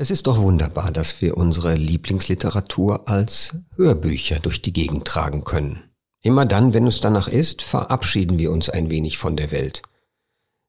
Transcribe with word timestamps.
Es 0.00 0.10
ist 0.10 0.26
doch 0.26 0.38
wunderbar, 0.38 0.92
dass 0.92 1.20
wir 1.20 1.36
unsere 1.36 1.74
Lieblingsliteratur 1.74 3.06
als 3.06 3.58
Hörbücher 3.76 4.38
durch 4.38 4.62
die 4.62 4.72
Gegend 4.72 5.04
tragen 5.04 5.44
können. 5.44 5.90
Immer 6.22 6.46
dann, 6.46 6.72
wenn 6.72 6.86
es 6.86 7.02
danach 7.02 7.28
ist, 7.28 7.60
verabschieden 7.60 8.38
wir 8.38 8.50
uns 8.50 8.70
ein 8.70 8.88
wenig 8.88 9.18
von 9.18 9.36
der 9.36 9.50
Welt. 9.50 9.82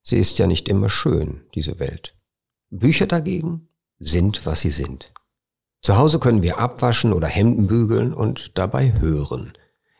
Sie 0.03 0.17
ist 0.17 0.37
ja 0.37 0.47
nicht 0.47 0.67
immer 0.67 0.89
schön, 0.89 1.45
diese 1.55 1.79
Welt. 1.79 2.13
Bücher 2.71 3.07
dagegen 3.07 3.69
sind, 3.99 4.45
was 4.45 4.59
sie 4.59 4.69
sind. 4.69 5.13
Zu 5.81 5.95
Hause 5.95 6.19
können 6.19 6.43
wir 6.43 6.57
abwaschen 6.57 7.13
oder 7.13 7.29
Hemden 7.29 7.67
bügeln 7.67 8.13
und 8.13 8.57
dabei 8.57 8.99
hören. 8.99 9.53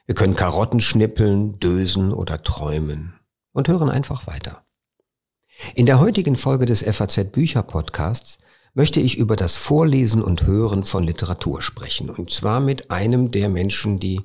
Wir 0.08 0.16
können 0.16 0.36
Karotten 0.36 0.82
schnippeln, 0.82 1.58
dösen 1.58 2.12
oder 2.12 2.44
träumen 2.44 3.14
und 3.54 3.70
hören 3.70 3.90
einfach 3.90 4.28
weiter. 4.28 4.66
In 5.74 5.86
der 5.86 6.02
heutigen 6.02 6.36
Folge 6.36 6.66
des 6.66 6.84
FAZ 6.84 7.32
Bücher 7.32 7.64
Podcasts 7.64 8.38
möchte 8.74 9.00
ich 9.00 9.18
über 9.18 9.36
das 9.36 9.56
Vorlesen 9.56 10.22
und 10.22 10.46
Hören 10.46 10.84
von 10.84 11.04
Literatur 11.04 11.62
sprechen. 11.62 12.10
Und 12.10 12.32
zwar 12.32 12.60
mit 12.60 12.92
einem 12.92 13.32
der 13.32 13.50
Menschen, 13.50 14.00
die 14.00 14.22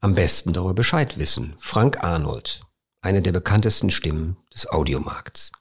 am 0.00 0.14
besten 0.14 0.52
darüber 0.52 0.74
Bescheid 0.74 1.18
wissen, 1.18 1.54
Frank 1.58 2.02
Arnold, 2.02 2.62
eine 3.00 3.22
der 3.22 3.32
bekanntesten 3.32 3.90
Stimmen 3.90 4.36
des 4.52 4.68
Audiomarkts. 4.68 5.52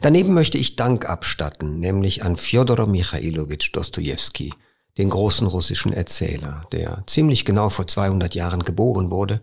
Daneben 0.00 0.34
möchte 0.34 0.58
ich 0.58 0.76
Dank 0.76 1.08
abstatten, 1.08 1.78
nämlich 1.78 2.24
an 2.24 2.36
Fjodor 2.36 2.86
Michailowitsch 2.86 3.70
Dostojewski, 3.72 4.52
den 4.98 5.10
großen 5.10 5.46
russischen 5.46 5.92
Erzähler, 5.92 6.66
der 6.72 7.04
ziemlich 7.06 7.44
genau 7.44 7.68
vor 7.68 7.86
200 7.86 8.34
Jahren 8.34 8.64
geboren 8.64 9.10
wurde 9.10 9.42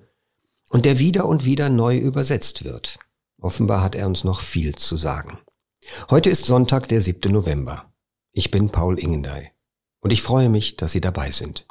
und 0.70 0.86
der 0.86 1.00
wieder 1.00 1.26
und 1.26 1.46
wieder 1.46 1.70
neu 1.70 1.98
übersetzt 1.98 2.64
wird. 2.64 2.98
Offenbar 3.40 3.82
hat 3.82 3.96
er 3.96 4.08
uns 4.08 4.24
noch 4.24 4.42
viel 4.42 4.76
zu 4.76 4.98
sagen. 4.98 5.38
Heute 6.10 6.30
ist 6.30 6.46
Sonntag, 6.46 6.88
der 6.88 7.02
7. 7.02 7.32
November. 7.32 7.92
Ich 8.32 8.52
bin 8.52 8.70
Paul 8.70 9.00
Ingendey 9.00 9.50
und 10.00 10.12
ich 10.12 10.22
freue 10.22 10.50
mich, 10.50 10.78
dass 10.78 10.92
Sie 10.92 11.02
dabei 11.02 11.32
sind. 11.32 11.68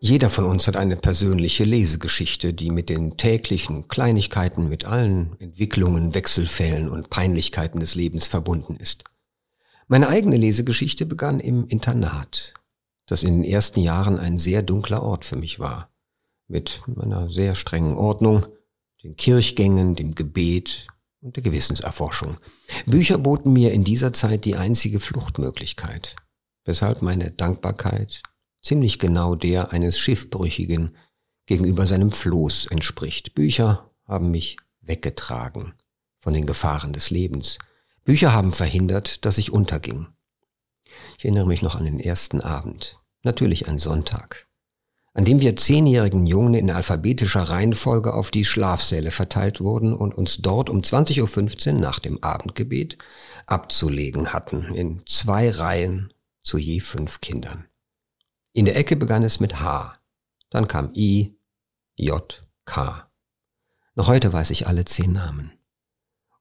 Jeder 0.00 0.30
von 0.30 0.44
uns 0.44 0.66
hat 0.68 0.76
eine 0.76 0.96
persönliche 0.96 1.64
Lesegeschichte, 1.64 2.54
die 2.54 2.70
mit 2.70 2.88
den 2.88 3.16
täglichen 3.16 3.88
Kleinigkeiten, 3.88 4.68
mit 4.68 4.84
allen 4.84 5.36
Entwicklungen, 5.40 6.14
Wechselfällen 6.14 6.88
und 6.88 7.10
Peinlichkeiten 7.10 7.80
des 7.80 7.94
Lebens 7.94 8.26
verbunden 8.26 8.76
ist. 8.76 9.04
Meine 9.86 10.08
eigene 10.08 10.36
Lesegeschichte 10.36 11.04
begann 11.04 11.40
im 11.40 11.66
Internat, 11.66 12.54
das 13.06 13.22
in 13.22 13.42
den 13.42 13.50
ersten 13.50 13.80
Jahren 13.80 14.18
ein 14.18 14.38
sehr 14.38 14.62
dunkler 14.62 15.02
Ort 15.02 15.24
für 15.24 15.36
mich 15.36 15.58
war 15.58 15.90
mit 16.48 16.82
einer 16.98 17.28
sehr 17.30 17.54
strengen 17.54 17.94
Ordnung, 17.94 18.44
den 19.04 19.16
Kirchgängen, 19.16 19.94
dem 19.94 20.14
Gebet 20.14 20.88
und 21.20 21.36
der 21.36 21.42
Gewissenserforschung. 21.42 22.38
Bücher 22.86 23.18
boten 23.18 23.52
mir 23.52 23.72
in 23.72 23.84
dieser 23.84 24.12
Zeit 24.12 24.44
die 24.44 24.56
einzige 24.56 24.98
Fluchtmöglichkeit, 24.98 26.16
weshalb 26.64 27.02
meine 27.02 27.30
Dankbarkeit 27.30 28.22
ziemlich 28.62 28.98
genau 28.98 29.34
der 29.34 29.72
eines 29.72 29.98
Schiffbrüchigen 29.98 30.96
gegenüber 31.46 31.86
seinem 31.86 32.12
Floß 32.12 32.66
entspricht. 32.66 33.34
Bücher 33.34 33.90
haben 34.04 34.30
mich 34.30 34.56
weggetragen 34.80 35.74
von 36.18 36.34
den 36.34 36.46
Gefahren 36.46 36.92
des 36.92 37.10
Lebens. 37.10 37.58
Bücher 38.04 38.32
haben 38.32 38.52
verhindert, 38.52 39.24
dass 39.24 39.38
ich 39.38 39.52
unterging. 39.52 40.08
Ich 41.18 41.24
erinnere 41.24 41.46
mich 41.46 41.62
noch 41.62 41.76
an 41.76 41.84
den 41.84 42.00
ersten 42.00 42.40
Abend, 42.40 42.98
natürlich 43.22 43.68
ein 43.68 43.78
Sonntag 43.78 44.47
an 45.14 45.24
dem 45.24 45.40
wir 45.40 45.56
zehnjährigen 45.56 46.26
Jungen 46.26 46.54
in 46.54 46.70
alphabetischer 46.70 47.42
Reihenfolge 47.42 48.14
auf 48.14 48.30
die 48.30 48.44
Schlafsäle 48.44 49.10
verteilt 49.10 49.60
wurden 49.60 49.92
und 49.92 50.14
uns 50.14 50.38
dort 50.38 50.70
um 50.70 50.80
20.15 50.80 51.74
Uhr 51.74 51.80
nach 51.80 51.98
dem 51.98 52.22
Abendgebet 52.22 52.98
abzulegen 53.46 54.32
hatten, 54.32 54.74
in 54.74 55.02
zwei 55.06 55.50
Reihen 55.50 56.12
zu 56.42 56.58
je 56.58 56.80
fünf 56.80 57.20
Kindern. 57.20 57.66
In 58.52 58.64
der 58.64 58.76
Ecke 58.76 58.96
begann 58.96 59.22
es 59.22 59.40
mit 59.40 59.60
H, 59.60 59.98
dann 60.50 60.68
kam 60.68 60.92
I, 60.94 61.36
J, 61.96 62.46
K. 62.64 63.10
Noch 63.94 64.08
heute 64.08 64.32
weiß 64.32 64.50
ich 64.50 64.66
alle 64.66 64.84
zehn 64.84 65.12
Namen. 65.12 65.52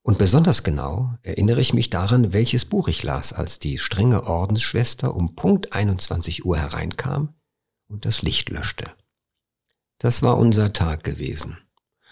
Und 0.03 0.17
besonders 0.17 0.63
genau 0.63 1.15
erinnere 1.23 1.59
ich 1.59 1.73
mich 1.73 1.89
daran, 1.89 2.31
welches 2.31 2.65
Buch 2.65 2.87
ich 2.87 3.03
las, 3.03 3.33
als 3.33 3.59
die 3.59 3.79
strenge 3.79 4.23
Ordensschwester 4.23 5.15
um 5.15 5.35
Punkt 5.35 5.73
21 5.73 6.45
Uhr 6.45 6.57
hereinkam 6.57 7.33
und 7.87 8.05
das 8.05 8.21
Licht 8.21 8.49
löschte. 8.49 8.91
Das 9.99 10.21
war 10.21 10.37
unser 10.37 10.73
Tag 10.73 11.03
gewesen. 11.03 11.57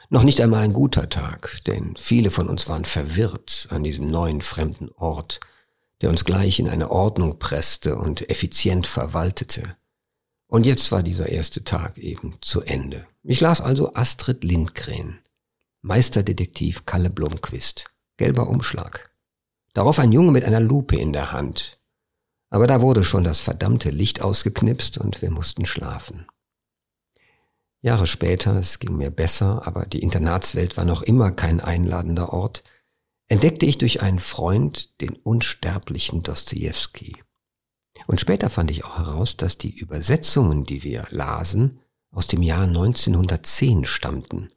Noch 0.09 0.23
nicht 0.23 0.41
einmal 0.41 0.63
ein 0.63 0.73
guter 0.73 1.09
Tag, 1.09 1.61
denn 1.65 1.95
viele 1.97 2.31
von 2.31 2.47
uns 2.47 2.69
waren 2.69 2.85
verwirrt 2.85 3.67
an 3.71 3.83
diesem 3.83 4.09
neuen 4.09 4.41
fremden 4.41 4.89
Ort, 4.95 5.39
der 6.01 6.09
uns 6.09 6.25
gleich 6.25 6.59
in 6.59 6.69
eine 6.69 6.91
Ordnung 6.91 7.39
presste 7.39 7.95
und 7.95 8.29
effizient 8.29 8.85
verwaltete. 8.85 9.75
Und 10.47 10.65
jetzt 10.65 10.91
war 10.91 11.01
dieser 11.01 11.29
erste 11.29 11.63
Tag 11.63 11.97
eben 11.97 12.37
zu 12.41 12.61
Ende. 12.61 13.07
Ich 13.23 13.41
las 13.41 13.61
also 13.61 13.93
Astrid 13.95 14.43
Lindgren, 14.43 15.19
Meisterdetektiv 15.81 16.85
Kalle 16.85 17.09
Blomquist, 17.09 17.85
gelber 18.17 18.47
Umschlag. 18.47 19.11
Darauf 19.73 19.99
ein 19.99 20.11
Junge 20.11 20.31
mit 20.31 20.45
einer 20.45 20.59
Lupe 20.59 20.95
in 20.95 21.13
der 21.13 21.31
Hand, 21.31 21.74
aber 22.55 22.67
da 22.67 22.79
wurde 22.79 23.03
schon 23.03 23.25
das 23.25 23.41
verdammte 23.41 23.89
Licht 23.89 24.21
ausgeknipst 24.21 24.97
und 24.97 25.21
wir 25.21 25.29
mussten 25.29 25.65
schlafen. 25.65 26.25
Jahre 27.81 28.07
später, 28.07 28.55
es 28.55 28.79
ging 28.79 28.95
mir 28.95 29.11
besser, 29.11 29.67
aber 29.67 29.85
die 29.85 29.99
Internatswelt 29.99 30.77
war 30.77 30.85
noch 30.85 31.01
immer 31.01 31.33
kein 31.33 31.59
einladender 31.59 32.31
Ort, 32.31 32.63
entdeckte 33.27 33.65
ich 33.65 33.77
durch 33.77 34.01
einen 34.01 34.19
Freund 34.19 35.01
den 35.01 35.17
unsterblichen 35.17 36.23
Dostoevsky. 36.23 37.17
Und 38.07 38.21
später 38.21 38.49
fand 38.49 38.71
ich 38.71 38.85
auch 38.85 38.99
heraus, 38.99 39.35
dass 39.35 39.57
die 39.57 39.75
Übersetzungen, 39.75 40.65
die 40.65 40.81
wir 40.81 41.07
lasen, 41.09 41.81
aus 42.09 42.27
dem 42.27 42.41
Jahr 42.41 42.67
1910 42.67 43.83
stammten. 43.83 44.49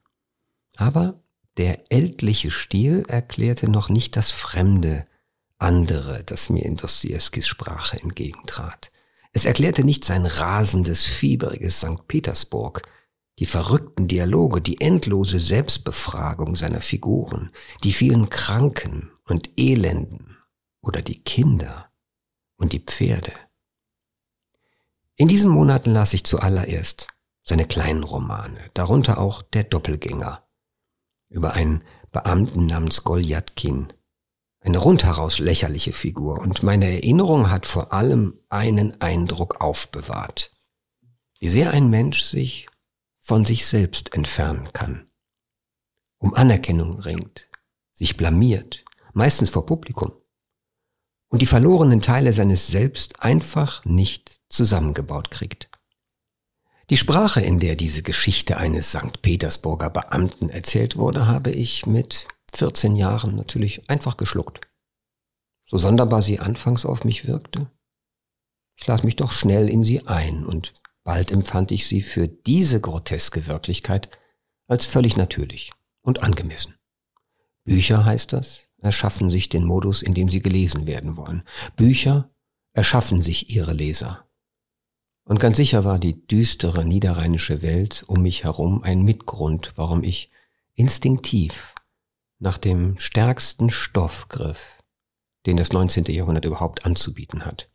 Aber 0.77 1.21
der 1.57 1.91
ältliche 1.91 2.53
Stil 2.53 3.05
erklärte 3.09 3.69
noch 3.69 3.89
nicht 3.89 4.15
das 4.15 4.31
Fremde, 4.31 5.08
andere, 5.59 6.25
das 6.25 6.51
mir 6.51 6.65
in 6.65 6.77
Dostoevskis 6.77 7.47
Sprache 7.47 8.01
entgegentrat. 8.01 8.91
Es 9.33 9.45
erklärte 9.45 9.85
nicht 9.85 10.05
sein 10.05 10.27
rasendes, 10.27 11.05
fieberiges 11.05 11.79
St. 11.79 12.07
Petersburg, 12.09 12.89
die 13.39 13.47
verrückten 13.47 14.09
Dialoge, 14.09 14.61
die 14.61 14.81
endlose 14.81 15.39
Selbstbefragung 15.39 16.57
seiner 16.57 16.81
Figuren, 16.81 17.53
die 17.85 17.93
vielen 17.93 18.31
Kranken 18.31 19.13
und 19.27 19.51
Elenden 19.57 20.39
oder 20.81 21.03
die 21.03 21.23
Kinder 21.23 21.91
und 22.57 22.73
die 22.73 22.81
Pferde. 22.81 23.33
In 25.17 25.29
diesen 25.29 25.51
Monaten 25.51 25.93
las 25.93 26.15
ich 26.15 26.25
zuallererst 26.25 27.09
seine 27.43 27.67
kleinen 27.67 28.05
Romane, 28.05 28.71
darunter 28.75 29.19
auch 29.19 29.43
Der 29.43 29.65
Doppelgänger, 29.65 30.47
über 31.29 31.55
einen 31.55 31.85
Beamten 32.11 32.67
namens 32.67 33.05
Goljatkin, 33.05 33.93
eine 34.69 34.79
rundheraus 34.79 35.39
lächerliche 35.39 35.95
Figur 35.95 36.41
und 36.41 36.63
meine 36.63 36.85
Erinnerung 36.93 37.51
hat 37.51 37.65
vor 37.65 37.95
allem 37.95 38.39
einen 38.51 39.01
Eindruck 39.01 39.63
aufbewahrt. 39.63 40.53
Wie 41.39 41.49
sehr 41.49 41.73
ein 41.73 41.89
Mensch 41.89 42.23
sich 42.23 42.69
von 43.19 43.47
sich 43.47 43.65
selbst 43.65 44.15
entfernen 44.15 44.69
kann, 44.75 45.11
um 46.19 46.35
Anerkennung 46.35 47.01
ringt, 47.01 47.49
sich 47.95 48.19
blamiert, 48.19 48.85
meistens 49.15 49.49
vor 49.49 49.65
Publikum, 49.65 50.13
und 51.29 51.41
die 51.41 51.47
verlorenen 51.47 52.03
Teile 52.03 52.35
seines 52.35 52.67
Selbst 52.67 53.21
einfach 53.21 53.85
nicht 53.87 54.39
zusammengebaut 54.51 55.31
kriegt. 55.31 55.71
Die 56.91 56.97
Sprache, 56.97 57.41
in 57.41 57.59
der 57.59 57.75
diese 57.75 58.03
Geschichte 58.03 58.59
eines 58.59 58.91
St. 58.91 59.23
Petersburger 59.23 59.89
Beamten 59.89 60.51
erzählt 60.51 60.97
wurde, 60.97 61.27
habe 61.27 61.51
ich 61.51 61.87
mit 61.87 62.29
14 62.55 62.97
Jahren 62.97 63.35
natürlich 63.35 63.89
einfach 63.91 64.17
geschluckt. 64.17 64.68
So 65.71 65.77
sonderbar 65.77 66.23
sie 66.23 66.41
anfangs 66.41 66.87
auf 66.87 67.05
mich 67.05 67.27
wirkte. 67.27 67.71
Ich 68.77 68.87
las 68.87 69.03
mich 69.03 69.17
doch 69.17 69.33
schnell 69.33 69.69
in 69.69 69.85
sie 69.85 70.07
ein 70.07 70.47
und 70.47 70.73
bald 71.05 71.31
empfand 71.31 71.71
ich 71.73 71.87
sie 71.87 72.01
für 72.01 72.27
diese 72.27 72.81
groteske 72.81 73.47
Wirklichkeit 73.47 74.09
als 74.67 74.87
völlig 74.87 75.17
natürlich 75.19 75.73
und 76.01 76.23
angemessen. 76.23 76.75
Bücher 77.65 78.07
heißt 78.07 78.33
das, 78.33 78.69
erschaffen 78.79 79.31
sich 79.31 79.51
den 79.51 79.65
Modus, 79.65 80.01
in 80.01 80.15
dem 80.15 80.31
sie 80.31 80.41
gelesen 80.41 80.87
werden 80.87 81.19
wollen. 81.19 81.43
Bücher 81.77 82.31
erschaffen 82.73 83.23
sich 83.23 83.55
ihre 83.55 83.75
Leser. 83.75 84.27
Und 85.25 85.39
ganz 85.39 85.59
sicher 85.59 85.85
war 85.85 85.99
die 85.99 86.27
düstere 86.27 86.87
niederrheinische 86.87 87.61
Welt 87.61 88.05
um 88.07 88.23
mich 88.23 88.45
herum 88.45 88.83
ein 88.83 89.03
Mitgrund, 89.03 89.75
warum 89.77 90.03
ich 90.03 90.31
instinktiv 90.75 91.75
nach 92.39 92.57
dem 92.57 92.99
stärksten 92.99 93.69
Stoff 93.69 94.29
griff, 94.29 94.78
den 95.49 95.57
das 95.57 95.73
19. 95.73 96.05
Jahrhundert 96.05 96.45
überhaupt 96.45 96.85
anzubieten 96.85 97.47
hat. 97.47 97.71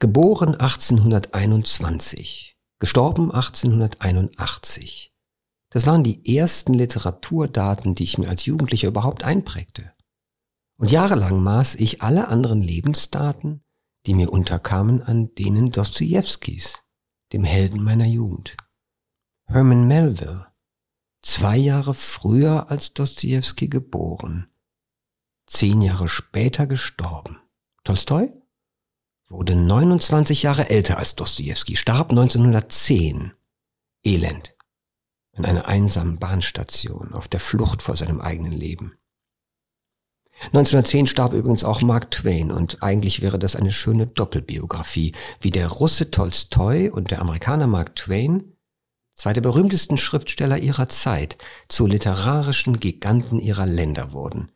Geboren 0.00 0.56
1821, 0.56 2.56
gestorben 2.80 3.30
1881, 3.30 5.12
Das 5.70 5.86
waren 5.86 6.02
die 6.02 6.36
ersten 6.36 6.74
Literaturdaten, 6.74 7.94
die 7.94 8.02
ich 8.02 8.18
mir 8.18 8.28
als 8.28 8.46
Jugendlicher 8.46 8.88
überhaupt 8.88 9.22
einprägte. 9.22 9.92
Und 10.76 10.90
jahrelang 10.90 11.40
maß 11.40 11.76
ich 11.76 12.02
alle 12.02 12.26
anderen 12.26 12.60
Lebensdaten, 12.60 13.62
die 14.06 14.14
mir 14.14 14.32
unterkamen, 14.32 15.02
an 15.02 15.32
denen 15.36 15.70
Dostojewskis, 15.70 16.82
dem 17.32 17.44
Helden 17.44 17.84
meiner 17.84 18.06
Jugend. 18.06 18.56
Herman 19.46 19.86
Melville, 19.86 20.48
zwei 21.22 21.56
Jahre 21.56 21.94
früher 21.94 22.70
als 22.70 22.92
Dostojewski 22.92 23.68
geboren, 23.68 24.49
zehn 25.50 25.82
Jahre 25.82 26.08
später 26.08 26.66
gestorben. 26.66 27.38
Tolstoi 27.84 28.32
wurde 29.28 29.56
29 29.56 30.44
Jahre 30.44 30.70
älter 30.70 30.98
als 30.98 31.16
Dostojewski, 31.16 31.76
starb 31.76 32.10
1910. 32.10 33.32
Elend. 34.02 34.56
In 35.32 35.44
einer 35.44 35.66
einsamen 35.66 36.18
Bahnstation, 36.18 37.12
auf 37.12 37.28
der 37.28 37.40
Flucht 37.40 37.82
vor 37.82 37.96
seinem 37.96 38.20
eigenen 38.20 38.52
Leben. 38.52 38.96
1910 40.46 41.06
starb 41.06 41.34
übrigens 41.34 41.64
auch 41.64 41.82
Mark 41.82 42.10
Twain 42.10 42.50
und 42.50 42.82
eigentlich 42.82 43.20
wäre 43.20 43.38
das 43.38 43.56
eine 43.56 43.72
schöne 43.72 44.06
Doppelbiografie, 44.06 45.12
wie 45.40 45.50
der 45.50 45.68
Russe 45.68 46.10
Tolstoi 46.10 46.90
und 46.90 47.10
der 47.10 47.20
Amerikaner 47.20 47.66
Mark 47.66 47.94
Twain, 47.96 48.56
zwei 49.14 49.32
der 49.32 49.42
berühmtesten 49.42 49.98
Schriftsteller 49.98 50.58
ihrer 50.58 50.88
Zeit, 50.88 51.36
zu 51.68 51.86
literarischen 51.86 52.80
Giganten 52.80 53.38
ihrer 53.38 53.66
Länder 53.66 54.12
wurden. 54.12 54.50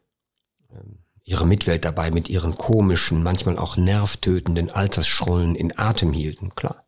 Ähm, 0.75 1.05
ihre 1.25 1.47
Mitwelt 1.47 1.85
dabei 1.85 2.11
mit 2.11 2.29
ihren 2.29 2.57
komischen, 2.57 3.23
manchmal 3.23 3.59
auch 3.59 3.77
nervtötenden 3.77 4.71
Altersschrullen 4.71 5.55
in 5.55 5.77
Atem 5.79 6.13
hielten, 6.13 6.55
klar. 6.55 6.87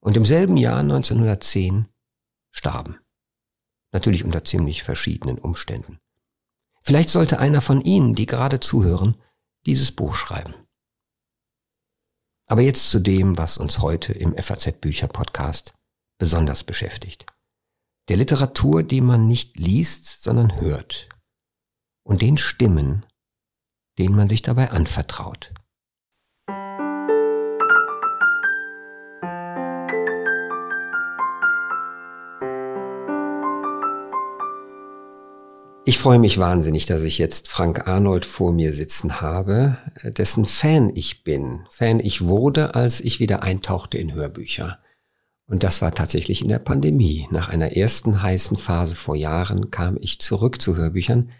Und 0.00 0.16
im 0.16 0.24
selben 0.24 0.56
Jahr 0.56 0.80
1910 0.80 1.88
starben. 2.50 2.98
Natürlich 3.92 4.24
unter 4.24 4.44
ziemlich 4.44 4.82
verschiedenen 4.82 5.38
Umständen. 5.38 6.00
Vielleicht 6.82 7.10
sollte 7.10 7.40
einer 7.40 7.60
von 7.60 7.82
Ihnen, 7.82 8.14
die 8.14 8.26
gerade 8.26 8.60
zuhören, 8.60 9.20
dieses 9.66 9.92
Buch 9.92 10.14
schreiben. 10.14 10.54
Aber 12.46 12.62
jetzt 12.62 12.90
zu 12.90 13.00
dem, 13.00 13.36
was 13.36 13.58
uns 13.58 13.80
heute 13.80 14.12
im 14.12 14.36
FAZ 14.36 14.80
Bücher 14.80 15.08
Podcast 15.08 15.74
besonders 16.18 16.62
beschäftigt. 16.62 17.26
Der 18.08 18.16
Literatur, 18.16 18.84
die 18.84 19.00
man 19.00 19.26
nicht 19.26 19.58
liest, 19.58 20.22
sondern 20.22 20.60
hört. 20.60 21.08
Und 22.06 22.22
den 22.22 22.36
Stimmen, 22.36 23.04
denen 23.98 24.14
man 24.14 24.28
sich 24.28 24.40
dabei 24.40 24.70
anvertraut. 24.70 25.52
Ich 35.84 35.98
freue 35.98 36.20
mich 36.20 36.38
wahnsinnig, 36.38 36.86
dass 36.86 37.02
ich 37.02 37.18
jetzt 37.18 37.48
Frank 37.48 37.88
Arnold 37.88 38.24
vor 38.24 38.52
mir 38.52 38.72
sitzen 38.72 39.20
habe, 39.20 39.76
dessen 40.04 40.44
Fan 40.44 40.92
ich 40.94 41.24
bin. 41.24 41.66
Fan 41.70 41.98
ich 41.98 42.24
wurde, 42.24 42.76
als 42.76 43.00
ich 43.00 43.18
wieder 43.18 43.42
eintauchte 43.42 43.98
in 43.98 44.14
Hörbücher. 44.14 44.78
Und 45.48 45.64
das 45.64 45.82
war 45.82 45.92
tatsächlich 45.92 46.40
in 46.40 46.48
der 46.48 46.60
Pandemie. 46.60 47.26
Nach 47.32 47.48
einer 47.48 47.76
ersten 47.76 48.22
heißen 48.22 48.56
Phase 48.56 48.94
vor 48.94 49.16
Jahren 49.16 49.72
kam 49.72 49.96
ich 50.00 50.20
zurück 50.20 50.62
zu 50.62 50.76
Hörbüchern 50.76 51.32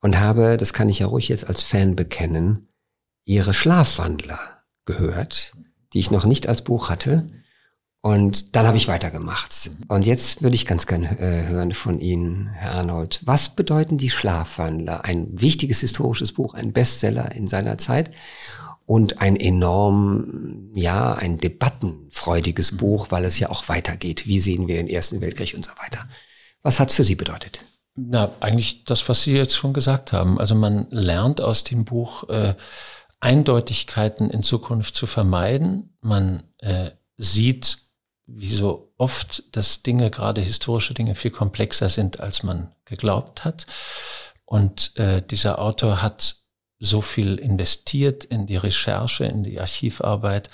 und 0.00 0.18
habe, 0.18 0.56
das 0.56 0.72
kann 0.72 0.88
ich 0.88 1.00
ja 1.00 1.06
ruhig 1.06 1.28
jetzt 1.28 1.48
als 1.48 1.62
Fan 1.62 1.96
bekennen, 1.96 2.68
ihre 3.24 3.54
Schlafwandler 3.54 4.62
gehört, 4.84 5.54
die 5.92 5.98
ich 5.98 6.10
noch 6.10 6.24
nicht 6.24 6.48
als 6.48 6.62
Buch 6.62 6.88
hatte 6.88 7.28
und 8.00 8.54
dann 8.54 8.66
habe 8.66 8.76
ich 8.76 8.86
weitergemacht. 8.86 9.70
Und 9.88 10.06
jetzt 10.06 10.42
würde 10.42 10.54
ich 10.54 10.66
ganz 10.66 10.86
gerne 10.86 11.18
äh, 11.18 11.46
hören 11.48 11.72
von 11.72 11.98
Ihnen, 11.98 12.48
Herr 12.54 12.72
Arnold. 12.72 13.20
Was 13.24 13.50
bedeuten 13.50 13.98
die 13.98 14.10
Schlafwandler? 14.10 15.04
Ein 15.04 15.28
wichtiges 15.32 15.80
historisches 15.80 16.32
Buch, 16.32 16.54
ein 16.54 16.72
Bestseller 16.72 17.34
in 17.34 17.48
seiner 17.48 17.76
Zeit 17.76 18.12
und 18.86 19.20
ein 19.20 19.34
enorm, 19.34 20.70
ja, 20.74 21.14
ein 21.14 21.38
debattenfreudiges. 21.38 22.76
Buch, 22.76 23.08
weil 23.10 23.24
es 23.24 23.38
ja 23.40 23.50
auch 23.50 23.68
weitergeht. 23.68 24.26
Wie 24.26 24.40
sehen 24.40 24.68
wir 24.68 24.76
den 24.76 24.88
Ersten 24.88 25.20
Weltkrieg 25.20 25.54
und 25.54 25.64
so 25.64 25.72
weiter. 25.72 26.08
Was 26.62 26.78
hat 26.78 26.90
es 26.90 26.96
für 26.96 27.04
Sie 27.04 27.16
bedeutet? 27.16 27.64
Na, 28.00 28.30
eigentlich 28.38 28.84
das, 28.84 29.08
was 29.08 29.24
Sie 29.24 29.32
jetzt 29.32 29.56
schon 29.56 29.72
gesagt 29.72 30.12
haben. 30.12 30.38
Also 30.38 30.54
man 30.54 30.86
lernt 30.90 31.40
aus 31.40 31.64
dem 31.64 31.84
Buch 31.84 32.28
äh, 32.28 32.54
Eindeutigkeiten 33.18 34.30
in 34.30 34.44
Zukunft 34.44 34.94
zu 34.94 35.06
vermeiden. 35.06 35.96
Man 36.00 36.44
äh, 36.58 36.90
sieht 37.16 37.78
wie 38.26 38.54
so 38.54 38.92
oft, 38.98 39.56
dass 39.56 39.82
Dinge, 39.82 40.10
gerade 40.10 40.40
historische 40.40 40.94
Dinge, 40.94 41.16
viel 41.16 41.32
komplexer 41.32 41.88
sind, 41.88 42.20
als 42.20 42.44
man 42.44 42.72
geglaubt 42.84 43.44
hat. 43.44 43.66
Und 44.44 44.96
äh, 44.96 45.20
dieser 45.20 45.58
Autor 45.58 46.00
hat 46.00 46.36
so 46.78 47.00
viel 47.00 47.36
investiert 47.36 48.24
in 48.24 48.46
die 48.46 48.56
Recherche, 48.56 49.24
in 49.24 49.42
die 49.42 49.58
Archivarbeit, 49.58 50.50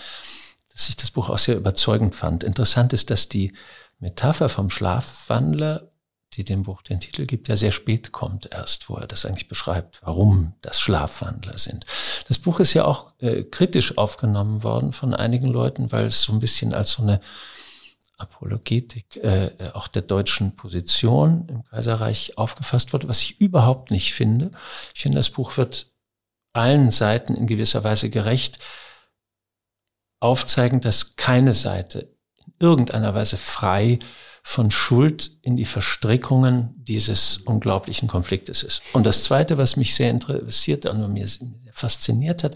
dass 0.72 0.88
ich 0.88 0.96
das 0.96 1.10
Buch 1.10 1.28
auch 1.28 1.38
sehr 1.38 1.56
überzeugend 1.56 2.14
fand. 2.14 2.42
Interessant 2.42 2.94
ist, 2.94 3.10
dass 3.10 3.28
die 3.28 3.52
Metapher 3.98 4.48
vom 4.48 4.70
Schlafwandler, 4.70 5.90
die 6.36 6.44
dem 6.44 6.64
Buch 6.64 6.82
den 6.82 7.00
Titel 7.00 7.26
gibt, 7.26 7.48
ja 7.48 7.56
sehr 7.56 7.72
spät 7.72 8.12
kommt 8.12 8.52
erst, 8.52 8.88
wo 8.88 8.96
er 8.96 9.06
das 9.06 9.24
eigentlich 9.26 9.48
beschreibt, 9.48 10.02
warum 10.02 10.54
das 10.62 10.80
Schlafwandler 10.80 11.58
sind. 11.58 11.86
Das 12.28 12.38
Buch 12.38 12.60
ist 12.60 12.74
ja 12.74 12.84
auch 12.84 13.12
äh, 13.20 13.44
kritisch 13.44 13.96
aufgenommen 13.98 14.62
worden 14.62 14.92
von 14.92 15.14
einigen 15.14 15.46
Leuten, 15.46 15.92
weil 15.92 16.04
es 16.06 16.22
so 16.22 16.32
ein 16.32 16.40
bisschen 16.40 16.74
als 16.74 16.92
so 16.92 17.02
eine 17.02 17.20
Apologetik 18.16 19.16
äh, 19.16 19.50
auch 19.72 19.88
der 19.88 20.02
deutschen 20.02 20.54
Position 20.56 21.48
im 21.48 21.64
Kaiserreich 21.64 22.38
aufgefasst 22.38 22.92
wurde, 22.92 23.08
was 23.08 23.22
ich 23.22 23.40
überhaupt 23.40 23.90
nicht 23.90 24.14
finde. 24.14 24.50
Ich 24.94 25.02
finde, 25.02 25.16
das 25.16 25.30
Buch 25.30 25.56
wird 25.56 25.92
allen 26.52 26.90
Seiten 26.90 27.34
in 27.34 27.46
gewisser 27.46 27.82
Weise 27.82 28.10
gerecht, 28.10 28.58
aufzeigen, 30.20 30.80
dass 30.80 31.16
keine 31.16 31.52
Seite 31.52 32.14
in 32.36 32.54
irgendeiner 32.58 33.14
Weise 33.14 33.36
frei 33.36 33.98
von 34.46 34.70
Schuld 34.70 35.30
in 35.40 35.56
die 35.56 35.64
Verstrickungen 35.64 36.74
dieses 36.76 37.38
unglaublichen 37.38 38.08
Konfliktes 38.08 38.62
ist. 38.62 38.82
Und 38.92 39.04
das 39.04 39.24
Zweite, 39.24 39.56
was 39.56 39.76
mich 39.76 39.94
sehr 39.94 40.10
interessiert 40.10 40.84
und 40.84 41.12
mir 41.12 41.26
sehr 41.26 41.48
fasziniert 41.72 42.44
hat, 42.44 42.54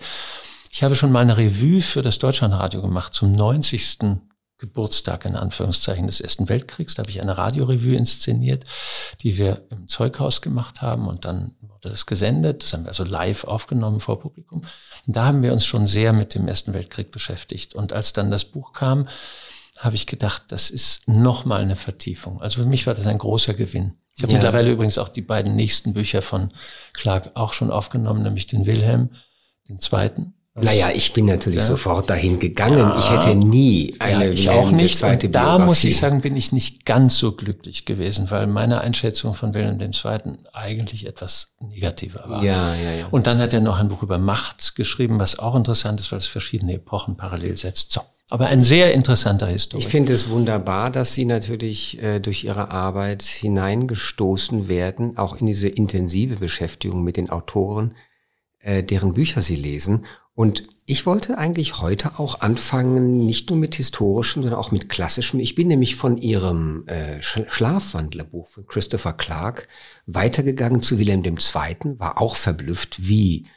ich 0.71 0.83
habe 0.83 0.95
schon 0.95 1.11
mal 1.11 1.23
eine 1.23 1.39
Revue 1.39 1.81
für 1.81 2.03
das 2.03 2.19
Deutschlandradio 2.19 2.83
gemacht 2.83 3.15
zum 3.15 3.33
90. 3.33 4.21
Geburtstag 4.59 5.25
in 5.25 5.35
Anführungszeichen 5.35 6.07
des 6.07 6.21
Ersten 6.21 6.49
Weltkriegs. 6.49 6.95
Da 6.95 7.03
habe 7.03 7.11
ich 7.11 7.23
eine 7.23 7.39
Radiorevue 7.39 7.97
inszeniert, 7.97 8.65
die 9.23 9.39
wir 9.39 9.63
im 9.71 9.89
Zeughaus 9.89 10.43
gemacht 10.43 10.83
haben 10.83 11.07
und 11.07 11.25
dann 11.25 11.55
wurde 11.61 11.89
das 11.89 12.07
gesendet. 12.07 12.63
Das 12.63 12.73
haben 12.75 12.83
wir 12.83 12.89
also 12.89 13.05
live 13.05 13.45
aufgenommen 13.45 14.01
vor 14.01 14.21
Publikum. 14.21 14.63
Und 15.07 15.17
da 15.17 15.27
haben 15.27 15.43
wir 15.43 15.53
uns 15.53 15.65
schon 15.65 15.87
sehr 15.87 16.13
mit 16.13 16.35
dem 16.35 16.47
Ersten 16.49 16.75
Weltkrieg 16.75 17.11
beschäftigt. 17.13 17.75
Und 17.75 17.93
als 17.93 18.13
dann 18.13 18.31
das 18.31 18.45
Buch 18.45 18.73
kam, 18.73 19.09
habe 19.81 19.97
ich 19.97 20.07
gedacht, 20.07 20.45
das 20.49 20.71
ist 20.71 21.07
nochmal 21.07 21.63
eine 21.63 21.77
Vertiefung. 21.77 22.41
Also 22.41 22.63
für 22.63 22.69
mich 22.69 22.87
war 22.87 22.95
das 22.95 23.07
ein 23.07 23.19
großer 23.19 23.55
Gewinn. 23.55 23.95
Ich 24.17 24.23
habe 24.23 24.33
ja. 24.33 24.39
mittlerweile 24.39 24.71
übrigens 24.71 24.99
auch 24.99 25.09
die 25.09 25.23
beiden 25.23 25.55
nächsten 25.55 25.93
Bücher 25.93 26.23
von 26.23 26.51
Clark 26.93 27.33
auch 27.35 27.53
schon 27.53 27.71
aufgenommen, 27.71 28.23
nämlich 28.23 28.47
den 28.47 28.67
Wilhelm, 28.67 29.11
den 29.69 29.79
zweiten 29.79 30.35
naja, 30.61 30.89
ich 30.95 31.13
bin 31.13 31.27
natürlich 31.27 31.61
ja. 31.61 31.67
sofort 31.67 32.11
dahin 32.11 32.39
gegangen. 32.39 32.79
Ja. 32.79 32.99
Ich 32.99 33.11
hätte 33.11 33.35
nie 33.35 33.95
eine 33.99 34.27
ja, 34.27 34.31
ich 34.31 34.51
auch 34.51 34.71
nicht. 34.71 34.99
Zweite 34.99 35.27
Und 35.27 35.35
da 35.35 35.43
Biografie. 35.43 35.65
muss 35.67 35.85
ich 35.85 35.97
sagen, 35.97 36.21
bin 36.21 36.37
ich 36.37 36.53
nicht 36.53 36.85
ganz 36.85 37.17
so 37.17 37.33
glücklich 37.33 37.85
gewesen, 37.85 38.31
weil 38.31 38.47
meine 38.47 38.81
Einschätzung 38.81 39.35
von 39.35 39.55
Wilhelm 39.55 39.81
II. 39.81 39.93
eigentlich 40.53 41.07
etwas 41.07 41.55
negativer 41.61 42.29
war. 42.29 42.43
Ja, 42.43 42.75
ja, 42.75 42.93
ja. 43.01 43.07
Und 43.11 43.27
dann 43.27 43.39
hat 43.39 43.53
er 43.53 43.61
noch 43.61 43.79
ein 43.79 43.89
Buch 43.89 44.03
über 44.03 44.19
Macht 44.19 44.75
geschrieben, 44.75 45.19
was 45.19 45.39
auch 45.39 45.55
interessant 45.55 46.01
ist, 46.01 46.11
weil 46.13 46.19
es 46.19 46.27
verschiedene 46.27 46.75
Epochen 46.75 47.17
parallel 47.17 47.57
setzt. 47.57 47.93
So. 47.93 48.01
Aber 48.31 48.47
ein 48.47 48.63
sehr 48.63 48.93
interessanter 48.93 49.47
Historiker. 49.47 49.87
Ich 49.87 49.91
finde 49.91 50.13
es 50.13 50.29
wunderbar, 50.29 50.91
dass 50.91 51.15
Sie 51.15 51.25
natürlich 51.25 52.03
äh, 52.03 52.21
durch 52.21 52.45
Ihre 52.45 52.71
Arbeit 52.71 53.23
hineingestoßen 53.23 54.69
werden, 54.69 55.17
auch 55.17 55.37
in 55.37 55.47
diese 55.47 55.69
intensive 55.69 56.37
Beschäftigung 56.37 57.03
mit 57.03 57.17
den 57.17 57.31
Autoren, 57.31 57.95
äh, 58.59 58.83
deren 58.83 59.15
Bücher 59.15 59.41
Sie 59.41 59.57
lesen 59.57 60.05
und 60.39 60.63
ich 60.87 61.05
wollte 61.05 61.37
eigentlich 61.37 61.81
heute 61.81 62.21
auch 62.21 62.43
anfangen, 62.43 63.27
nicht 63.27 63.51
nur 63.51 63.59
mit 63.59 63.75
historischem, 63.75 64.43
sondern 64.43 64.61
auch 64.61 64.71
mit 64.71 64.89
klassischem. 64.89 65.41
Ich 65.41 65.57
bin 65.57 65.67
nämlich 65.67 65.97
von 65.97 66.17
ihrem 66.17 66.87
äh, 66.87 67.21
Schlafwandlerbuch 67.21 68.47
von 68.47 68.65
Christopher 68.65 69.15
Clark 69.15 69.67
weitergegangen 70.07 70.81
zu 70.81 71.01
Wilhelm 71.01 71.25
II., 71.25 71.99
war 71.99 72.21
auch 72.21 72.37
verblüfft, 72.37 73.09
wie 73.09 73.49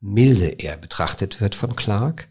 milde 0.00 0.48
er 0.58 0.76
betrachtet 0.76 1.40
wird 1.40 1.54
von 1.54 1.76
Clark. 1.76 2.26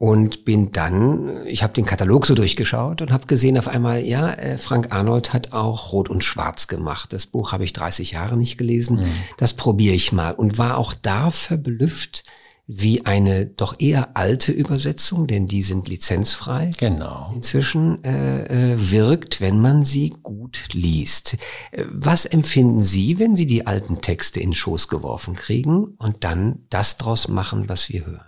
Und 0.00 0.44
bin 0.44 0.70
dann, 0.70 1.44
ich 1.46 1.64
habe 1.64 1.72
den 1.72 1.84
Katalog 1.84 2.24
so 2.24 2.36
durchgeschaut 2.36 3.02
und 3.02 3.12
habe 3.12 3.26
gesehen 3.26 3.58
auf 3.58 3.66
einmal, 3.66 4.04
ja, 4.04 4.30
äh, 4.30 4.56
Frank 4.56 4.94
Arnold 4.94 5.32
hat 5.32 5.52
auch 5.52 5.92
Rot 5.92 6.08
und 6.08 6.22
Schwarz 6.22 6.68
gemacht. 6.68 7.12
Das 7.12 7.26
Buch 7.26 7.50
habe 7.50 7.64
ich 7.64 7.72
30 7.72 8.12
Jahre 8.12 8.36
nicht 8.36 8.58
gelesen. 8.58 9.00
Mhm. 9.00 9.10
Das 9.38 9.54
probiere 9.54 9.96
ich 9.96 10.12
mal. 10.12 10.34
Und 10.34 10.56
war 10.56 10.78
auch 10.78 10.94
da 10.94 11.32
verblüfft, 11.32 12.22
wie 12.68 13.06
eine 13.06 13.46
doch 13.46 13.76
eher 13.80 14.16
alte 14.16 14.52
Übersetzung, 14.52 15.26
denn 15.26 15.46
die 15.46 15.62
sind 15.62 15.88
lizenzfrei. 15.88 16.70
Genau. 16.78 17.32
Inzwischen 17.34 18.04
äh, 18.04 18.74
äh, 18.74 18.76
wirkt, 18.76 19.40
wenn 19.40 19.58
man 19.58 19.84
sie 19.84 20.14
gut 20.22 20.68
liest. 20.74 21.38
Äh, 21.72 21.84
was 21.90 22.26
empfinden 22.26 22.84
Sie, 22.84 23.18
wenn 23.18 23.36
Sie 23.36 23.46
die 23.46 23.66
alten 23.66 24.02
Texte 24.02 24.38
in 24.40 24.54
Schoß 24.54 24.88
geworfen 24.88 25.34
kriegen 25.34 25.94
und 25.96 26.24
dann 26.24 26.66
das 26.68 26.98
draus 26.98 27.26
machen, 27.26 27.70
was 27.70 27.88
wir 27.88 28.04
hören? 28.04 28.20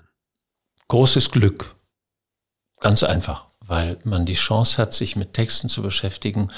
Großes 0.90 1.30
Glück. 1.30 1.76
Ganz 2.80 3.04
einfach, 3.04 3.46
weil 3.60 4.00
man 4.02 4.26
die 4.26 4.34
Chance 4.34 4.82
hat, 4.82 4.92
sich 4.92 5.14
mit 5.14 5.34
Texten 5.34 5.68
zu 5.68 5.82
beschäftigen 5.82 6.50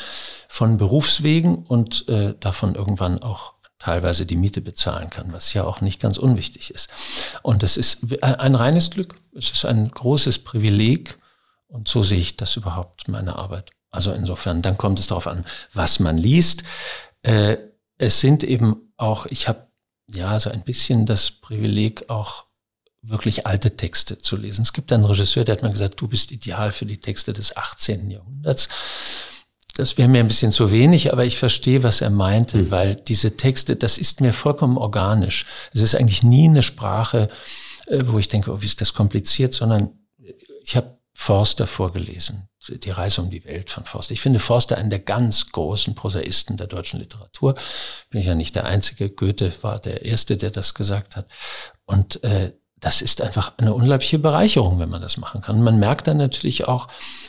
von 0.49 0.79
Berufswegen 0.79 1.67
und 1.67 2.09
äh, 2.09 2.35
davon 2.41 2.75
irgendwann 2.75 3.23
auch 3.23 3.53
teilweise 3.79 4.25
die 4.25 4.37
Miete 4.37 4.63
bezahlen 4.63 5.11
kann, 5.11 5.35
was 5.35 5.53
ja 5.53 5.65
auch 5.65 5.83
nicht 5.83 6.01
ganz 6.01 6.17
unwichtig 6.17 6.71
ist. 6.71 6.95
Und 7.43 7.63
das 7.63 7.77
ist 7.77 8.23
ein 8.23 8.55
reines 8.55 8.91
Glück. 8.91 9.17
Es 9.37 9.51
ist 9.51 9.67
ein 9.67 9.91
großes 9.91 10.39
Privileg 10.45 11.19
und 11.67 11.87
so 11.87 12.03
sehe 12.03 12.19
ich 12.19 12.39
das 12.39 12.57
überhaupt, 12.57 13.09
meine 13.09 13.37
Arbeit. 13.37 13.71
Also 13.91 14.13
insofern, 14.13 14.63
dann 14.63 14.79
kommt 14.79 14.99
es 14.99 15.09
darauf 15.09 15.27
an, 15.27 15.45
was 15.75 16.01
man 16.01 16.17
liest. 16.17 16.63
Äh, 17.21 17.59
es 17.99 18.21
sind 18.21 18.45
eben 18.45 18.95
auch, 18.97 19.27
ich 19.27 19.47
habe 19.47 19.69
ja 20.07 20.41
so 20.41 20.49
ein 20.49 20.63
bisschen 20.63 21.05
das 21.05 21.31
Privileg, 21.31 22.09
auch 22.09 22.47
wirklich 23.03 23.47
alte 23.47 23.77
Texte 23.77 24.19
zu 24.19 24.37
lesen. 24.37 24.63
Es 24.63 24.73
gibt 24.73 24.93
einen 24.93 25.05
Regisseur, 25.05 25.45
der 25.45 25.57
hat 25.57 25.63
mir 25.63 25.71
gesagt, 25.71 26.01
du 26.01 26.09
bist 26.09 26.31
ideal 26.31 26.73
für 26.73 26.87
die 26.87 26.99
Texte 26.99 27.33
des 27.33 27.57
18. 27.57 28.11
Jahrhunderts. 28.11 28.69
Das 29.75 29.97
wäre 29.99 30.09
mir 30.09 30.21
ein 30.21 30.29
bisschen 30.29 30.53
zu 30.53 30.71
wenig, 30.71 31.13
aber 31.13 31.25
ich 31.25 31.39
verstehe, 31.39 31.83
was 31.83 32.01
er 32.01 32.11
meinte, 32.11 32.59
mhm. 32.59 32.71
weil 32.71 32.95
diese 32.95 33.37
Texte, 33.37 33.75
das 33.75 33.99
ist 33.99 34.21
mir 34.21 34.33
vollkommen 34.33 34.77
organisch. 34.77 35.47
Es 35.73 35.81
ist 35.81 35.95
eigentlich 35.95 36.23
nie 36.23 36.49
eine 36.49 36.63
Sprache, 36.63 37.29
äh, 37.87 38.03
wo 38.05 38.19
ich 38.19 38.29
denke, 38.29 38.53
oh, 38.53 38.61
wie 38.61 38.67
ist 38.67 38.81
das 38.81 38.95
kompliziert, 38.95 39.55
sondern 39.55 39.91
ich 40.65 40.77
habe 40.77 40.99
Forster 41.15 41.67
vorgelesen, 41.67 42.49
die 42.69 42.91
Reise 42.91 43.21
um 43.21 43.31
die 43.31 43.45
Welt 43.45 43.71
von 43.71 43.85
Forster. 43.85 44.13
Ich 44.13 44.21
finde 44.21 44.39
Forster 44.39 44.77
einen 44.77 44.91
der 44.91 44.99
ganz 44.99 45.53
großen 45.53 45.95
Prosaisten 45.95 46.57
der 46.57 46.67
deutschen 46.67 47.01
Literatur. 47.01 47.55
Bin 48.11 48.21
ich 48.21 48.27
ja 48.27 48.35
nicht 48.35 48.57
der 48.57 48.65
Einzige. 48.65 49.11
Goethe 49.11 49.53
war 49.63 49.79
der 49.79 50.05
Erste, 50.05 50.37
der 50.37 50.51
das 50.51 50.75
gesagt 50.75 51.17
hat. 51.17 51.29
Und 51.85 52.25
äh, 52.25 52.53
das 52.83 53.01
ist 53.01 53.23
einfach 53.23 53.53
eine 53.59 53.73
unglaubliche 53.73 54.19
Bereicherung, 54.19 54.79
wenn 54.81 54.91
man 54.91 55.01
das 55.01 55.17
machen 55.17 55.41
kann. 55.41 55.63
Man 55.63 55.79
merkt 55.79 56.09
dann 56.09 56.17
natürlich 56.17 56.67
auch, 56.67 56.89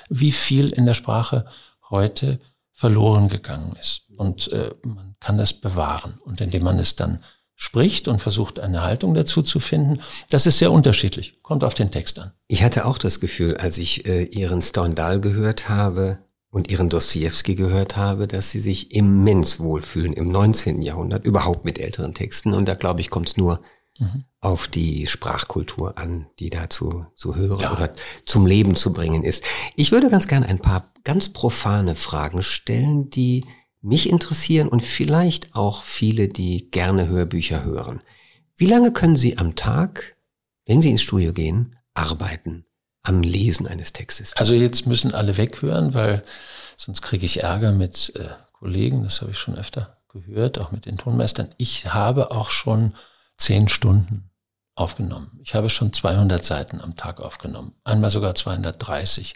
wie 0.09 0.31
viel 0.31 0.73
in 0.73 0.85
der 0.85 0.95
Sprache 0.95 1.45
heute 1.89 2.39
verloren 2.71 3.29
gegangen 3.29 3.75
ist. 3.79 4.07
Und 4.17 4.51
äh, 4.51 4.71
man 4.83 5.15
kann 5.19 5.37
das 5.37 5.53
bewahren. 5.53 6.15
Und 6.25 6.41
indem 6.41 6.63
man 6.63 6.79
es 6.79 6.95
dann 6.95 7.23
spricht 7.55 8.07
und 8.07 8.19
versucht, 8.19 8.59
eine 8.59 8.81
Haltung 8.81 9.13
dazu 9.13 9.43
zu 9.43 9.59
finden, 9.59 9.99
das 10.31 10.47
ist 10.47 10.57
sehr 10.57 10.71
unterschiedlich. 10.71 11.41
Kommt 11.43 11.63
auf 11.63 11.75
den 11.75 11.91
Text 11.91 12.17
an. 12.17 12.33
Ich 12.47 12.63
hatte 12.63 12.85
auch 12.85 12.97
das 12.97 13.19
Gefühl, 13.19 13.55
als 13.55 13.77
ich 13.77 14.07
äh, 14.07 14.23
Ihren 14.23 14.61
Stendhal 14.63 15.21
gehört 15.21 15.69
habe 15.69 16.17
und 16.49 16.71
Ihren 16.71 16.89
Dostoevsky 16.89 17.53
gehört 17.53 17.95
habe, 17.95 18.25
dass 18.27 18.49
Sie 18.49 18.59
sich 18.59 18.91
immens 18.91 19.59
wohlfühlen 19.59 20.13
im 20.13 20.29
19. 20.29 20.81
Jahrhundert, 20.81 21.25
überhaupt 21.25 21.63
mit 21.63 21.77
älteren 21.77 22.15
Texten. 22.15 22.55
Und 22.55 22.67
da, 22.67 22.73
glaube 22.73 23.01
ich, 23.01 23.11
kommt 23.11 23.29
es 23.29 23.37
nur 23.37 23.61
mhm. 23.99 24.23
Auf 24.43 24.67
die 24.67 25.07
Sprachkultur 25.07 25.97
an, 25.97 26.27
die 26.39 26.49
dazu 26.49 27.05
zu 27.15 27.35
hören 27.35 27.61
ja. 27.61 27.71
oder 27.71 27.93
zum 28.25 28.45
Leben 28.45 28.75
zu 28.75 28.91
bringen 28.91 29.23
ist. 29.23 29.43
Ich 29.77 29.93
würde 29.93 30.09
ganz 30.09 30.27
gern 30.27 30.43
ein 30.43 30.59
paar 30.59 30.91
ganz 31.05 31.29
profane 31.29 31.95
Fragen 31.95 32.43
stellen, 32.43 33.09
die 33.09 33.45
mich 33.81 34.09
interessieren 34.09 34.67
und 34.67 34.81
vielleicht 34.81 35.55
auch 35.55 35.81
viele, 35.83 36.27
die 36.27 36.69
gerne 36.71 37.07
Hörbücher 37.07 37.63
hören. 37.63 38.01
Wie 38.57 38.65
lange 38.65 38.91
können 38.91 39.15
Sie 39.15 39.37
am 39.37 39.55
Tag, 39.55 40.17
wenn 40.65 40.81
Sie 40.81 40.91
ins 40.91 41.01
Studio 41.01 41.31
gehen, 41.31 41.77
arbeiten 41.93 42.65
am 43.01 43.21
Lesen 43.21 43.65
eines 43.65 43.93
Textes? 43.93 44.35
Also 44.35 44.55
jetzt 44.55 44.87
müssen 44.87 45.13
alle 45.13 45.37
weghören, 45.37 45.93
weil 45.93 46.21
sonst 46.75 47.01
kriege 47.01 47.25
ich 47.25 47.43
Ärger 47.43 47.71
mit 47.71 48.11
äh, 48.15 48.29
Kollegen, 48.51 49.03
das 49.03 49.21
habe 49.21 49.31
ich 49.31 49.37
schon 49.37 49.55
öfter 49.55 50.01
gehört, 50.09 50.59
auch 50.59 50.71
mit 50.71 50.85
den 50.85 50.97
Tonmeistern. 50.97 51.49
Ich 51.57 51.93
habe 51.93 52.31
auch 52.31 52.49
schon 52.49 52.93
zehn 53.37 53.69
Stunden 53.69 54.29
aufgenommen. 54.75 55.39
Ich 55.43 55.53
habe 55.53 55.69
schon 55.69 55.93
200 55.93 56.43
Seiten 56.43 56.81
am 56.81 56.95
Tag 56.95 57.19
aufgenommen, 57.19 57.73
einmal 57.83 58.09
sogar 58.09 58.35
230. 58.35 59.35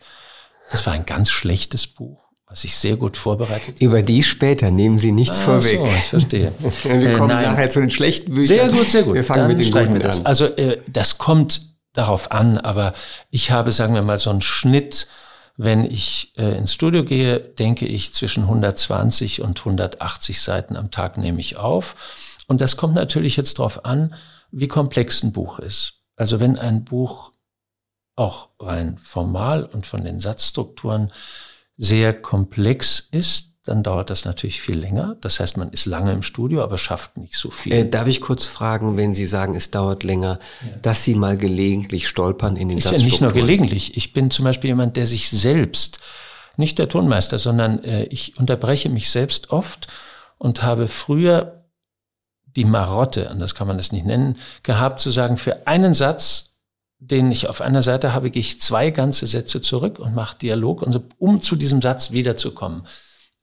Das 0.71 0.85
war 0.85 0.93
ein 0.93 1.05
ganz 1.05 1.29
schlechtes 1.29 1.87
Buch, 1.87 2.23
was 2.47 2.63
ich 2.63 2.75
sehr 2.75 2.97
gut 2.97 3.17
vorbereitet 3.17 3.75
habe. 3.75 3.85
Über 3.85 4.01
die 4.01 4.23
später, 4.23 4.71
nehmen 4.71 4.99
Sie 4.99 5.11
nichts 5.11 5.41
ah, 5.41 5.59
vorweg. 5.59 5.79
So, 5.79 5.85
ich 5.85 6.03
verstehe. 6.03 6.53
Wir 6.83 7.17
kommen 7.17 7.29
äh, 7.29 7.43
nachher 7.43 7.69
zu 7.69 7.79
den 7.79 7.89
schlechten 7.89 8.33
Büchern. 8.33 8.57
Sehr 8.57 8.69
gut, 8.69 8.87
sehr 8.87 9.03
gut. 9.03 9.13
Wir 9.13 9.23
fangen 9.23 9.47
Dann 9.47 9.57
mit 9.57 9.59
den 9.59 9.71
guten 9.71 10.01
an. 10.01 10.25
Also 10.25 10.45
äh, 10.45 10.81
das 10.87 11.17
kommt 11.17 11.61
darauf 11.93 12.31
an, 12.31 12.57
aber 12.57 12.93
ich 13.29 13.51
habe, 13.51 13.71
sagen 13.71 13.93
wir 13.93 14.01
mal, 14.01 14.19
so 14.19 14.29
einen 14.29 14.41
Schnitt, 14.41 15.07
wenn 15.55 15.83
ich 15.83 16.33
äh, 16.37 16.57
ins 16.57 16.73
Studio 16.73 17.03
gehe, 17.03 17.39
denke 17.39 17.87
ich, 17.87 18.13
zwischen 18.13 18.43
120 18.43 19.41
und 19.41 19.59
180 19.59 20.39
Seiten 20.39 20.75
am 20.75 20.91
Tag 20.91 21.17
nehme 21.17 21.39
ich 21.39 21.57
auf. 21.57 21.95
Und 22.47 22.61
das 22.61 22.77
kommt 22.77 22.93
natürlich 22.93 23.35
jetzt 23.37 23.59
darauf 23.59 23.83
an, 23.83 24.13
wie 24.51 24.67
komplex 24.67 25.23
ein 25.23 25.33
Buch 25.33 25.59
ist. 25.59 26.01
Also 26.15 26.39
wenn 26.39 26.57
ein 26.57 26.83
Buch 26.83 27.31
auch 28.15 28.49
rein 28.59 28.97
formal 28.97 29.63
und 29.63 29.85
von 29.85 30.03
den 30.03 30.19
Satzstrukturen 30.19 31.11
sehr 31.77 32.19
komplex 32.19 33.07
ist, 33.11 33.53
dann 33.67 33.83
dauert 33.83 34.09
das 34.09 34.25
natürlich 34.25 34.61
viel 34.61 34.77
länger. 34.79 35.17
Das 35.21 35.39
heißt, 35.39 35.57
man 35.57 35.69
ist 35.71 35.85
lange 35.85 36.13
im 36.13 36.23
Studio, 36.23 36.63
aber 36.63 36.77
schafft 36.77 37.17
nicht 37.17 37.35
so 37.35 37.51
viel. 37.51 37.73
Äh, 37.73 37.89
darf 37.89 38.07
ich 38.07 38.21
kurz 38.21 38.45
fragen, 38.45 38.97
wenn 38.97 39.13
Sie 39.13 39.25
sagen, 39.25 39.55
es 39.55 39.71
dauert 39.71 40.03
länger, 40.03 40.39
ja. 40.61 40.77
dass 40.81 41.03
Sie 41.03 41.15
mal 41.15 41.37
gelegentlich 41.37 42.07
stolpern 42.07 42.55
in 42.55 42.69
den 42.69 42.77
ist 42.77 42.85
Satzstrukturen? 42.85 43.09
Ja 43.09 43.11
nicht 43.11 43.21
nur 43.21 43.33
gelegentlich. 43.33 43.97
Ich 43.97 44.13
bin 44.13 44.31
zum 44.31 44.45
Beispiel 44.45 44.69
jemand, 44.69 44.95
der 44.95 45.05
sich 45.05 45.29
selbst, 45.29 45.99
nicht 46.55 46.79
der 46.79 46.87
Tonmeister, 46.87 47.37
sondern 47.37 47.83
äh, 47.83 48.05
ich 48.05 48.37
unterbreche 48.37 48.89
mich 48.89 49.09
selbst 49.09 49.51
oft 49.51 49.87
und 50.37 50.63
habe 50.63 50.87
früher 50.87 51.56
die 52.57 52.65
Marotte, 52.65 53.29
anders 53.29 53.55
kann 53.55 53.67
man 53.67 53.77
das 53.77 53.93
nicht 53.93 54.05
nennen, 54.05 54.35
gehabt 54.63 54.99
zu 54.99 55.11
sagen, 55.11 55.37
für 55.37 55.65
einen 55.65 55.93
Satz 55.93 56.47
den 56.99 57.31
ich 57.31 57.47
auf 57.47 57.61
einer 57.61 57.81
Seite 57.81 58.13
habe, 58.13 58.31
gehe 58.31 58.39
ich 58.39 58.59
zwei 58.59 58.89
ganze 58.89 59.27
Sätze 59.27 59.61
zurück 59.61 59.99
und 59.99 60.15
mache 60.15 60.37
Dialog, 60.39 60.81
und 60.81 60.91
so, 60.91 61.03
um 61.19 61.41
zu 61.41 61.55
diesem 61.55 61.81
Satz 61.81 62.11
wiederzukommen. 62.11 62.83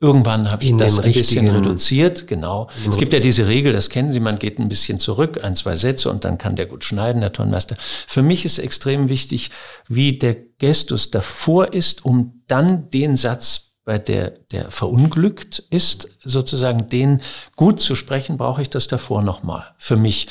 Irgendwann 0.00 0.50
habe 0.50 0.64
ich 0.64 0.70
In 0.70 0.78
das 0.78 0.98
ein 0.98 1.12
bisschen 1.12 1.48
reduziert, 1.48 2.26
genau. 2.26 2.68
Es 2.86 2.98
gibt 2.98 3.12
ja 3.12 3.20
diese 3.20 3.46
Regel, 3.46 3.72
das 3.72 3.88
kennen 3.88 4.10
Sie, 4.10 4.18
man 4.18 4.40
geht 4.40 4.58
ein 4.58 4.68
bisschen 4.68 4.98
zurück, 4.98 5.42
ein, 5.42 5.54
zwei 5.54 5.76
Sätze 5.76 6.10
und 6.10 6.24
dann 6.24 6.36
kann 6.36 6.56
der 6.56 6.66
gut 6.66 6.84
schneiden, 6.84 7.20
der 7.20 7.32
Tonmeister. 7.32 7.76
Für 7.78 8.22
mich 8.22 8.44
ist 8.44 8.58
extrem 8.58 9.08
wichtig, 9.08 9.50
wie 9.88 10.18
der 10.18 10.36
Gestus 10.58 11.10
davor 11.10 11.72
ist, 11.72 12.04
um 12.04 12.42
dann 12.48 12.90
den 12.90 13.16
Satz 13.16 13.63
bei 13.84 13.98
der, 13.98 14.30
der 14.30 14.70
verunglückt 14.70 15.62
ist, 15.70 16.08
sozusagen 16.24 16.88
den 16.88 17.20
gut 17.56 17.80
zu 17.80 17.94
sprechen, 17.94 18.38
brauche 18.38 18.62
ich 18.62 18.70
das 18.70 18.88
davor 18.88 19.22
nochmal. 19.22 19.74
Für 19.76 19.96
mich 19.96 20.28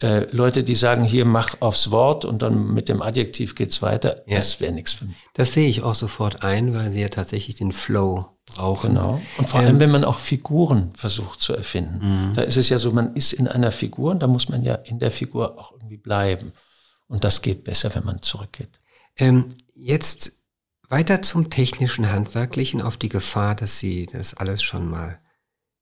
äh, 0.00 0.26
Leute, 0.30 0.62
die 0.62 0.74
sagen, 0.74 1.04
hier 1.04 1.24
mach 1.24 1.60
aufs 1.60 1.90
Wort 1.90 2.24
und 2.24 2.42
dann 2.42 2.72
mit 2.72 2.88
dem 2.88 3.02
Adjektiv 3.02 3.54
geht's 3.54 3.82
weiter, 3.82 4.22
ja. 4.26 4.36
das 4.36 4.60
wäre 4.60 4.72
nichts 4.72 4.92
für 4.92 5.06
mich. 5.06 5.16
Das 5.34 5.52
sehe 5.52 5.68
ich 5.68 5.82
auch 5.82 5.94
sofort 5.94 6.42
ein, 6.42 6.74
weil 6.74 6.92
sie 6.92 7.00
ja 7.00 7.08
tatsächlich 7.08 7.56
den 7.56 7.72
Flow 7.72 8.26
brauchen. 8.46 8.94
Genau. 8.94 9.20
Und 9.38 9.48
vor 9.48 9.60
ähm, 9.60 9.66
allem, 9.66 9.80
wenn 9.80 9.90
man 9.90 10.04
auch 10.04 10.18
Figuren 10.18 10.92
versucht 10.94 11.40
zu 11.40 11.52
erfinden. 11.52 12.28
Mhm. 12.28 12.34
Da 12.34 12.42
ist 12.42 12.56
es 12.56 12.68
ja 12.68 12.78
so, 12.78 12.92
man 12.92 13.14
ist 13.14 13.32
in 13.32 13.48
einer 13.48 13.72
Figur 13.72 14.12
und 14.12 14.22
da 14.22 14.28
muss 14.28 14.48
man 14.48 14.62
ja 14.62 14.74
in 14.74 14.98
der 15.00 15.10
Figur 15.10 15.58
auch 15.58 15.72
irgendwie 15.72 15.98
bleiben. 15.98 16.52
Und 17.08 17.24
das 17.24 17.42
geht 17.42 17.64
besser, 17.64 17.92
wenn 17.94 18.04
man 18.04 18.22
zurückgeht. 18.22 18.80
Ähm, 19.16 19.48
jetzt 19.74 20.37
weiter 20.88 21.22
zum 21.22 21.50
technischen, 21.50 22.10
handwerklichen 22.10 22.82
auf 22.82 22.96
die 22.96 23.08
Gefahr, 23.08 23.54
dass 23.54 23.78
Sie 23.78 24.08
das 24.12 24.34
alles 24.34 24.62
schon 24.62 24.88
mal 24.88 25.18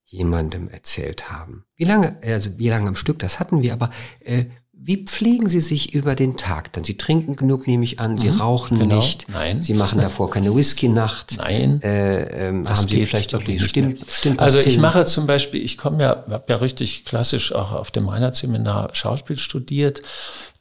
jemandem 0.05 0.69
erzählt 0.69 1.31
haben. 1.31 1.65
Wie 1.77 1.85
lange, 1.85 2.19
also 2.23 2.59
wie 2.59 2.69
lange 2.69 2.89
am 2.89 2.97
Stück, 2.97 3.19
das 3.19 3.41
hatten 3.41 3.63
wir, 3.63 3.73
aber 3.73 3.91
äh, 4.21 4.47
wie 4.79 5.05
pflegen 5.05 5.49
Sie 5.49 5.61
sich 5.61 5.95
über 5.95 6.15
den 6.15 6.37
Tag 6.37 6.73
dann? 6.75 6.85
Sie 6.85 6.97
trinken 6.97 7.35
genug, 7.35 7.67
nehme 7.67 7.83
ich 7.83 7.99
an. 7.99 8.19
Sie 8.19 8.29
mhm, 8.29 8.41
rauchen 8.41 8.79
genau. 8.79 8.97
nicht. 8.97 9.27
Nein. 9.29 9.63
Sie 9.63 9.73
machen 9.73 10.01
davor 10.01 10.31
keine 10.31 10.55
Whisky-Nacht. 10.55 11.37
Nein. 11.39 11.81
Äh, 11.83 12.49
ähm, 12.49 12.69
haben 12.69 12.87
Sie 12.87 13.07
vielleicht 13.07 13.33
irgendwie 13.33 13.59
stimmt, 13.59 14.05
stimmt 14.09 14.39
Also 14.39 14.59
ich 14.59 14.77
mache 14.79 15.07
zum 15.07 15.27
Beispiel, 15.27 15.63
ich 15.63 15.79
komme 15.79 16.03
ja, 16.03 16.25
habe 16.29 16.45
ja 16.49 16.57
richtig 16.57 17.07
klassisch 17.07 17.55
auch 17.55 17.73
auf 17.73 17.91
dem 17.91 18.09
Reinhardt-Seminar 18.09 18.95
Schauspiel 18.95 19.39
studiert. 19.39 20.03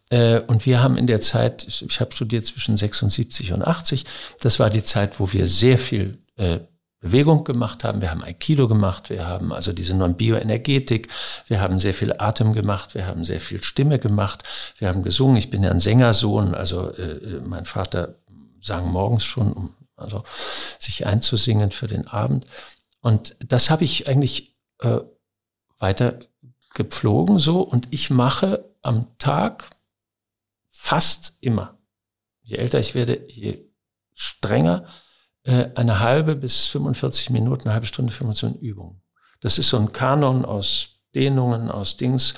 Äh, 0.10 0.42
und 0.42 0.66
wir 0.66 0.84
haben 0.84 0.98
in 0.98 1.08
der 1.08 1.22
Zeit, 1.22 1.66
ich 1.68 2.00
habe 2.00 2.12
studiert 2.14 2.46
zwischen 2.46 2.78
76 2.78 3.54
und 3.54 3.66
80, 3.66 4.06
das 4.42 4.60
war 4.60 4.70
die 4.70 4.84
Zeit, 4.84 5.20
wo 5.20 5.32
wir 5.34 5.48
sehr 5.48 5.78
viel 5.78 6.20
äh, 6.36 6.60
Bewegung 7.00 7.44
gemacht 7.44 7.84
haben. 7.84 8.02
Wir 8.02 8.12
haben 8.12 8.24
Aikido 8.24 8.68
gemacht, 8.68 9.10
wir 9.10 9.28
haben 9.28 9.52
also 9.52 9.74
diese 9.74 9.96
Non-Bioenergetik, 9.96 11.08
wir 11.48 11.62
haben 11.62 11.78
sehr 11.80 11.94
viel 11.94 12.14
Atem 12.18 12.54
gemacht, 12.54 12.96
wir 12.96 13.06
haben 13.06 13.26
sehr 13.26 13.40
viel 13.40 13.64
Stimme 13.64 14.00
gemacht, 14.00 14.44
wir 14.80 14.88
haben 14.88 15.04
gesungen. 15.04 15.38
Ich 15.38 15.52
bin 15.52 15.64
ja 15.64 15.72
ein 15.72 15.80
Sängersohn, 15.80 16.56
also 16.56 16.90
äh, 16.92 17.42
mein 17.46 17.66
Vater 17.66 18.16
sang 18.62 18.92
morgens 18.92 19.24
schon, 19.24 19.54
um 19.54 19.76
also 19.98 20.24
sich 20.80 21.06
einzusingen 21.06 21.72
für 21.72 21.88
den 21.88 22.08
Abend. 22.08 22.46
Und 23.02 23.36
das 23.40 23.70
habe 23.70 23.86
ich 23.86 24.08
eigentlich 24.10 24.56
weiter 25.80 26.20
gepflogen 26.74 27.40
so 27.40 27.62
und 27.62 27.88
ich 27.92 28.10
mache 28.10 28.66
am 28.82 29.08
Tag 29.18 29.70
fast 30.86 31.34
immer, 31.42 31.80
je 32.44 32.58
älter 32.58 32.80
ich 32.80 32.94
werde, 32.94 33.26
je 33.28 33.66
strenger, 34.14 34.86
äh, 35.44 35.70
eine 35.74 36.00
halbe 36.00 36.36
bis 36.36 36.68
45 36.68 37.32
Minuten, 37.32 37.64
eine 37.64 37.74
halbe 37.74 37.88
Stunde, 37.88 38.12
25 38.14 38.44
Minuten 38.44 38.66
Übung. 38.66 39.02
Das 39.42 39.58
ist 39.58 39.70
so 39.70 39.78
ein 39.78 39.92
Kanon 39.92 40.46
aus 40.46 41.00
Dehnungen, 41.16 41.72
aus 41.72 41.98
Dings. 41.98 42.36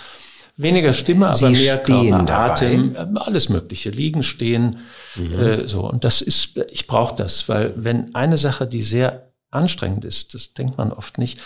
Weniger 0.55 0.93
Stimme, 0.93 1.27
aber 1.27 1.37
Sie 1.37 1.49
mehr 1.65 1.77
Körper, 1.83 2.29
Atem, 2.29 2.93
dabei. 2.93 3.19
äh, 3.19 3.23
alles 3.25 3.49
Mögliche. 3.49 3.89
Liegen, 3.91 4.23
stehen, 4.23 4.79
Mhm. 5.15 5.33
äh, 5.39 5.67
so. 5.67 5.87
Und 5.89 6.03
das 6.05 6.21
ist, 6.21 6.57
ich 6.71 6.87
brauche 6.87 7.15
das, 7.15 7.49
weil 7.49 7.73
wenn 7.75 8.15
eine 8.15 8.37
Sache, 8.37 8.65
die 8.65 8.81
sehr 8.81 9.33
anstrengend 9.51 10.05
ist, 10.05 10.33
das 10.33 10.53
denkt 10.53 10.77
man 10.77 10.91
oft 10.93 11.17
nicht, 11.17 11.39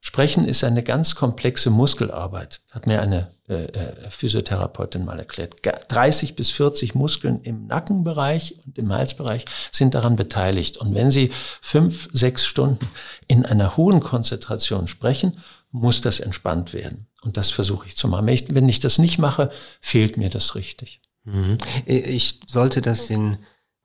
Sprechen 0.00 0.46
ist 0.46 0.62
eine 0.62 0.82
ganz 0.84 1.14
komplexe 1.14 1.68
Muskelarbeit, 1.70 2.60
hat 2.70 2.86
mir 2.86 3.00
eine 3.02 3.28
äh, 3.48 3.64
äh, 3.64 4.10
Physiotherapeutin 4.10 5.04
mal 5.04 5.18
erklärt. 5.18 5.62
Ga- 5.62 5.74
30 5.88 6.36
bis 6.36 6.50
40 6.50 6.94
Muskeln 6.94 7.40
im 7.42 7.66
Nackenbereich 7.66 8.54
und 8.66 8.78
im 8.78 8.92
Halsbereich 8.92 9.46
sind 9.72 9.94
daran 9.94 10.14
beteiligt. 10.16 10.76
Und 10.76 10.94
wenn 10.94 11.10
Sie 11.10 11.30
fünf, 11.60 12.08
sechs 12.12 12.46
Stunden 12.46 12.88
in 13.26 13.44
einer 13.44 13.76
hohen 13.76 14.00
Konzentration 14.00 14.86
sprechen, 14.86 15.38
muss 15.72 16.00
das 16.00 16.20
entspannt 16.20 16.72
werden. 16.72 17.08
Und 17.22 17.36
das 17.36 17.50
versuche 17.50 17.88
ich 17.88 17.96
zu 17.96 18.06
machen. 18.08 18.26
Wenn 18.26 18.68
ich, 18.68 18.80
das 18.80 18.98
nicht 18.98 19.18
mache, 19.18 19.50
fehlt 19.80 20.16
mir 20.16 20.30
das 20.30 20.54
richtig. 20.54 21.00
Mhm. 21.24 21.58
Ich 21.84 22.40
sollte 22.46 22.80
das 22.80 23.08
den 23.08 23.38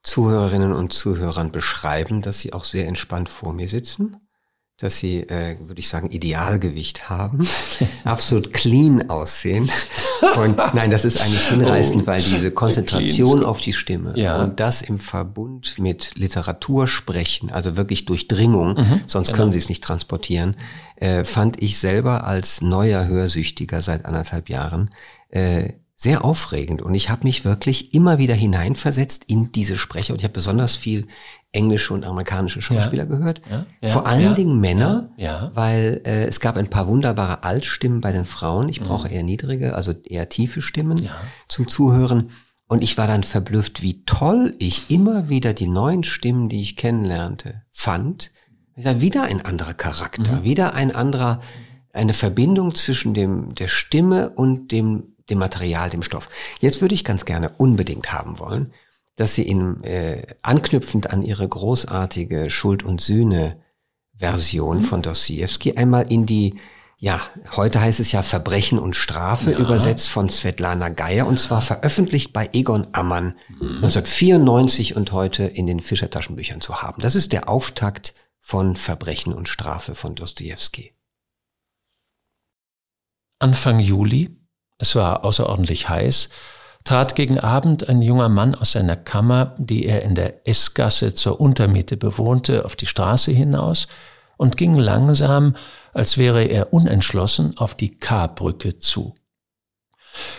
Zuhörerinnen 0.03 0.73
und 0.73 0.93
Zuhörern 0.93 1.51
beschreiben, 1.51 2.21
dass 2.21 2.39
sie 2.39 2.53
auch 2.53 2.63
sehr 2.63 2.87
entspannt 2.87 3.29
vor 3.29 3.53
mir 3.53 3.67
sitzen, 3.67 4.17
dass 4.81 4.97
sie, 4.97 5.19
äh, 5.21 5.57
würde 5.61 5.79
ich 5.79 5.89
sagen, 5.89 6.09
Idealgewicht 6.09 7.09
haben, 7.09 7.47
absolut 8.03 8.53
clean 8.53 9.09
aussehen. 9.09 9.69
Und 10.37 10.57
nein, 10.73 10.91
das 10.91 11.05
ist 11.05 11.21
eigentlich 11.21 11.47
hinreißend, 11.47 12.03
Oh, 12.03 12.07
weil 12.07 12.21
diese 12.21 12.51
Konzentration 12.51 13.43
auf 13.43 13.61
die 13.61 13.73
Stimme 13.73 14.13
Ja. 14.15 14.41
und 14.41 14.59
das 14.59 14.81
im 14.81 14.99
Verbund 14.99 15.77
mit 15.79 16.13
Literatur 16.15 16.87
sprechen, 16.87 17.51
also 17.51 17.77
wirklich 17.77 18.05
Durchdringung, 18.05 18.73
Mhm, 18.75 19.01
sonst 19.07 19.27
genau. 19.29 19.37
können 19.39 19.51
sie 19.51 19.59
es 19.59 19.69
nicht 19.69 19.83
transportieren, 19.83 20.55
äh, 20.95 21.23
fand 21.23 21.61
ich 21.61 21.77
selber 21.77 22.25
als 22.25 22.61
neuer 22.61 23.05
Hörsüchtiger 23.07 23.81
seit 23.81 24.05
anderthalb 24.05 24.49
Jahren 24.49 24.89
äh, 25.29 25.73
sehr 25.95 26.25
aufregend 26.25 26.81
und 26.81 26.95
ich 26.95 27.09
habe 27.11 27.25
mich 27.25 27.45
wirklich 27.45 27.93
immer 27.93 28.17
wieder 28.17 28.33
hineinversetzt 28.33 29.23
in 29.27 29.51
diese 29.51 29.77
Sprecher 29.77 30.13
und 30.13 30.19
ich 30.19 30.23
habe 30.23 30.33
besonders 30.33 30.75
viel 30.75 31.05
englische 31.53 31.93
und 31.93 32.05
amerikanische 32.05 32.61
Schauspieler 32.61 33.05
gehört. 33.05 33.41
Ja, 33.49 33.65
ja, 33.81 33.89
Vor 33.91 34.07
allen 34.07 34.21
ja, 34.23 34.33
Dingen 34.33 34.59
Männer, 34.59 35.09
ja, 35.17 35.25
ja. 35.43 35.51
weil 35.53 36.01
äh, 36.05 36.25
es 36.25 36.39
gab 36.39 36.55
ein 36.55 36.69
paar 36.69 36.87
wunderbare 36.87 37.43
Altstimmen 37.43 37.99
bei 37.99 38.11
den 38.13 38.23
Frauen. 38.25 38.69
Ich 38.69 38.81
brauche 38.81 39.09
eher 39.09 39.23
niedrige, 39.23 39.75
also 39.75 39.91
eher 40.05 40.29
tiefe 40.29 40.61
Stimmen 40.61 40.97
Mhm. 40.99 41.05
Ja. 41.05 41.15
zum 41.49 41.67
Zuhören. 41.67 42.29
Und 42.67 42.83
ich 42.85 42.97
war 42.97 43.05
dann 43.07 43.23
verblüfft, 43.23 43.81
wie 43.81 44.05
toll 44.05 44.55
ich 44.59 44.89
immer 44.89 45.27
wieder 45.27 45.53
die 45.53 45.67
neuen 45.67 46.05
Stimmen, 46.05 46.47
die 46.47 46.61
ich 46.61 46.77
kennenlernte, 46.77 47.63
fand. 47.69 48.31
Wieder 48.77 49.23
ein 49.23 49.43
anderer 49.43 49.73
Charakter, 49.73 50.37
Mhm. 50.37 50.43
wieder 50.43 50.73
ein 50.73 50.95
anderer, 50.95 51.41
eine 51.91 52.13
Verbindung 52.13 52.73
zwischen 52.73 53.13
dem, 53.13 53.53
der 53.55 53.67
Stimme 53.67 54.29
und 54.29 54.71
dem, 54.71 55.15
dem 55.29 55.39
Material, 55.39 55.89
dem 55.89 56.01
Stoff. 56.01 56.29
Jetzt 56.61 56.79
würde 56.79 56.95
ich 56.95 57.03
ganz 57.03 57.25
gerne 57.25 57.49
unbedingt 57.57 58.13
haben 58.13 58.39
wollen, 58.39 58.71
dass 59.21 59.35
Sie 59.35 59.43
in, 59.43 59.83
äh, 59.83 60.25
anknüpfend 60.41 61.11
an 61.11 61.21
Ihre 61.21 61.47
großartige 61.47 62.49
Schuld 62.49 62.81
und 62.81 63.01
Sühne 63.01 63.61
Version 64.15 64.81
von 64.81 65.03
Dostoevsky 65.03 65.73
einmal 65.73 66.11
in 66.11 66.25
die, 66.25 66.55
ja, 66.97 67.21
heute 67.55 67.81
heißt 67.81 67.99
es 67.99 68.11
ja 68.11 68.23
Verbrechen 68.23 68.79
und 68.79 68.95
Strafe, 68.95 69.51
übersetzt 69.51 70.09
von 70.09 70.29
Svetlana 70.29 70.89
Geier 70.89 71.27
und 71.27 71.39
zwar 71.39 71.61
veröffentlicht 71.61 72.33
bei 72.33 72.49
Egon 72.53 72.87
Ammann 72.93 73.35
1994 73.59 74.95
und 74.95 75.11
heute 75.11 75.43
in 75.43 75.67
den 75.67 75.81
Fischer-Taschenbüchern 75.81 76.61
zu 76.61 76.81
haben. 76.81 77.01
Das 77.01 77.15
ist 77.15 77.31
der 77.31 77.47
Auftakt 77.47 78.15
von 78.39 78.75
Verbrechen 78.75 79.33
und 79.33 79.49
Strafe 79.49 79.93
von 79.93 80.15
Dostoevsky. 80.15 80.93
Anfang 83.37 83.79
Juli, 83.79 84.35
es 84.79 84.95
war 84.95 85.23
außerordentlich 85.23 85.89
heiß, 85.89 86.29
trat 86.83 87.15
gegen 87.15 87.39
Abend 87.39 87.89
ein 87.89 88.01
junger 88.01 88.29
Mann 88.29 88.55
aus 88.55 88.71
seiner 88.71 88.95
Kammer, 88.95 89.55
die 89.57 89.85
er 89.85 90.01
in 90.03 90.15
der 90.15 90.47
S-Gasse 90.47 91.13
zur 91.13 91.39
Untermiete 91.39 91.97
bewohnte, 91.97 92.65
auf 92.65 92.75
die 92.75 92.85
Straße 92.85 93.31
hinaus 93.31 93.87
und 94.37 94.57
ging 94.57 94.75
langsam, 94.75 95.55
als 95.93 96.17
wäre 96.17 96.43
er 96.43 96.73
unentschlossen, 96.73 97.57
auf 97.57 97.75
die 97.75 97.97
K-Brücke 97.97 98.79
zu. 98.79 99.13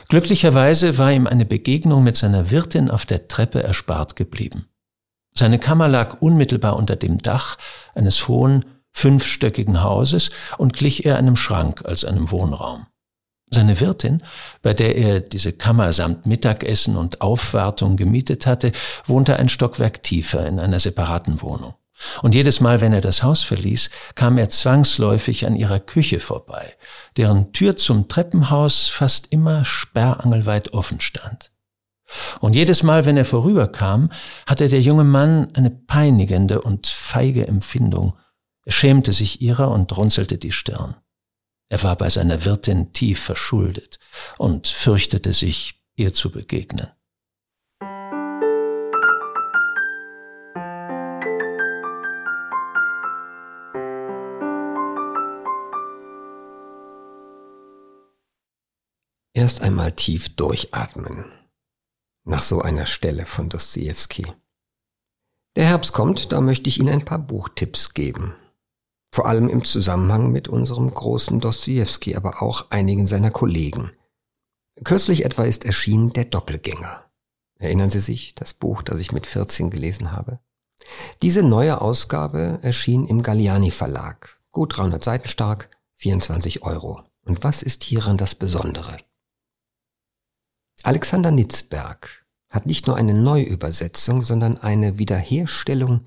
Glücklicherweise 0.09 0.99
war 0.99 1.13
ihm 1.13 1.27
eine 1.27 1.45
Begegnung 1.45 2.03
mit 2.03 2.17
seiner 2.17 2.51
Wirtin 2.51 2.91
auf 2.91 3.07
der 3.07 3.29
Treppe 3.29 3.63
erspart 3.63 4.17
geblieben. 4.17 4.69
Seine 5.35 5.59
Kammer 5.59 5.89
lag 5.89 6.21
unmittelbar 6.21 6.77
unter 6.77 6.97
dem 6.97 7.19
Dach 7.19 7.57
eines 7.95 8.29
hohen, 8.29 8.65
fünfstöckigen 8.91 9.83
Hauses 9.83 10.31
und 10.59 10.75
glich 10.75 11.07
eher 11.07 11.17
einem 11.17 11.37
Schrank 11.37 11.85
als 11.85 12.05
einem 12.05 12.31
Wohnraum. 12.31 12.87
Seine 13.55 13.81
Wirtin, 13.81 14.23
bei 14.63 14.73
der 14.73 14.97
er 14.97 15.21
diese 15.21 15.53
Kammer 15.53 15.93
samt 15.93 16.25
Mittagessen 16.25 16.97
und 16.97 17.21
Aufwartung 17.21 17.97
gemietet 17.97 18.47
hatte, 18.47 18.73
wohnte 19.05 19.37
ein 19.37 19.51
Stockwerk 19.51 20.03
tiefer 20.03 20.47
in 20.47 20.59
einer 20.59 20.79
separaten 20.79 21.43
Wohnung. 21.43 21.75
Und 22.23 22.35
jedes 22.35 22.61
Mal, 22.61 22.81
wenn 22.81 22.95
er 22.95 23.03
das 23.03 23.23
Haus 23.23 23.43
verließ, 23.43 23.91
kam 24.15 24.39
er 24.39 24.49
zwangsläufig 24.49 25.47
an 25.47 25.55
ihrer 25.55 25.81
Küche 25.81 26.19
vorbei, 26.19 26.75
deren 27.19 27.53
Tür 27.53 27.77
zum 27.77 28.09
Treppenhaus 28.09 28.89
fast 28.89 29.27
immer 29.29 29.67
sperrangelweit 29.67 30.73
offen 30.73 31.01
stand. 31.01 31.53
Und 32.41 32.55
jedes 32.55 32.83
Mal, 32.83 33.05
wenn 33.05 33.19
er 33.19 33.27
vorüberkam, 33.27 34.11
hatte 34.47 34.71
der 34.71 34.81
junge 34.81 35.05
Mann 35.05 35.49
eine 35.53 35.71
peinigende 35.71 36.63
und 36.63 36.87
feige 36.87 37.47
Empfindung. 37.47 38.15
Er 38.65 38.73
schämte 38.73 39.13
sich 39.13 39.43
ihrer 39.43 39.71
und 39.71 39.95
runzelte 39.95 40.39
die 40.39 40.53
Stirn. 40.53 40.95
Er 41.73 41.83
war 41.85 41.97
bei 41.97 42.11
seiner 42.11 42.45
Wirtin 42.45 42.93
tief 42.93 43.19
verschuldet 43.19 43.99
und 44.37 44.67
fürchtete 44.67 45.33
sich, 45.33 45.83
ihr 45.95 46.13
zu 46.13 46.31
begegnen. 46.31 46.89
Erst 59.33 59.63
einmal 59.63 59.93
tief 59.93 60.37
durchatmen. 60.37 61.25
Nach 62.25 62.43
so 62.43 62.61
einer 62.61 62.85
Stelle 62.85 63.25
von 63.25 63.49
Dostoevsky. 63.49 64.27
Der 65.57 65.65
Herbst 65.65 65.95
kommt, 65.95 66.33
da 66.33 66.43
möchte 66.43 66.69
ich 66.69 66.79
Ihnen 66.79 66.91
ein 66.91 67.07
paar 67.07 67.19
Buchtipps 67.19 67.95
geben. 67.95 68.35
Vor 69.15 69.27
allem 69.27 69.49
im 69.49 69.65
Zusammenhang 69.65 70.33
mit 70.33 70.49
unserem 70.49 70.93
großen 70.93 71.39
Dostoevsky, 71.39 72.17
aber 72.17 72.43
auch 72.43 72.71
einigen 72.71 73.07
seiner 73.07 73.31
Kollegen. 73.31 73.93
Kürzlich 74.85 75.25
etwa 75.25 75.45
ist 75.45 75.65
erschienen 75.65 76.15
Der 76.15 76.25
Doppelgänger. 76.25 77.05
Erinnern 77.59 77.91
Sie 77.91 78.01
sich, 78.01 78.35
das 78.35 78.55
Buch, 78.55 78.83
das 78.83 79.01
ich 79.01 79.13
mit 79.13 79.27
14 79.27 79.71
gelesen 79.71 80.13
habe? 80.13 80.41
Diese 81.21 81.43
neue 81.43 81.81
Ausgabe 81.81 82.59
erschien 82.63 83.07
im 83.07 83.23
Galliani 83.23 83.71
Verlag. 83.71 84.41
Gut 84.51 84.79
300 84.79 85.05
Seiten 85.05 85.29
stark, 85.29 85.69
24 85.97 86.63
Euro. 86.63 87.03
Und 87.25 87.45
was 87.45 87.63
ist 87.63 87.85
hieran 87.85 88.17
das 88.17 88.35
Besondere? 88.35 88.97
Alexander 90.83 91.31
Nitzberg 91.31 92.27
hat 92.49 92.67
nicht 92.67 92.87
nur 92.87 92.97
eine 92.97 93.15
Neuübersetzung, 93.15 94.23
sondern 94.23 94.59
eine 94.59 94.99
Wiederherstellung 94.99 96.07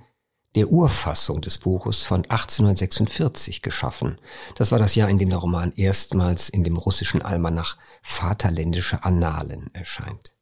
der 0.55 0.71
Urfassung 0.71 1.41
des 1.41 1.57
Buches 1.57 2.03
von 2.03 2.23
1846 2.23 3.61
geschaffen. 3.61 4.17
Das 4.55 4.71
war 4.71 4.79
das 4.79 4.95
Jahr, 4.95 5.09
in 5.09 5.19
dem 5.19 5.29
der 5.29 5.39
Roman 5.39 5.73
erstmals 5.73 6.49
in 6.49 6.63
dem 6.63 6.77
russischen 6.77 7.21
Almanach 7.21 7.77
Vaterländische 8.01 9.03
Annalen 9.03 9.69
erscheint. 9.73 10.37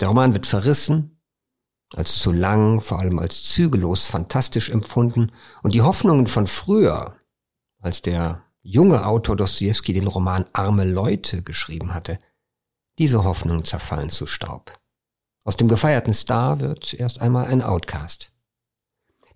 Der 0.00 0.08
Roman 0.08 0.34
wird 0.34 0.46
verrissen, 0.46 1.20
als 1.94 2.18
zu 2.18 2.32
lang, 2.32 2.80
vor 2.80 2.98
allem 2.98 3.20
als 3.20 3.44
zügellos 3.44 4.06
fantastisch 4.06 4.70
empfunden 4.70 5.30
und 5.62 5.74
die 5.74 5.82
Hoffnungen 5.82 6.26
von 6.26 6.48
früher, 6.48 7.16
als 7.80 8.02
der 8.02 8.42
junge 8.62 9.06
Autor 9.06 9.36
Dostoevsky 9.36 9.92
den 9.92 10.08
Roman 10.08 10.46
Arme 10.52 10.84
Leute 10.84 11.42
geschrieben 11.42 11.94
hatte, 11.94 12.18
diese 12.98 13.22
Hoffnungen 13.22 13.64
zerfallen 13.64 14.10
zu 14.10 14.26
Staub. 14.26 14.76
Aus 15.44 15.56
dem 15.56 15.68
gefeierten 15.68 16.14
Star 16.14 16.58
wird 16.58 16.94
erst 16.94 17.20
einmal 17.20 17.46
ein 17.46 17.62
Outcast. 17.62 18.33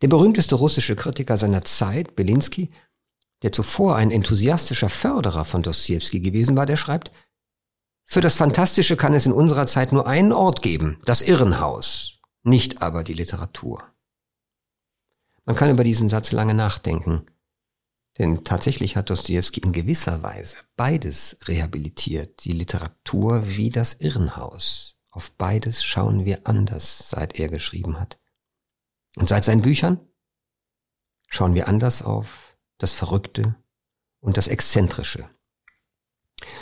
Der 0.00 0.08
berühmteste 0.08 0.54
russische 0.54 0.96
Kritiker 0.96 1.36
seiner 1.36 1.64
Zeit, 1.64 2.14
Belinsky, 2.14 2.70
der 3.42 3.52
zuvor 3.52 3.96
ein 3.96 4.10
enthusiastischer 4.10 4.88
Förderer 4.88 5.44
von 5.44 5.62
Dostoevsky 5.62 6.20
gewesen 6.20 6.56
war, 6.56 6.66
der 6.66 6.76
schreibt, 6.76 7.10
für 8.04 8.20
das 8.20 8.36
Fantastische 8.36 8.96
kann 8.96 9.12
es 9.12 9.26
in 9.26 9.32
unserer 9.32 9.66
Zeit 9.66 9.92
nur 9.92 10.06
einen 10.06 10.32
Ort 10.32 10.62
geben, 10.62 10.98
das 11.04 11.20
Irrenhaus, 11.20 12.20
nicht 12.42 12.80
aber 12.80 13.04
die 13.04 13.12
Literatur. 13.12 13.84
Man 15.44 15.56
kann 15.56 15.70
über 15.70 15.84
diesen 15.84 16.08
Satz 16.08 16.32
lange 16.32 16.54
nachdenken, 16.54 17.26
denn 18.18 18.44
tatsächlich 18.44 18.96
hat 18.96 19.10
Dostoevsky 19.10 19.60
in 19.60 19.72
gewisser 19.72 20.22
Weise 20.22 20.56
beides 20.76 21.36
rehabilitiert, 21.46 22.44
die 22.44 22.52
Literatur 22.52 23.42
wie 23.44 23.70
das 23.70 23.94
Irrenhaus 23.94 24.96
Auf 25.10 25.32
beides 25.32 25.84
schauen 25.84 26.24
wir 26.24 26.46
anders, 26.46 27.10
seit 27.10 27.38
er 27.38 27.48
geschrieben 27.48 28.00
hat. 28.00 28.18
Und 29.18 29.28
seit 29.28 29.44
seinen 29.44 29.62
Büchern 29.62 30.00
schauen 31.28 31.54
wir 31.54 31.66
anders 31.66 32.02
auf 32.02 32.56
das 32.78 32.92
Verrückte 32.92 33.56
und 34.20 34.36
das 34.36 34.46
Exzentrische. 34.46 35.28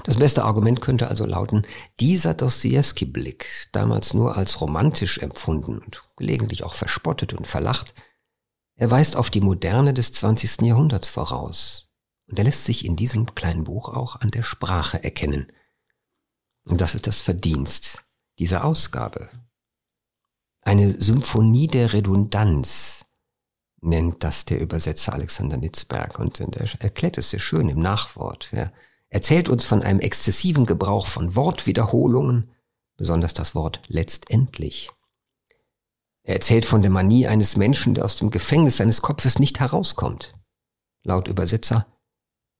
Das 0.05 0.16
beste 0.16 0.42
Argument 0.42 0.81
könnte 0.81 1.09
also 1.09 1.27
lauten, 1.27 1.66
dieser 2.01 2.33
Dostoevsky-Blick, 2.33 3.69
damals 3.73 4.14
nur 4.14 4.38
als 4.38 4.62
romantisch 4.62 5.19
empfunden 5.19 5.79
und 5.79 6.03
gelegentlich 6.16 6.64
auch 6.64 6.73
verspottet 6.73 7.35
und 7.35 7.47
verlacht, 7.47 7.95
er 8.77 8.90
weist 8.90 9.16
auf 9.16 9.29
die 9.29 9.42
Moderne 9.42 9.92
des 9.92 10.12
20. 10.12 10.62
Jahrhunderts 10.62 11.11
voraus. 11.11 11.90
Und 12.27 12.38
er 12.38 12.45
lässt 12.47 12.64
sich 12.64 12.87
in 12.87 12.97
diesem 12.97 13.35
kleinen 13.35 13.64
Buch 13.64 13.90
auch 13.90 14.16
an 14.16 14.31
der 14.31 14.42
Sprache 14.42 15.05
erkennen. 15.05 15.53
Und 16.64 16.81
das 16.81 16.95
ist 16.95 17.07
das 17.07 17.21
Verdienst 17.21 18.03
dieser 18.38 18.64
Ausgabe. 18.64 19.29
Eine 20.66 21.00
Symphonie 21.00 21.68
der 21.68 21.92
Redundanz 21.92 23.05
nennt 23.83 24.24
das 24.24 24.46
der 24.46 24.61
Übersetzer 24.61 25.12
Alexander 25.12 25.57
Nitzberg 25.57 26.18
und 26.18 26.40
er 26.40 26.83
erklärt 26.83 27.18
es 27.18 27.31
sehr 27.31 27.38
schön 27.38 27.68
im 27.68 27.79
Nachwort. 27.79 28.48
Er 28.50 28.72
erzählt 29.09 29.48
uns 29.48 29.64
von 29.64 29.85
einem 29.85 30.00
exzessiven 30.00 30.66
Gebrauch 30.66 31.07
von 31.07 31.37
Wortwiederholungen, 31.37 32.50
besonders 32.96 33.33
das 33.33 33.55
Wort 33.55 33.81
letztendlich. 33.87 34.90
Er 36.24 36.35
erzählt 36.35 36.66
von 36.66 36.83
der 36.83 36.90
Manie 36.90 37.29
eines 37.29 37.57
Menschen, 37.57 37.94
der 37.94 38.05
aus 38.05 38.16
dem 38.16 38.31
Gefängnis 38.31 38.79
seines 38.79 39.02
Kopfes 39.02 39.38
nicht 39.38 39.61
herauskommt. 39.61 40.35
Laut 41.05 41.29
Übersetzer 41.29 41.87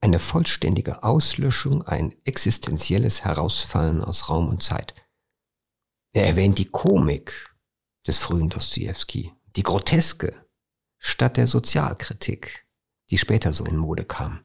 eine 0.01 0.21
vollständige 0.21 1.03
Auslöschung, 1.03 1.83
ein 1.83 2.15
existenzielles 2.23 3.25
Herausfallen 3.25 4.05
aus 4.05 4.29
Raum 4.29 4.49
und 4.49 4.63
Zeit. 4.63 4.95
Er 6.13 6.29
erwähnt 6.29 6.61
die 6.61 6.69
Komik 6.69 7.56
des 8.07 8.19
frühen 8.19 8.49
Dostoevsky, 8.49 9.33
die 9.57 9.63
Groteske, 9.63 10.47
statt 10.99 11.37
der 11.37 11.47
Sozialkritik, 11.47 12.67
die 13.11 13.19
später 13.19 13.53
so 13.53 13.65
in 13.65 13.77
Mode 13.77 14.05
kam. 14.05 14.41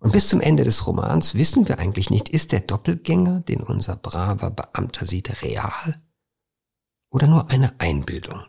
Und 0.00 0.12
bis 0.12 0.28
zum 0.28 0.40
Ende 0.40 0.64
des 0.64 0.86
Romans 0.86 1.34
wissen 1.34 1.66
wir 1.68 1.78
eigentlich 1.78 2.10
nicht, 2.10 2.28
ist 2.28 2.52
der 2.52 2.60
Doppelgänger, 2.60 3.40
den 3.40 3.62
unser 3.62 3.96
braver 3.96 4.50
Beamter 4.50 5.06
sieht, 5.06 5.42
real 5.42 6.02
oder 7.10 7.26
nur 7.26 7.50
eine 7.50 7.80
Einbildung? 7.80 8.42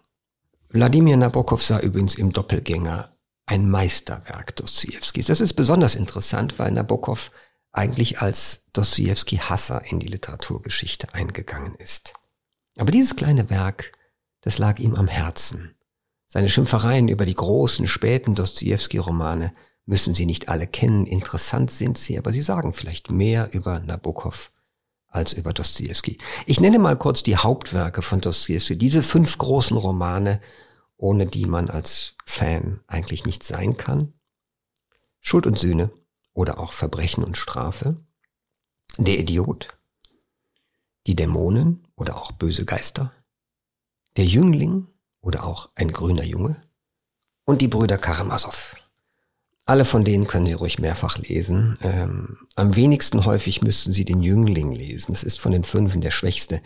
Wladimir 0.69 1.15
Nabokov 1.15 1.63
sah 1.63 1.79
übrigens 1.79 2.15
im 2.15 2.33
Doppelgänger 2.33 3.15
ein 3.45 3.69
Meisterwerk 3.69 4.55
Dostojewskis. 4.55 5.27
Das 5.27 5.39
ist 5.39 5.53
besonders 5.53 5.95
interessant, 5.95 6.59
weil 6.59 6.71
Nabokov 6.71 7.31
eigentlich 7.71 8.19
als 8.19 8.65
Dostojewski-Hasser 8.73 9.83
in 9.89 9.99
die 9.99 10.07
Literaturgeschichte 10.07 11.13
eingegangen 11.13 11.75
ist. 11.75 12.13
Aber 12.77 12.91
dieses 12.91 13.15
kleine 13.15 13.49
Werk, 13.49 13.93
das 14.41 14.57
lag 14.57 14.79
ihm 14.79 14.95
am 14.95 15.07
Herzen. 15.07 15.75
Seine 16.27 16.49
Schimpfereien 16.49 17.07
über 17.07 17.25
die 17.25 17.33
großen, 17.33 17.87
späten 17.87 18.35
Dostojewski-Romane 18.35 19.53
müssen 19.85 20.13
Sie 20.13 20.25
nicht 20.25 20.49
alle 20.49 20.67
kennen, 20.67 21.05
interessant 21.05 21.71
sind 21.71 21.97
sie, 21.97 22.17
aber 22.17 22.33
sie 22.33 22.41
sagen 22.41 22.73
vielleicht 22.73 23.11
mehr 23.11 23.53
über 23.53 23.79
Nabokov 23.79 24.51
als 25.07 25.33
über 25.33 25.53
Dostojewski. 25.53 26.17
Ich 26.45 26.59
nenne 26.59 26.77
mal 26.79 26.97
kurz 26.97 27.23
die 27.23 27.37
Hauptwerke 27.37 28.01
von 28.01 28.19
Dostojewski, 28.19 28.77
diese 28.77 29.01
fünf 29.01 29.37
großen 29.37 29.77
Romane, 29.77 30.41
ohne 30.97 31.25
die 31.25 31.45
man 31.45 31.69
als 31.69 32.15
Fan 32.25 32.81
eigentlich 32.87 33.25
nicht 33.25 33.43
sein 33.43 33.77
kann. 33.77 34.13
Schuld 35.21 35.47
und 35.47 35.57
Sühne 35.57 35.91
oder 36.33 36.59
auch 36.59 36.73
Verbrechen 36.73 37.23
und 37.23 37.37
Strafe. 37.37 37.97
Der 38.97 39.17
Idiot. 39.17 39.77
Die 41.07 41.15
Dämonen 41.15 41.87
oder 41.95 42.17
auch 42.17 42.31
böse 42.31 42.65
Geister. 42.65 43.11
Der 44.17 44.25
Jüngling 44.25 44.87
oder 45.21 45.45
auch 45.45 45.69
ein 45.75 45.91
grüner 45.91 46.23
Junge. 46.23 46.61
Und 47.45 47.61
die 47.61 47.67
Brüder 47.67 47.97
Karamasow. 47.97 48.75
Alle 49.65 49.85
von 49.85 50.03
denen 50.03 50.27
können 50.27 50.45
Sie 50.45 50.53
ruhig 50.53 50.79
mehrfach 50.79 51.17
lesen. 51.17 51.77
Ähm, 51.81 52.37
am 52.55 52.75
wenigsten 52.75 53.25
häufig 53.25 53.61
müssten 53.61 53.93
Sie 53.93 54.05
den 54.05 54.21
Jüngling 54.21 54.71
lesen. 54.71 55.13
Das 55.13 55.23
ist 55.23 55.39
von 55.39 55.51
den 55.51 55.63
Fünfen 55.63 56.01
der 56.01 56.11
schwächste. 56.11 56.61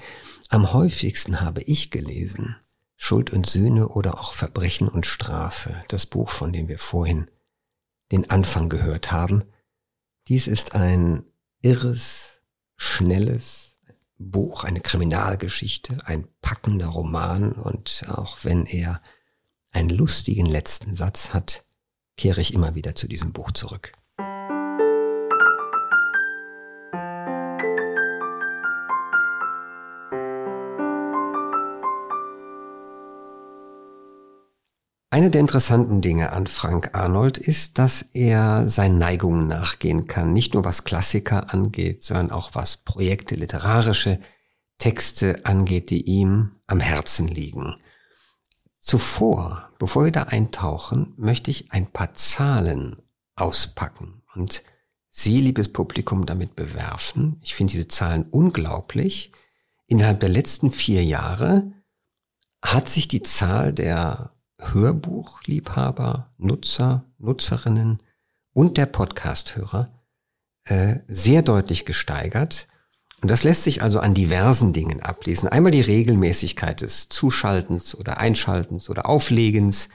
Am 0.50 0.74
häufigsten 0.74 1.42
habe 1.42 1.62
ich 1.62 1.92
gelesen 1.92 2.56
Schuld 2.98 3.32
und 3.32 3.46
Sühne 3.46 3.88
oder 3.88 4.20
auch 4.20 4.34
Verbrechen 4.34 4.90
und 4.90 5.06
Strafe, 5.06 5.84
das 5.88 6.06
Buch, 6.06 6.30
von 6.30 6.52
dem 6.52 6.68
wir 6.68 6.78
vorhin 6.78 7.32
den 8.12 8.30
Anfang 8.30 8.68
gehört 8.68 9.14
haben. 9.14 9.46
Dies 10.28 10.48
ist 10.48 10.76
ein 10.76 11.24
irres, 11.62 12.42
schnelles 12.76 13.79
Buch, 14.20 14.66
eine 14.66 14.82
Kriminalgeschichte, 14.82 15.98
ein 16.06 16.28
packender 16.42 16.88
Roman 16.88 17.54
und 17.54 18.06
auch 18.10 18.38
wenn 18.44 18.66
er 18.66 19.02
einen 19.72 19.90
lustigen 19.90 20.46
letzten 20.46 20.94
Satz 20.94 21.30
hat, 21.30 21.66
kehre 22.18 22.42
ich 22.42 22.54
immer 22.54 22.76
wieder 22.76 22.96
zu 22.96 23.08
diesem 23.08 23.32
Buch 23.32 23.52
zurück. 23.52 23.94
Eine 35.20 35.32
der 35.32 35.42
interessanten 35.42 36.00
Dinge 36.00 36.32
an 36.32 36.48
Frank 36.48 36.92
Arnold 36.94 37.38
ist, 37.38 37.78
dass 37.78 38.04
er 38.14 38.70
seinen 38.70 39.00
Neigungen 39.00 39.50
nachgehen 39.50 40.08
kann, 40.08 40.32
nicht 40.32 40.54
nur 40.54 40.64
was 40.64 40.86
Klassiker 40.86 41.54
angeht, 41.54 42.04
sondern 42.04 42.32
auch 42.32 42.56
was 42.56 42.78
Projekte, 42.78 43.36
literarische 43.36 44.22
Texte 44.78 45.42
angeht, 45.44 45.90
die 45.90 46.04
ihm 46.04 46.52
am 46.68 46.80
Herzen 46.80 47.28
liegen. 47.28 47.76
Zuvor, 48.80 49.70
bevor 49.78 50.06
wir 50.06 50.14
da 50.14 50.24
eintauchen, 50.24 51.16
möchte 51.18 51.52
ich 51.52 51.74
ein 51.74 51.88
paar 51.88 52.14
Zahlen 52.14 52.96
auspacken 53.36 54.22
und 54.36 54.64
Sie, 55.10 55.42
liebes 55.42 55.74
Publikum, 55.74 56.28
damit 56.28 56.56
bewerfen. 56.56 57.42
Ich 57.44 57.56
finde 57.56 57.74
diese 57.74 57.90
Zahlen 57.90 58.24
unglaublich. 58.32 59.34
Innerhalb 59.86 60.22
der 60.22 60.30
letzten 60.30 60.72
vier 60.72 61.04
Jahre 61.04 61.74
hat 62.64 62.88
sich 62.88 63.10
die 63.10 63.22
Zahl 63.22 63.74
der 63.74 64.39
Hörbuchliebhaber, 64.60 66.32
Nutzer, 66.38 67.06
Nutzerinnen 67.18 68.04
und 68.54 68.78
der 68.78 68.86
Podcasthörer 68.86 69.92
äh, 70.66 70.98
sehr 71.08 71.42
deutlich 71.42 71.86
gesteigert. 71.86 72.68
Und 73.22 73.30
das 73.30 73.44
lässt 73.44 73.64
sich 73.64 73.82
also 73.82 74.00
an 74.00 74.14
diversen 74.14 74.72
Dingen 74.72 75.02
ablesen. 75.02 75.50
Einmal 75.50 75.72
die 75.72 75.82
Regelmäßigkeit 75.82 76.82
des 76.82 77.10
Zuschaltens 77.10 77.96
oder 77.96 78.18
Einschaltens 78.18 78.90
oder 78.90 79.10
Auflegens. 79.10 79.90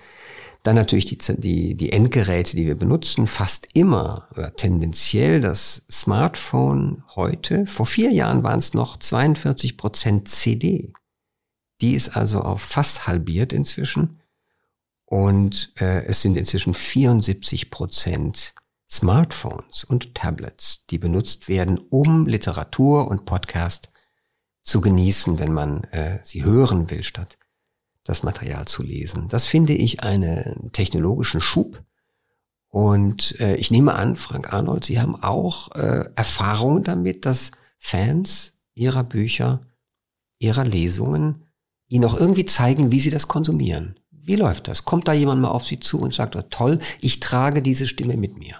Dann 0.62 0.77
natürlich 0.77 1.07
die, 1.07 1.18
die, 1.40 1.74
die 1.74 1.92
Endgeräte, 1.92 2.57
die 2.57 2.66
wir 2.66 2.74
benutzen. 2.74 3.27
Fast 3.27 3.68
immer 3.74 4.29
oder 4.35 4.55
tendenziell 4.57 5.40
das 5.40 5.83
Smartphone 5.90 7.03
heute. 7.14 7.66
Vor 7.66 7.87
vier 7.87 8.11
Jahren 8.11 8.42
waren 8.42 8.59
es 8.59 8.74
noch 8.74 8.96
42 8.96 9.77
Prozent 9.77 10.29
CD. 10.29 10.92
Die 11.81 11.94
ist 11.94 12.16
also 12.16 12.40
auf 12.40 12.62
fast 12.62 13.07
halbiert 13.07 13.53
inzwischen. 13.53 14.20
Und 15.06 15.72
äh, 15.80 16.04
es 16.06 16.22
sind 16.22 16.36
inzwischen 16.36 16.74
74 16.74 17.70
Prozent 17.70 18.54
Smartphones 18.90 19.84
und 19.84 20.14
Tablets, 20.14 20.86
die 20.86 20.98
benutzt 20.98 21.48
werden, 21.48 21.78
um 21.78 22.26
Literatur 22.26 23.08
und 23.08 23.24
Podcast 23.24 23.90
zu 24.62 24.80
genießen, 24.80 25.38
wenn 25.38 25.52
man 25.52 25.84
äh, 25.84 26.20
sie 26.24 26.44
hören 26.44 26.90
will, 26.90 27.02
statt 27.02 27.36
das 28.04 28.22
Material 28.22 28.66
zu 28.66 28.82
lesen. 28.82 29.28
Das 29.28 29.46
finde 29.46 29.72
ich 29.72 30.02
einen 30.02 30.70
technologischen 30.72 31.40
Schub. 31.40 31.82
Und 32.68 33.38
äh, 33.40 33.56
ich 33.56 33.70
nehme 33.70 33.94
an, 33.94 34.16
Frank 34.16 34.52
Arnold, 34.52 34.84
Sie 34.84 35.00
haben 35.00 35.14
auch 35.22 35.70
äh, 35.72 36.08
Erfahrungen 36.16 36.82
damit, 36.82 37.24
dass 37.24 37.52
Fans 37.78 38.54
Ihrer 38.74 39.04
Bücher, 39.04 39.60
Ihrer 40.38 40.64
Lesungen 40.64 41.44
Ihnen 41.88 42.04
auch 42.04 42.18
irgendwie 42.18 42.46
zeigen, 42.46 42.90
wie 42.90 43.00
Sie 43.00 43.10
das 43.10 43.28
konsumieren. 43.28 44.00
Wie 44.26 44.37
läuft 44.37 44.68
das? 44.68 44.84
Kommt 44.84 45.06
da 45.06 45.12
jemand 45.12 45.42
mal 45.42 45.48
auf 45.48 45.64
Sie 45.64 45.80
zu 45.80 46.00
und 46.00 46.14
sagt, 46.14 46.34
oh, 46.37 46.42
toll, 46.48 46.78
ich 47.00 47.20
trage 47.20 47.62
diese 47.62 47.87
Stimme 47.87 48.16
mit 48.16 48.38
mir? 48.38 48.56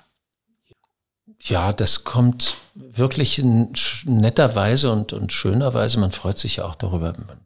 Ja, 1.41 1.73
das 1.73 2.05
kommt 2.05 2.57
wirklich 2.75 3.39
in 3.39 3.73
netter 4.05 4.55
Weise 4.55 4.91
und, 4.91 5.13
und 5.13 5.33
schöner 5.33 5.75
Weise. 5.75 6.01
Man 6.01 6.13
freut 6.13 6.39
sich 6.39 6.57
ja 6.57 6.65
auch 6.65 6.75
darüber, 6.75 7.15
wenn 7.17 7.39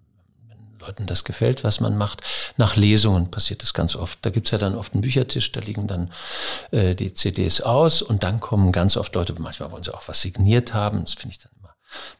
Leuten 0.81 1.07
das 1.07 1.24
gefällt, 1.24 1.64
was 1.64 1.81
man 1.81 1.96
macht. 1.96 2.22
Nach 2.57 2.76
Lesungen 2.76 3.31
passiert 3.31 3.62
das 3.62 3.74
ganz 3.74 3.96
oft. 3.96 4.18
Da 4.22 4.31
gibt's 4.31 4.50
ja 4.50 4.59
dann 4.59 4.74
oft 4.74 4.94
einen 4.94 5.02
Büchertisch, 5.02 5.52
da 5.52 5.61
liegen 5.61 5.87
dann 5.87 6.12
äh, 6.70 6.94
die 6.94 7.12
CDs 7.12 7.61
aus 7.61 8.02
und 8.02 8.22
dann 8.22 8.40
kommen 8.40 8.72
ganz 8.72 8.96
oft 8.96 9.14
Leute, 9.14 9.35
manchmal 9.38 9.70
wollen 9.70 9.83
sie 9.83 9.94
auch 9.94 10.07
was 10.07 10.22
signiert 10.22 10.74
haben. 10.74 11.04
Das 11.04 11.14
finde 11.14 11.37
ich 11.37 11.38
dann 11.38 11.52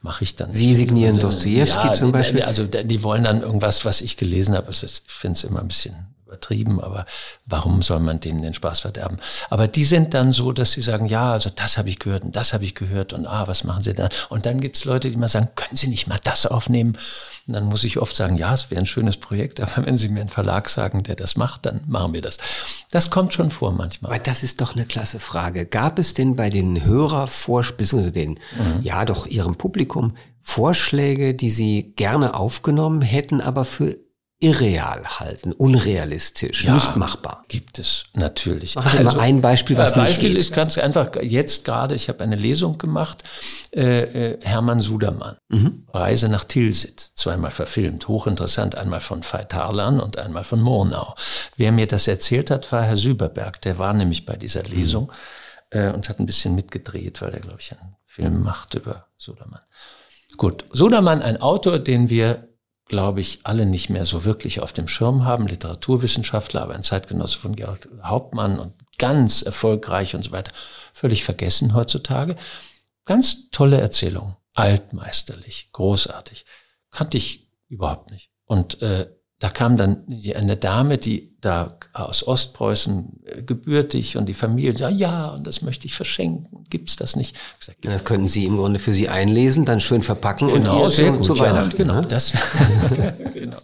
mache 0.01 0.23
ich 0.23 0.35
dann. 0.35 0.49
Sie 0.49 0.75
signieren 0.75 1.19
Dostoevsky 1.19 1.87
ja, 1.87 1.93
zum 1.93 2.11
Beispiel? 2.11 2.43
Also 2.43 2.65
die 2.65 3.03
wollen 3.03 3.23
dann 3.23 3.41
irgendwas, 3.41 3.85
was 3.85 4.01
ich 4.01 4.17
gelesen 4.17 4.55
habe. 4.55 4.71
Ich 4.71 5.01
finde 5.07 5.37
es 5.37 5.43
immer 5.43 5.59
ein 5.59 5.67
bisschen 5.67 5.95
übertrieben, 6.29 6.79
aber 6.79 7.05
warum 7.45 7.81
soll 7.81 7.99
man 7.99 8.19
denen 8.19 8.41
den 8.41 8.53
Spaß 8.53 8.81
verderben? 8.81 9.17
Aber 9.49 9.67
die 9.67 9.83
sind 9.83 10.13
dann 10.13 10.31
so, 10.31 10.51
dass 10.51 10.71
sie 10.71 10.81
sagen, 10.81 11.07
ja, 11.07 11.33
also 11.33 11.49
das 11.53 11.77
habe 11.77 11.89
ich 11.89 11.99
gehört 11.99 12.23
und 12.23 12.35
das 12.35 12.53
habe 12.53 12.63
ich 12.63 12.75
gehört 12.75 13.13
und 13.13 13.25
ah, 13.25 13.47
was 13.47 13.63
machen 13.63 13.81
sie 13.81 13.93
da? 13.93 14.09
Und 14.29 14.45
dann 14.45 14.61
gibt's 14.61 14.85
Leute, 14.85 15.09
die 15.09 15.17
mal 15.17 15.27
sagen, 15.27 15.49
können 15.55 15.75
Sie 15.75 15.87
nicht 15.87 16.07
mal 16.07 16.19
das 16.23 16.45
aufnehmen? 16.45 16.97
Und 17.47 17.53
dann 17.53 17.65
muss 17.65 17.83
ich 17.83 17.97
oft 17.97 18.15
sagen, 18.15 18.37
ja, 18.37 18.53
es 18.53 18.69
wäre 18.69 18.79
ein 18.79 18.85
schönes 18.85 19.17
Projekt, 19.17 19.59
aber 19.61 19.85
wenn 19.85 19.97
Sie 19.97 20.09
mir 20.09 20.21
einen 20.21 20.29
Verlag 20.29 20.69
sagen, 20.69 21.03
der 21.03 21.15
das 21.15 21.35
macht, 21.35 21.65
dann 21.65 21.81
machen 21.87 22.13
wir 22.13 22.21
das. 22.21 22.37
Das 22.91 23.09
kommt 23.09 23.33
schon 23.33 23.49
vor 23.49 23.71
manchmal. 23.71 24.11
Aber 24.11 24.23
das 24.23 24.43
ist 24.43 24.61
doch 24.61 24.75
eine 24.75 24.85
klasse 24.85 25.19
Frage. 25.19 25.65
Gab 25.65 25.97
es 25.97 26.13
denn 26.13 26.35
bei 26.35 26.49
den 26.49 26.85
Hörervorsch, 26.85 27.73
beziehungsweise 27.73 28.11
den, 28.11 28.31
mhm. 28.31 28.83
ja 28.83 29.03
doch 29.05 29.25
Ihrem 29.25 29.55
Publikum, 29.55 30.15
Vorschläge, 30.41 31.33
die 31.33 31.49
Sie 31.49 31.93
gerne 31.95 32.33
aufgenommen 32.35 33.01
hätten, 33.01 33.41
aber 33.41 33.65
für 33.65 33.97
irreal 34.41 35.19
halten, 35.19 35.51
unrealistisch, 35.51 36.63
ja, 36.63 36.73
nicht 36.73 36.95
machbar. 36.95 37.43
Gibt 37.49 37.77
es 37.77 38.05
natürlich. 38.13 38.75
Machen 38.75 38.91
Sie 38.91 38.97
also, 38.99 39.17
mal 39.17 39.23
ein 39.23 39.41
Beispiel, 39.41 39.77
was 39.77 39.93
ein 39.93 40.05
Beispiel 40.05 40.37
ist 40.37 40.53
ganz 40.53 40.77
einfach. 40.77 41.09
Jetzt 41.21 41.65
gerade, 41.65 41.93
ich 41.93 42.07
habe 42.07 42.23
eine 42.23 42.37
Lesung 42.37 42.77
gemacht. 42.77 43.23
Äh, 43.71 44.31
äh, 44.31 44.39
Hermann 44.41 44.79
Sudermann, 44.79 45.35
mhm. 45.49 45.85
Reise 45.93 46.29
nach 46.29 46.45
Tilsit, 46.45 47.11
zweimal 47.15 47.51
verfilmt, 47.51 48.07
hochinteressant, 48.07 48.75
einmal 48.75 49.01
von 49.01 49.23
Veit 49.23 49.53
Harlan 49.53 49.99
und 49.99 50.17
einmal 50.17 50.45
von 50.45 50.61
Murnau. 50.61 51.15
Wer 51.57 51.73
mir 51.73 51.87
das 51.87 52.07
erzählt 52.07 52.49
hat, 52.49 52.71
war 52.71 52.83
Herr 52.83 52.97
Süberberg. 52.97 53.61
Der 53.61 53.77
war 53.77 53.93
nämlich 53.93 54.25
bei 54.25 54.37
dieser 54.37 54.63
mhm. 54.63 54.73
Lesung 54.73 55.11
mhm. 55.73 55.79
äh, 55.79 55.91
und 55.91 56.07
hat 56.07 56.19
ein 56.19 56.25
bisschen 56.25 56.55
mitgedreht, 56.55 57.21
weil 57.21 57.33
er, 57.33 57.41
glaube 57.41 57.57
ich, 57.59 57.73
einen 57.73 57.95
Film 58.05 58.41
macht 58.41 58.73
über 58.73 59.07
Sudermann. 59.17 59.61
Gut, 60.37 60.63
Sudermann, 60.71 61.21
ein 61.21 61.41
Autor, 61.41 61.79
den 61.79 62.09
wir 62.09 62.48
glaube 62.89 63.21
ich, 63.21 63.39
alle 63.43 63.65
nicht 63.65 63.89
mehr 63.89 64.03
so 64.03 64.25
wirklich 64.25 64.59
auf 64.59 64.73
dem 64.73 64.87
Schirm 64.87 65.23
haben. 65.23 65.47
Literaturwissenschaftler, 65.47 66.63
aber 66.63 66.73
ein 66.73 66.83
Zeitgenosse 66.83 67.39
von 67.39 67.55
Georg 67.55 67.87
Hauptmann 68.03 68.59
und 68.59 68.73
ganz 68.97 69.43
erfolgreich 69.43 70.15
und 70.15 70.23
so 70.23 70.31
weiter. 70.31 70.51
Völlig 70.91 71.23
vergessen 71.23 71.73
heutzutage. 71.73 72.35
Ganz 73.05 73.51
tolle 73.51 73.79
Erzählung. 73.79 74.35
Altmeisterlich, 74.55 75.69
großartig. 75.71 76.45
Kannte 76.89 77.17
ich 77.17 77.49
überhaupt 77.69 78.11
nicht. 78.11 78.31
Und 78.45 78.81
äh, 78.81 79.09
da 79.37 79.49
kam 79.49 79.77
dann 79.77 80.05
eine 80.35 80.57
Dame, 80.57 80.97
die 80.97 81.28
da 81.41 81.77
aus 81.93 82.27
Ostpreußen 82.27 83.21
äh, 83.25 83.41
gebürtig 83.43 84.17
und 84.17 84.27
die 84.27 84.33
Familie, 84.33 84.73
ja, 84.73 84.89
ja, 84.89 85.27
und 85.29 85.47
das 85.47 85.61
möchte 85.61 85.85
ich 85.85 85.93
verschenken. 85.93 86.65
Gibt's 86.69 86.95
das 86.95 87.15
nicht? 87.15 87.35
Gesagt, 87.59 87.77
das 87.83 88.03
könnten 88.03 88.27
Sie 88.27 88.45
im 88.45 88.57
Grunde 88.57 88.79
für 88.79 88.93
Sie 88.93 89.09
einlesen, 89.09 89.65
dann 89.65 89.79
schön 89.79 90.03
verpacken 90.03 90.49
genau, 90.49 90.85
und 90.85 90.91
sehr 90.91 91.11
gut, 91.11 91.25
zu 91.25 91.35
ja, 91.35 91.43
Weihnachten. 91.43 91.77
Genau, 91.77 92.01
ne? 92.01 92.07
das 92.07 92.33
genau. 93.33 93.57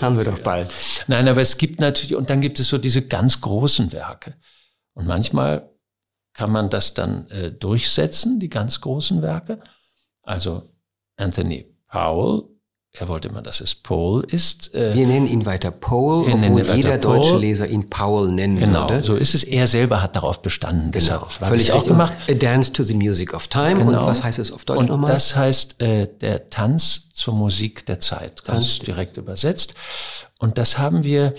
haben 0.00 0.16
wir 0.16 0.24
doch 0.24 0.40
bald. 0.40 0.74
Nein, 1.06 1.28
aber 1.28 1.40
es 1.40 1.56
gibt 1.56 1.80
natürlich, 1.80 2.16
und 2.16 2.30
dann 2.30 2.40
gibt 2.40 2.58
es 2.58 2.68
so 2.68 2.78
diese 2.78 3.02
ganz 3.02 3.40
großen 3.40 3.92
Werke. 3.92 4.34
Und 4.94 5.06
manchmal 5.06 5.70
kann 6.32 6.50
man 6.50 6.68
das 6.68 6.94
dann 6.94 7.28
äh, 7.30 7.52
durchsetzen, 7.52 8.40
die 8.40 8.48
ganz 8.48 8.80
großen 8.80 9.22
Werke. 9.22 9.60
Also 10.22 10.74
Anthony 11.16 11.66
Powell 11.88 12.49
er 12.92 13.06
wollte 13.06 13.28
immer, 13.28 13.40
dass 13.40 13.60
es 13.60 13.76
Paul 13.76 14.24
ist. 14.24 14.74
Äh, 14.74 14.94
Wir 14.94 15.06
nennen 15.06 15.28
ihn 15.28 15.46
weiter 15.46 15.70
Paul, 15.70 16.28
obwohl 16.32 16.62
jeder 16.74 16.98
Paul. 16.98 17.18
deutsche 17.18 17.36
Leser 17.36 17.68
ihn 17.68 17.88
Paul 17.88 18.32
nennen 18.32 18.56
genau, 18.58 18.90
würde. 18.90 19.04
so 19.04 19.14
ist 19.14 19.34
es. 19.36 19.44
Er 19.44 19.68
selber 19.68 20.02
hat 20.02 20.16
darauf 20.16 20.42
bestanden. 20.42 20.90
Genau, 20.90 21.24
völlig 21.26 21.70
auch 21.72 21.84
gemacht. 21.86 22.12
A 22.28 22.34
Dance 22.34 22.72
to 22.72 22.82
the 22.82 22.94
Music 22.94 23.32
of 23.32 23.46
Time. 23.46 23.76
Genau. 23.84 24.00
Und 24.00 24.06
was 24.06 24.24
heißt 24.24 24.40
es 24.40 24.50
auf 24.50 24.64
Deutsch 24.64 24.80
Und 24.80 24.88
nochmal? 24.88 25.12
Das 25.12 25.36
heißt 25.36 25.80
äh, 25.80 26.08
der 26.20 26.50
Tanz 26.50 27.10
zur 27.12 27.34
Musik 27.34 27.86
der 27.86 28.00
Zeit, 28.00 28.44
ganz 28.44 28.78
Tanz. 28.78 28.78
direkt 28.80 29.16
übersetzt. 29.18 29.74
Und 30.38 30.58
das 30.58 30.78
haben 30.78 31.04
wir 31.04 31.34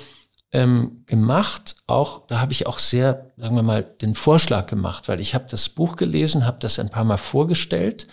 ähm, 0.53 1.03
gemacht. 1.05 1.75
Auch 1.85 2.27
da 2.27 2.39
habe 2.39 2.53
ich 2.53 2.65
auch 2.65 2.79
sehr, 2.79 3.31
sagen 3.35 3.57
wir 3.57 3.63
mal, 3.63 3.83
den 3.83 4.15
Vorschlag 4.15 4.67
gemacht, 4.67 5.09
weil 5.09 5.19
ich 5.19 5.35
habe 5.35 5.45
das 5.51 5.67
Buch 5.67 5.97
gelesen, 5.97 6.45
habe 6.45 6.59
das 6.61 6.79
ein 6.79 6.89
paar 6.89 7.03
Mal 7.03 7.17
vorgestellt 7.17 8.07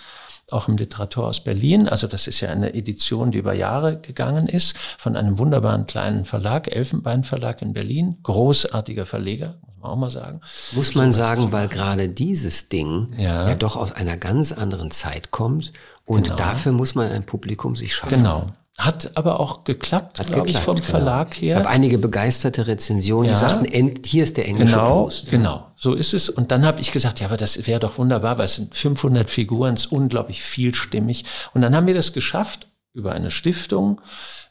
auch 0.51 0.69
im 0.69 0.77
Literaturhaus 0.77 1.41
Berlin. 1.41 1.89
Also 1.89 2.07
das 2.07 2.27
ist 2.27 2.41
ja 2.41 2.49
eine 2.51 2.75
Edition, 2.75 3.31
die 3.31 3.39
über 3.39 3.55
Jahre 3.55 3.99
gegangen 3.99 4.49
ist, 4.49 4.77
von 4.99 5.17
einem 5.17 5.39
wunderbaren 5.39 5.87
kleinen 5.87 6.25
Verlag, 6.25 6.75
Elfenbein 6.75 7.25
Verlag 7.25 7.63
in 7.63 7.73
Berlin. 7.73 8.17
Großartiger 8.23 9.07
Verleger, 9.07 9.55
muss 9.67 9.83
man 9.83 9.91
auch 9.91 9.97
mal 9.97 10.11
sagen. 10.11 10.41
Muss 10.73 10.95
man 10.95 11.13
so, 11.13 11.19
sagen, 11.19 11.53
weil 11.53 11.69
gerade 11.69 12.09
dieses 12.09 12.69
Ding 12.69 13.09
ja. 13.19 13.49
ja. 13.49 13.55
doch 13.55 13.77
aus 13.77 13.93
einer 13.93 14.17
ganz 14.17 14.53
anderen 14.53 14.91
Zeit 14.91 15.31
kommt 15.31 15.73
und 16.05 16.25
genau. 16.25 16.37
dafür 16.37 16.73
muss 16.73 16.95
man 16.95 17.11
ein 17.11 17.27
Publikum 17.27 17.77
sich 17.77 17.95
schaffen. 17.95 18.17
Genau. 18.17 18.47
Hat 18.79 19.11
aber 19.17 19.41
auch 19.41 19.65
geklappt, 19.65 20.25
glaube 20.29 20.49
ich, 20.49 20.57
vom 20.57 20.77
genau. 20.77 20.87
Verlag 20.87 21.35
her. 21.35 21.57
Ich 21.57 21.65
habe 21.65 21.69
einige 21.69 21.99
begeisterte 21.99 22.69
Rezensionen, 22.69 23.29
ja. 23.29 23.35
die 23.35 23.41
sagten, 23.41 24.01
hier 24.07 24.23
ist 24.23 24.37
der 24.37 24.47
englische 24.47 24.77
genau, 24.77 25.03
Post. 25.03 25.31
Genau, 25.31 25.67
so 25.75 25.95
ist 25.95 26.15
es. 26.15 26.31
Und 26.31 26.53
dann 26.53 26.65
habe 26.65 26.81
ich 26.81 26.93
gesagt, 26.93 27.19
ja, 27.19 27.27
aber 27.27 27.37
das 27.37 27.67
wäre 27.67 27.81
doch 27.81 27.99
wunderbar, 27.99 28.39
weil 28.39 28.45
es 28.45 28.55
sind 28.55 28.73
500 28.73 29.29
Figuren, 29.29 29.75
es 29.75 29.87
ist 29.87 29.93
unglaublich 29.93 30.43
vielstimmig. 30.43 31.25
Und 31.55 31.63
dann 31.63 31.75
haben 31.75 31.89
wir 31.89 31.95
das 31.95 32.13
geschafft, 32.13 32.69
über 32.93 33.13
eine 33.13 33.33
Stiftung 33.33 34.01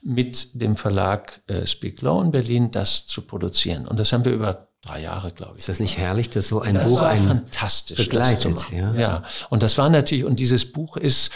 mit 0.01 0.61
dem 0.61 0.75
Verlag 0.75 1.41
äh, 1.47 1.65
Speak 1.65 2.01
Law 2.01 2.21
in 2.21 2.31
Berlin 2.31 2.69
das 2.71 3.07
zu 3.07 3.21
produzieren. 3.21 3.87
Und 3.87 3.97
das 3.97 4.11
haben 4.11 4.25
wir 4.25 4.33
über 4.33 4.67
drei 4.81 5.01
Jahre, 5.01 5.31
glaube 5.31 5.53
ich. 5.53 5.59
Ist 5.59 5.69
das 5.69 5.79
nicht 5.79 5.97
herrlich, 5.97 6.29
dass 6.29 6.49
so 6.49 6.59
ein 6.59 6.75
das 6.75 6.89
Buch 6.89 7.01
war 7.01 7.09
ein 7.09 7.23
fantastisch 7.23 7.97
begleitet? 7.97 8.57
Ja. 8.71 8.93
ja, 8.93 9.23
und 9.49 9.63
das 9.63 9.77
war 9.77 9.89
natürlich, 9.89 10.25
und 10.25 10.39
dieses 10.39 10.71
Buch 10.71 10.97
ist, 10.97 11.31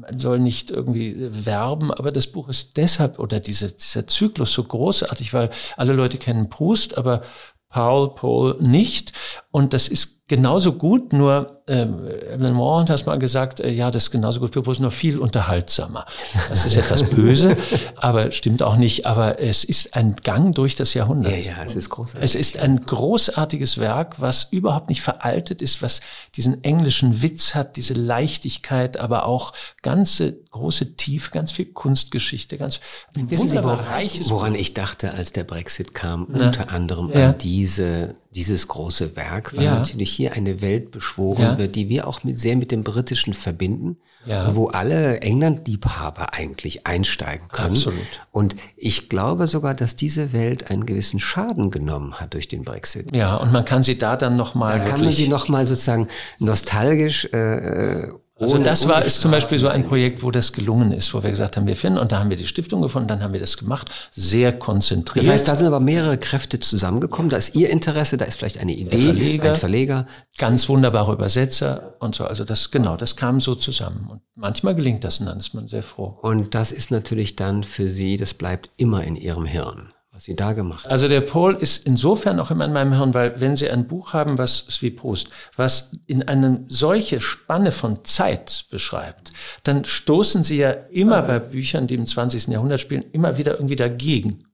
man 0.00 0.18
soll 0.18 0.38
nicht 0.38 0.70
irgendwie 0.70 1.16
werben, 1.18 1.92
aber 1.92 2.12
das 2.12 2.26
Buch 2.26 2.48
ist 2.48 2.76
deshalb 2.76 3.18
oder 3.18 3.40
diese, 3.40 3.72
dieser 3.72 4.06
Zyklus 4.06 4.52
so 4.52 4.64
großartig, 4.64 5.32
weil 5.34 5.50
alle 5.76 5.92
Leute 5.92 6.18
kennen 6.18 6.48
Proust, 6.48 6.96
aber 6.96 7.22
Paul 7.68 8.14
Paul 8.14 8.56
nicht. 8.60 9.12
Und 9.50 9.72
das 9.72 9.88
ist 9.88 10.19
genauso 10.30 10.74
gut, 10.74 11.12
nur 11.12 11.60
äh, 11.66 11.86
Alan 12.32 12.54
Moore 12.54 12.86
hat 12.86 13.04
mal 13.04 13.18
gesagt, 13.18 13.58
äh, 13.58 13.68
ja, 13.68 13.90
das 13.90 14.04
ist 14.04 14.10
genauso 14.12 14.38
gut 14.38 14.52
für 14.52 14.62
Bus, 14.62 14.78
nur 14.78 14.92
viel 14.92 15.18
unterhaltsamer. 15.18 16.06
Das 16.48 16.64
ist 16.64 16.76
etwas 16.76 17.02
böse, 17.02 17.56
aber 17.96 18.30
stimmt 18.30 18.62
auch 18.62 18.76
nicht. 18.76 19.06
Aber 19.06 19.40
es 19.40 19.64
ist 19.64 19.94
ein 19.94 20.14
Gang 20.22 20.54
durch 20.54 20.76
das 20.76 20.94
Jahrhundert. 20.94 21.32
Ja, 21.32 21.38
ja, 21.38 21.64
es 21.64 21.74
ist 21.74 21.90
großartig. 21.90 22.24
Es 22.24 22.36
ist 22.36 22.58
ein 22.58 22.80
großartiges 22.80 23.78
Werk, 23.78 24.20
was 24.20 24.44
überhaupt 24.52 24.88
nicht 24.88 25.02
veraltet 25.02 25.62
ist, 25.62 25.82
was 25.82 26.00
diesen 26.36 26.62
englischen 26.62 27.22
Witz 27.22 27.56
hat, 27.56 27.76
diese 27.76 27.94
Leichtigkeit, 27.94 28.98
aber 28.98 29.26
auch 29.26 29.52
ganze 29.82 30.38
große 30.52 30.94
Tief, 30.94 31.32
ganz 31.32 31.50
viel 31.50 31.66
Kunstgeschichte, 31.66 32.56
ganz 32.56 32.78
ein 33.16 33.28
Wissen 33.30 33.48
Sie, 33.48 33.60
woran, 33.64 33.80
reiches 33.80 34.30
woran 34.30 34.54
ich 34.54 34.74
dachte, 34.74 35.12
als 35.12 35.32
der 35.32 35.42
Brexit 35.42 35.92
kam, 35.92 36.28
Na, 36.30 36.46
unter 36.46 36.70
anderem 36.70 37.10
ja. 37.12 37.30
an 37.30 37.38
diese 37.38 38.14
dieses 38.32 38.68
große 38.68 39.16
Werk, 39.16 39.56
weil 39.56 39.64
ja. 39.64 39.74
natürlich 39.78 40.12
hier 40.12 40.34
eine 40.34 40.60
Welt 40.60 40.92
beschworen 40.92 41.42
ja. 41.42 41.58
wird, 41.58 41.74
die 41.74 41.88
wir 41.88 42.06
auch 42.06 42.22
mit, 42.22 42.38
sehr 42.38 42.54
mit 42.56 42.70
dem 42.70 42.84
Britischen 42.84 43.34
verbinden, 43.34 43.96
ja. 44.24 44.54
wo 44.54 44.68
alle 44.68 45.20
England-Liebhaber 45.20 46.32
eigentlich 46.34 46.86
einsteigen 46.86 47.48
können. 47.48 47.70
Absolut. 47.70 47.98
Und 48.30 48.54
ich 48.76 49.08
glaube 49.08 49.48
sogar, 49.48 49.74
dass 49.74 49.96
diese 49.96 50.32
Welt 50.32 50.70
einen 50.70 50.86
gewissen 50.86 51.18
Schaden 51.18 51.72
genommen 51.72 52.20
hat 52.20 52.34
durch 52.34 52.46
den 52.46 52.62
Brexit. 52.62 53.14
Ja, 53.14 53.34
und 53.36 53.50
man 53.50 53.64
kann 53.64 53.82
sie 53.82 53.98
da 53.98 54.16
dann 54.16 54.36
nochmal. 54.36 54.78
Da 54.78 54.84
kann 54.84 55.00
man 55.00 55.10
sie 55.10 55.26
nochmal 55.26 55.66
sozusagen 55.66 56.06
nostalgisch 56.38 57.28
äh, 57.32 58.04
äh 58.04 58.12
also 58.40 58.58
das 58.58 58.88
war 58.88 59.04
ist 59.04 59.20
zum 59.20 59.30
Beispiel 59.30 59.58
so 59.58 59.68
ein 59.68 59.84
Projekt, 59.84 60.22
wo 60.22 60.30
das 60.30 60.52
gelungen 60.52 60.92
ist, 60.92 61.12
wo 61.12 61.22
wir 61.22 61.30
gesagt 61.30 61.56
haben, 61.56 61.66
wir 61.66 61.76
finden, 61.76 61.98
und 61.98 62.10
da 62.10 62.20
haben 62.20 62.30
wir 62.30 62.36
die 62.36 62.46
Stiftung 62.46 62.80
gefunden, 62.80 63.08
dann 63.08 63.22
haben 63.22 63.32
wir 63.32 63.40
das 63.40 63.58
gemacht, 63.58 63.90
sehr 64.12 64.52
konzentriert. 64.58 65.26
Das 65.26 65.32
heißt, 65.32 65.48
da 65.48 65.56
sind 65.56 65.66
aber 65.66 65.80
mehrere 65.80 66.16
Kräfte 66.16 66.58
zusammengekommen, 66.58 67.30
da 67.30 67.36
ist 67.36 67.54
Ihr 67.54 67.70
Interesse, 67.70 68.16
da 68.16 68.24
ist 68.24 68.38
vielleicht 68.38 68.58
eine 68.58 68.72
Idee, 68.72 69.04
Verleger, 69.04 69.50
ein 69.50 69.56
Verleger. 69.56 70.06
Ganz 70.38 70.68
wunderbare 70.68 71.12
Übersetzer 71.12 71.94
und 72.00 72.14
so. 72.14 72.24
Also 72.24 72.44
das, 72.44 72.70
genau, 72.70 72.96
das 72.96 73.16
kam 73.16 73.40
so 73.40 73.54
zusammen. 73.54 74.08
Und 74.10 74.22
manchmal 74.34 74.74
gelingt 74.74 75.04
das 75.04 75.20
und 75.20 75.26
dann 75.26 75.38
ist 75.38 75.52
man 75.52 75.68
sehr 75.68 75.82
froh. 75.82 76.18
Und 76.22 76.54
das 76.54 76.72
ist 76.72 76.90
natürlich 76.90 77.36
dann 77.36 77.62
für 77.62 77.88
Sie, 77.88 78.16
das 78.16 78.32
bleibt 78.32 78.70
immer 78.78 79.04
in 79.04 79.16
Ihrem 79.16 79.44
Hirn 79.44 79.92
was 80.20 80.26
Sie 80.26 80.36
da 80.36 80.52
gemacht 80.52 80.84
haben. 80.84 80.92
Also 80.92 81.08
der 81.08 81.22
Paul 81.22 81.54
ist 81.54 81.86
insofern 81.86 82.38
auch 82.40 82.50
immer 82.50 82.66
in 82.66 82.74
meinem 82.74 82.92
Hirn, 82.92 83.14
weil 83.14 83.40
wenn 83.40 83.56
Sie 83.56 83.70
ein 83.70 83.86
Buch 83.86 84.12
haben, 84.12 84.36
was 84.36 84.66
wie 84.82 84.90
Proust, 84.90 85.28
was 85.56 85.92
in 86.06 86.28
eine 86.28 86.64
solche 86.68 87.22
Spanne 87.22 87.72
von 87.72 88.04
Zeit 88.04 88.66
beschreibt, 88.70 89.32
dann 89.62 89.86
stoßen 89.86 90.42
Sie 90.42 90.58
ja 90.58 90.72
immer 90.72 91.22
bei 91.22 91.38
Büchern, 91.38 91.86
die 91.86 91.94
im 91.94 92.06
20. 92.06 92.48
Jahrhundert 92.48 92.80
spielen, 92.80 93.04
immer 93.12 93.38
wieder 93.38 93.54
irgendwie 93.54 93.76
dagegen. 93.76 94.44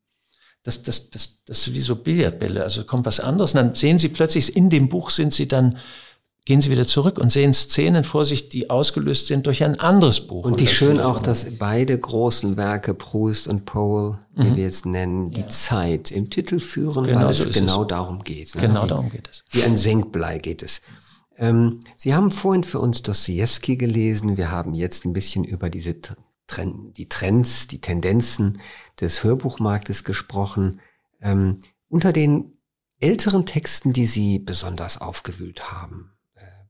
Das, 0.62 0.82
das, 0.82 1.10
das, 1.10 1.44
das 1.44 1.66
ist 1.66 1.74
wie 1.74 1.80
so 1.80 1.96
Billardbälle, 1.96 2.62
also 2.62 2.84
kommt 2.84 3.06
was 3.06 3.18
anderes 3.18 3.52
und 3.54 3.58
dann 3.58 3.74
sehen 3.74 3.98
Sie 3.98 4.08
plötzlich, 4.08 4.56
in 4.56 4.70
dem 4.70 4.88
Buch 4.88 5.10
sind 5.10 5.34
Sie 5.34 5.48
dann 5.48 5.78
gehen 6.46 6.60
Sie 6.60 6.70
wieder 6.70 6.86
zurück 6.86 7.18
und 7.18 7.30
sehen 7.30 7.52
Szenen 7.52 8.04
vor 8.04 8.24
sich, 8.24 8.48
die 8.48 8.70
ausgelöst 8.70 9.26
sind 9.26 9.46
durch 9.46 9.64
ein 9.64 9.78
anderes 9.80 10.26
Buch. 10.26 10.44
Und 10.44 10.60
wie 10.60 10.66
schön 10.68 11.00
auch, 11.00 11.20
dass 11.20 11.58
beide 11.58 11.98
großen 11.98 12.56
Werke, 12.56 12.94
Proust 12.94 13.48
und 13.48 13.68
die 13.68 14.42
mhm. 14.42 14.56
wir 14.56 14.64
jetzt 14.64 14.86
nennen, 14.86 15.32
die 15.32 15.40
ja. 15.40 15.48
Zeit 15.48 16.12
im 16.12 16.30
Titel 16.30 16.60
führen, 16.60 17.04
genau 17.04 17.20
weil 17.20 17.30
es 17.30 17.38
so 17.38 17.50
genau 17.50 17.82
es. 17.82 17.88
darum 17.88 18.22
geht. 18.22 18.54
Ne? 18.54 18.60
Genau 18.60 18.84
wie, 18.84 18.88
darum 18.88 19.10
geht 19.10 19.28
es. 19.28 19.44
Wie 19.50 19.64
ein 19.64 19.76
Senkblei 19.76 20.38
geht 20.38 20.62
es. 20.62 20.82
Ähm, 21.36 21.80
Sie 21.96 22.14
haben 22.14 22.30
vorhin 22.30 22.62
für 22.62 22.78
uns 22.78 23.02
Dostoevsky 23.02 23.76
gelesen. 23.76 24.36
Wir 24.36 24.52
haben 24.52 24.72
jetzt 24.72 25.04
ein 25.04 25.12
bisschen 25.12 25.42
über 25.42 25.68
diese 25.68 25.96
Trend, 26.46 26.96
die 26.96 27.08
Trends, 27.08 27.66
die 27.66 27.80
Tendenzen 27.80 28.60
des 29.00 29.24
Hörbuchmarktes 29.24 30.04
gesprochen. 30.04 30.80
Ähm, 31.20 31.58
unter 31.88 32.12
den 32.12 32.52
älteren 33.00 33.46
Texten, 33.46 33.92
die 33.92 34.06
Sie 34.06 34.38
besonders 34.38 35.00
aufgewühlt 35.00 35.72
haben, 35.72 36.12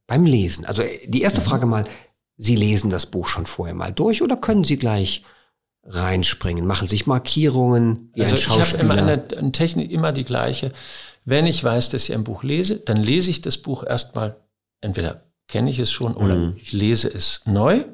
beim 0.06 0.24
Lesen. 0.24 0.64
Also 0.64 0.82
äh, 0.82 1.06
die 1.06 1.22
erste 1.22 1.40
Frage 1.40 1.66
mal, 1.66 1.84
Sie 2.38 2.56
lesen 2.56 2.90
das 2.90 3.06
Buch 3.06 3.28
schon 3.28 3.46
vorher 3.46 3.74
mal 3.74 3.92
durch 3.92 4.22
oder 4.22 4.36
können 4.36 4.64
Sie 4.64 4.76
gleich 4.76 5.22
reinspringen, 5.84 6.66
machen 6.66 6.88
sich 6.88 7.06
Markierungen 7.06 8.10
wie 8.14 8.22
also 8.22 8.34
ein 8.34 8.38
Schauspieler? 8.40 8.64
Ich 8.64 8.72
habe 8.74 8.82
immer 8.82 9.12
eine, 9.12 9.38
eine 9.38 9.52
Technik, 9.52 9.90
immer 9.90 10.12
die 10.12 10.24
gleiche. 10.24 10.72
Wenn 11.24 11.46
ich 11.46 11.62
weiß, 11.62 11.90
dass 11.90 12.08
ich 12.08 12.14
ein 12.14 12.24
Buch 12.24 12.42
lese, 12.42 12.76
dann 12.76 12.98
lese 12.98 13.30
ich 13.30 13.40
das 13.40 13.58
Buch 13.58 13.84
erstmal, 13.84 14.36
entweder 14.80 15.22
kenne 15.48 15.70
ich 15.70 15.78
es 15.78 15.90
schon 15.90 16.14
oder 16.14 16.34
mhm. 16.34 16.56
ich 16.56 16.72
lese 16.72 17.12
es 17.12 17.42
neu. 17.46 17.84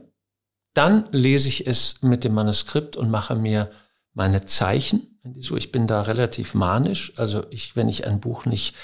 Dann 0.75 1.09
lese 1.13 1.49
ich 1.49 1.67
es 1.67 2.01
mit 2.01 2.25
dem 2.25 2.35
Manuskript 2.35 2.97
und 2.97 3.11
mache 3.11 3.35
mir 3.35 3.71
meine 4.15 4.45
Zeichen. 4.45 5.21
Ich 5.35 5.71
bin 5.71 5.87
da 5.87 6.03
relativ 6.03 6.55
manisch. 6.55 7.13
Also 7.17 7.45
ich, 7.51 7.77
wenn 7.77 7.89
ich 7.89 8.07
ein 8.07 8.21
Buch 8.21 8.47
nicht 8.47 8.75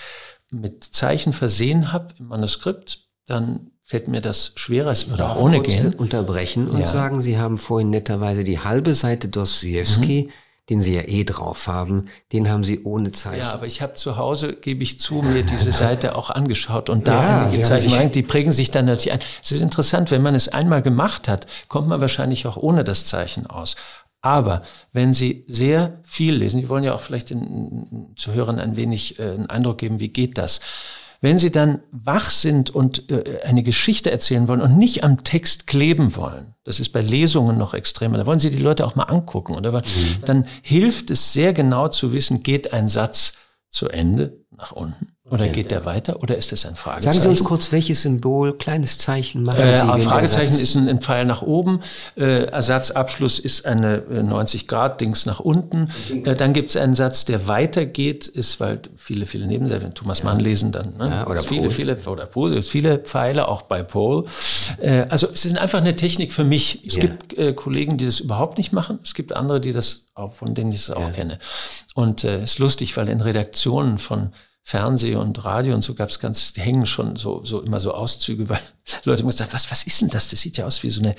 mit 0.51 0.85
Zeichen 0.85 1.33
versehen 1.33 1.93
habe 1.93 2.15
im 2.19 2.27
Manuskript, 2.29 3.08
dann 3.29 3.71
fällt 3.85 4.09
mir 4.09 4.21
das 4.21 4.53
schwerer. 4.57 4.91
Es 4.91 5.09
würde 5.09 5.29
auch 5.29 5.41
ohne 5.41 5.61
gehen. 5.61 5.95
unterbrechen 5.95 6.69
und 6.69 6.81
ja. 6.81 6.87
sagen, 6.87 7.21
Sie 7.21 7.39
haben 7.39 7.57
vorhin 7.57 7.91
netterweise 7.91 8.45
die 8.45 8.59
halbe 8.59 8.95
Seite 8.95 9.29
Dostoevsky, 9.29 10.25
mhm. 10.25 10.33
den 10.69 10.81
Sie 10.81 10.95
ja 10.95 11.03
eh 11.03 11.25
drauf 11.25 11.67
haben, 11.69 12.07
den 12.33 12.51
haben 12.51 12.65
Sie 12.65 12.85
ohne 12.85 13.13
Zeichen. 13.13 13.41
Ja, 13.41 13.53
aber 13.53 13.67
ich 13.67 13.81
habe 13.81 13.95
zu 13.95 14.17
Hause, 14.17 14.55
gebe 14.55 14.83
ich 14.83 15.01
zu, 15.01 15.23
mir 15.23 15.43
diese 15.43 15.71
Seite 15.73 16.17
auch 16.17 16.31
angeschaut 16.31 16.91
und 16.91 17.09
da 17.09 17.23
ja, 17.23 17.47
einige 17.47 17.63
Zeichen 17.63 17.93
rein, 17.95 18.13
die 18.13 18.23
prägen 18.23 18.53
sich 18.53 18.71
dann 18.71 18.85
natürlich 18.85 19.13
ein. 19.13 19.21
Es 19.43 19.53
ist 19.53 19.63
interessant, 19.63 20.11
wenn 20.11 20.23
man 20.23 20.35
es 20.35 20.49
einmal 20.49 20.83
gemacht 20.83 21.29
hat, 21.29 21.47
kommt 21.69 21.89
man 21.89 22.01
wahrscheinlich 22.01 22.47
auch 22.47 22.57
ohne 22.57 22.85
das 22.85 23.07
Zeichen 23.07 23.47
aus. 23.47 23.77
Aber 24.21 24.63
wenn 24.93 25.15
Sie 25.15 25.45
sehr 25.47 26.01
viel 26.03 26.35
lesen, 26.35 26.61
die 26.61 26.69
wollen 26.69 26.85
ja 26.85 26.93
auch 26.93 27.01
vielleicht 27.01 27.31
den 27.31 28.13
Zuhörern 28.17 28.59
ein 28.59 28.77
wenig 28.77 29.19
äh, 29.19 29.31
einen 29.31 29.49
Eindruck 29.49 29.79
geben, 29.79 30.01
wie 30.01 30.09
geht 30.09 30.37
das? 30.39 30.61
Wenn 31.21 31.39
Sie 31.39 31.51
dann 31.51 31.81
wach 31.91 32.31
sind 32.31 32.71
und 32.71 33.11
äh, 33.11 33.41
eine 33.43 33.63
Geschichte 33.63 34.11
erzählen 34.11 34.47
wollen 34.47 34.61
und 34.61 34.79
nicht 34.79 35.03
am 35.03 35.25
Text 35.25 35.67
kleben 35.67 36.15
wollen, 36.17 36.55
das 36.65 36.79
ist 36.79 36.91
bei 36.91 37.01
Lesungen 37.01 37.59
noch 37.59 37.75
extremer, 37.75 38.19
da 38.19 38.27
wollen 38.27 38.39
Sie 38.39 38.51
die 38.51 38.63
Leute 38.63 38.87
auch 38.87 38.95
mal 38.95 39.05
angucken, 39.05 39.55
oder? 39.55 39.73
Mhm. 39.73 39.83
Dann 40.25 40.47
hilft 40.63 41.11
es 41.11 41.33
sehr 41.33 41.53
genau 41.53 41.89
zu 41.89 42.13
wissen, 42.13 42.43
geht 42.43 42.73
ein 42.73 42.89
Satz 42.89 43.35
zu 43.71 43.89
Ende 43.89 44.45
nach 44.57 44.73
unten 44.73 45.18
oder 45.31 45.47
ja, 45.47 45.53
geht 45.53 45.71
der 45.71 45.85
weiter 45.85 46.23
oder 46.23 46.37
ist 46.37 46.53
es 46.53 46.65
ein 46.65 46.77
Fragezeichen? 46.77 47.13
Sagen 47.13 47.21
Sie 47.21 47.29
uns 47.29 47.45
kurz, 47.45 47.71
welches 47.73 48.03
Symbol, 48.03 48.57
kleines 48.57 48.99
Zeichen 48.99 49.43
machen 49.43 49.61
äh, 49.61 49.75
Sie? 49.75 50.03
Fragezeichen 50.03 50.55
ist 50.55 50.75
ein, 50.75 50.89
ein, 50.89 51.01
Pfeil 51.01 51.25
nach 51.27 51.43
oben, 51.43 51.81
äh, 52.17 52.45
Ersatzabschluss 52.45 53.39
ist 53.39 53.67
eine 53.67 53.99
90-Grad-Dings 53.99 55.27
äh, 55.27 55.29
nach 55.29 55.41
unten. 55.41 55.91
Äh, 56.25 56.35
dann 56.35 56.53
gibt 56.53 56.71
es 56.71 56.77
einen 56.77 56.95
Satz, 56.95 57.25
der 57.25 57.47
weitergeht, 57.47 58.27
ist, 58.27 58.59
weil 58.61 58.81
viele, 58.97 59.27
viele 59.27 59.47
Nebensätze, 59.47 59.85
wenn 59.85 59.95
Thomas 59.95 60.23
Mann 60.23 60.41
lesen, 60.41 60.73
dann 60.73 60.97
ne? 60.97 61.09
ja, 61.09 61.27
oder 61.27 61.43
viele, 61.43 61.71
viele, 61.71 61.99
oder 62.07 62.27
Pol, 62.27 62.63
viele 62.63 62.99
Pfeile, 62.99 63.49
auch 63.49 63.63
bei 63.63 63.83
Paul. 63.83 64.25
Äh, 64.81 65.05
also 65.09 65.29
es 65.33 65.45
ist 65.45 65.59
einfach 65.59 65.81
eine 65.81 65.95
Technik 65.95 66.33
für 66.33 66.45
mich. 66.45 66.87
Es 66.87 66.97
ja. 66.97 67.03
gibt 67.03 67.37
äh, 67.37 67.53
Kollegen, 67.53 67.99
die 67.99 68.07
das 68.07 68.21
überhaupt 68.21 68.57
nicht 68.57 68.73
machen. 68.73 68.99
Es 69.03 69.15
gibt 69.15 69.35
andere, 69.35 69.61
die 69.61 69.73
das 69.73 70.07
auch, 70.15 70.33
von 70.33 70.55
denen 70.55 70.73
ich 70.73 70.81
es 70.81 70.91
auch 70.91 71.13
kenne. 71.13 71.39
Und 71.95 72.25
es 72.25 72.31
äh, 72.31 72.45
ist 72.45 72.59
lustig, 72.59 72.97
weil 72.97 73.09
in 73.09 73.21
Redaktionen 73.21 73.99
von 73.99 74.33
Fernseh 74.69 75.15
und 75.15 75.47
Radio 75.47 75.75
und 75.75 75.81
so 75.81 75.95
gab 75.95 76.11
es 76.11 76.21
ganz, 76.21 76.53
die 76.53 76.61
hängen 76.61 76.85
schon 76.85 77.17
so, 77.17 77.43
so 77.43 77.63
immer 77.63 77.81
so 77.81 77.95
Auszüge, 77.95 78.51
weil 78.51 78.61
Leute 79.05 79.25
muss 79.25 79.39
sagen, 79.39 79.49
was, 79.55 79.71
was 79.71 79.85
ist 79.85 80.03
denn 80.03 80.11
das? 80.11 80.29
Das 80.29 80.43
sieht 80.43 80.59
ja 80.59 80.67
aus 80.67 80.83
wie 80.83 80.91
so 80.91 81.01
eine 81.01 81.15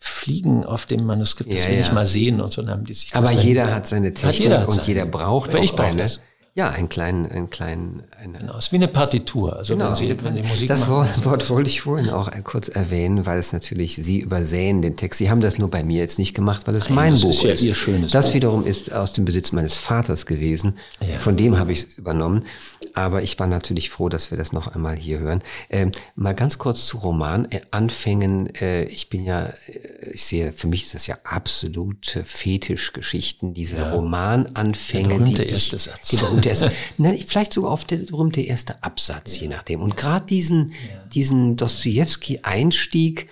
Fliegen 0.00 0.64
auf 0.64 0.86
dem 0.86 1.04
Manuskript, 1.04 1.52
das 1.52 1.64
ja, 1.64 1.68
will 1.68 1.74
ja. 1.74 1.82
ich 1.82 1.92
mal 1.92 2.06
sehen 2.06 2.40
und 2.40 2.50
so. 2.50 2.62
Dann 2.62 2.70
haben 2.70 2.84
die 2.86 2.94
sich 2.94 3.14
Aber 3.14 3.30
jeder 3.30 3.74
hat 3.74 3.86
seine 3.86 4.14
Technik 4.14 4.26
hat 4.26 4.38
jeder 4.38 4.68
und 4.70 4.86
jeder 4.86 5.04
braucht 5.04 5.50
Aber 5.50 5.62
ich 5.62 5.74
brauche 5.74 5.94
das. 5.96 6.20
Ja, 6.56 6.70
einen 6.70 6.88
kleinen, 6.88 7.26
einen 7.26 7.50
kleinen. 7.50 8.04
Eine 8.16 8.38
genau, 8.38 8.56
es 8.56 8.66
ist 8.66 8.72
wie 8.72 8.76
eine 8.76 8.86
Partitur. 8.86 9.56
Also 9.56 9.74
genau, 9.74 9.88
wenn 9.88 9.94
Sie, 9.96 10.22
wenn 10.22 10.34
Sie 10.36 10.42
Musik 10.42 10.68
das 10.68 10.82
machen. 10.82 10.92
Wort, 10.92 11.24
Wort 11.24 11.50
wollte 11.50 11.68
ich 11.68 11.80
vorhin 11.80 12.10
auch 12.10 12.30
kurz 12.44 12.68
erwähnen, 12.68 13.26
weil 13.26 13.38
es 13.40 13.52
natürlich 13.52 13.96
Sie 13.96 14.20
übersehen 14.20 14.80
den 14.80 14.94
Text. 14.94 15.18
Sie 15.18 15.30
haben 15.30 15.40
das 15.40 15.58
nur 15.58 15.68
bei 15.68 15.82
mir 15.82 15.98
jetzt 15.98 16.20
nicht 16.20 16.32
gemacht, 16.32 16.68
weil 16.68 16.76
es 16.76 16.84
Nein, 16.84 16.94
mein 16.94 17.12
das 17.14 17.22
Buch 17.22 17.30
ist. 17.30 17.42
Ja 17.42 17.54
ist. 17.54 17.64
Ihr 17.64 17.74
schönes 17.74 18.12
das 18.12 18.28
Buch. 18.28 18.34
wiederum 18.34 18.66
ist 18.66 18.92
aus 18.92 19.12
dem 19.14 19.24
Besitz 19.24 19.50
meines 19.50 19.74
Vaters 19.74 20.26
gewesen. 20.26 20.78
Ja. 21.00 21.18
Von 21.18 21.36
dem 21.36 21.58
habe 21.58 21.72
ich 21.72 21.80
es 21.80 21.98
übernommen. 21.98 22.44
Aber 22.92 23.22
ich 23.22 23.36
war 23.40 23.48
natürlich 23.48 23.90
froh, 23.90 24.08
dass 24.08 24.30
wir 24.30 24.38
das 24.38 24.52
noch 24.52 24.68
einmal 24.68 24.94
hier 24.94 25.18
hören. 25.18 25.42
Ähm, 25.70 25.90
mal 26.14 26.34
ganz 26.34 26.58
kurz 26.58 26.86
zu 26.86 26.98
Romananfängen. 26.98 28.54
Äh, 28.54 28.82
äh, 28.82 28.84
ich 28.84 29.08
bin 29.08 29.24
ja, 29.24 29.46
äh, 29.46 30.10
ich 30.12 30.24
sehe, 30.24 30.52
für 30.52 30.68
mich 30.68 30.84
ist 30.84 30.94
das 30.94 31.08
ja 31.08 31.18
absolute 31.24 32.24
Fetischgeschichten, 32.24 33.54
diese 33.54 33.78
ja. 33.78 33.90
Romananfänge. 33.90 35.08
Der 35.08 35.18
berühmte 35.18 35.44
die 35.46 35.52
erste 35.52 35.78
Satz. 35.78 36.10
Berühmte 36.44 36.66
erste, 36.66 36.72
na, 36.98 37.12
vielleicht 37.26 37.52
sogar 37.52 37.72
auf 37.72 37.84
der 37.84 37.96
berühmte 37.98 38.40
erste 38.40 38.82
Absatz, 38.82 39.36
ja. 39.36 39.42
je 39.42 39.48
nachdem. 39.48 39.80
Und 39.80 39.96
gerade 39.96 40.26
diesen, 40.26 40.72
diesen 41.12 41.56
Dostoevsky-Einstieg 41.56 43.28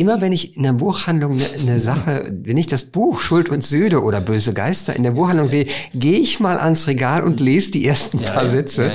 immer 0.00 0.22
wenn 0.22 0.32
ich 0.32 0.56
in 0.56 0.62
der 0.62 0.72
Buchhandlung 0.72 1.32
eine, 1.32 1.46
eine 1.60 1.80
Sache, 1.80 2.34
wenn 2.42 2.56
ich 2.56 2.66
das 2.66 2.84
Buch 2.84 3.20
Schuld 3.20 3.50
und 3.50 3.62
Süde 3.62 4.02
oder 4.02 4.22
Böse 4.22 4.54
Geister 4.54 4.96
in 4.96 5.02
der 5.02 5.10
Buchhandlung 5.10 5.46
sehe, 5.46 5.66
gehe 5.92 6.18
ich 6.18 6.40
mal 6.40 6.58
ans 6.58 6.86
Regal 6.86 7.22
und 7.22 7.38
lese 7.38 7.70
die 7.72 7.86
ersten 7.86 8.18
ja, 8.18 8.32
paar 8.32 8.48
Sätze. 8.48 8.86
Ja, 8.86 8.92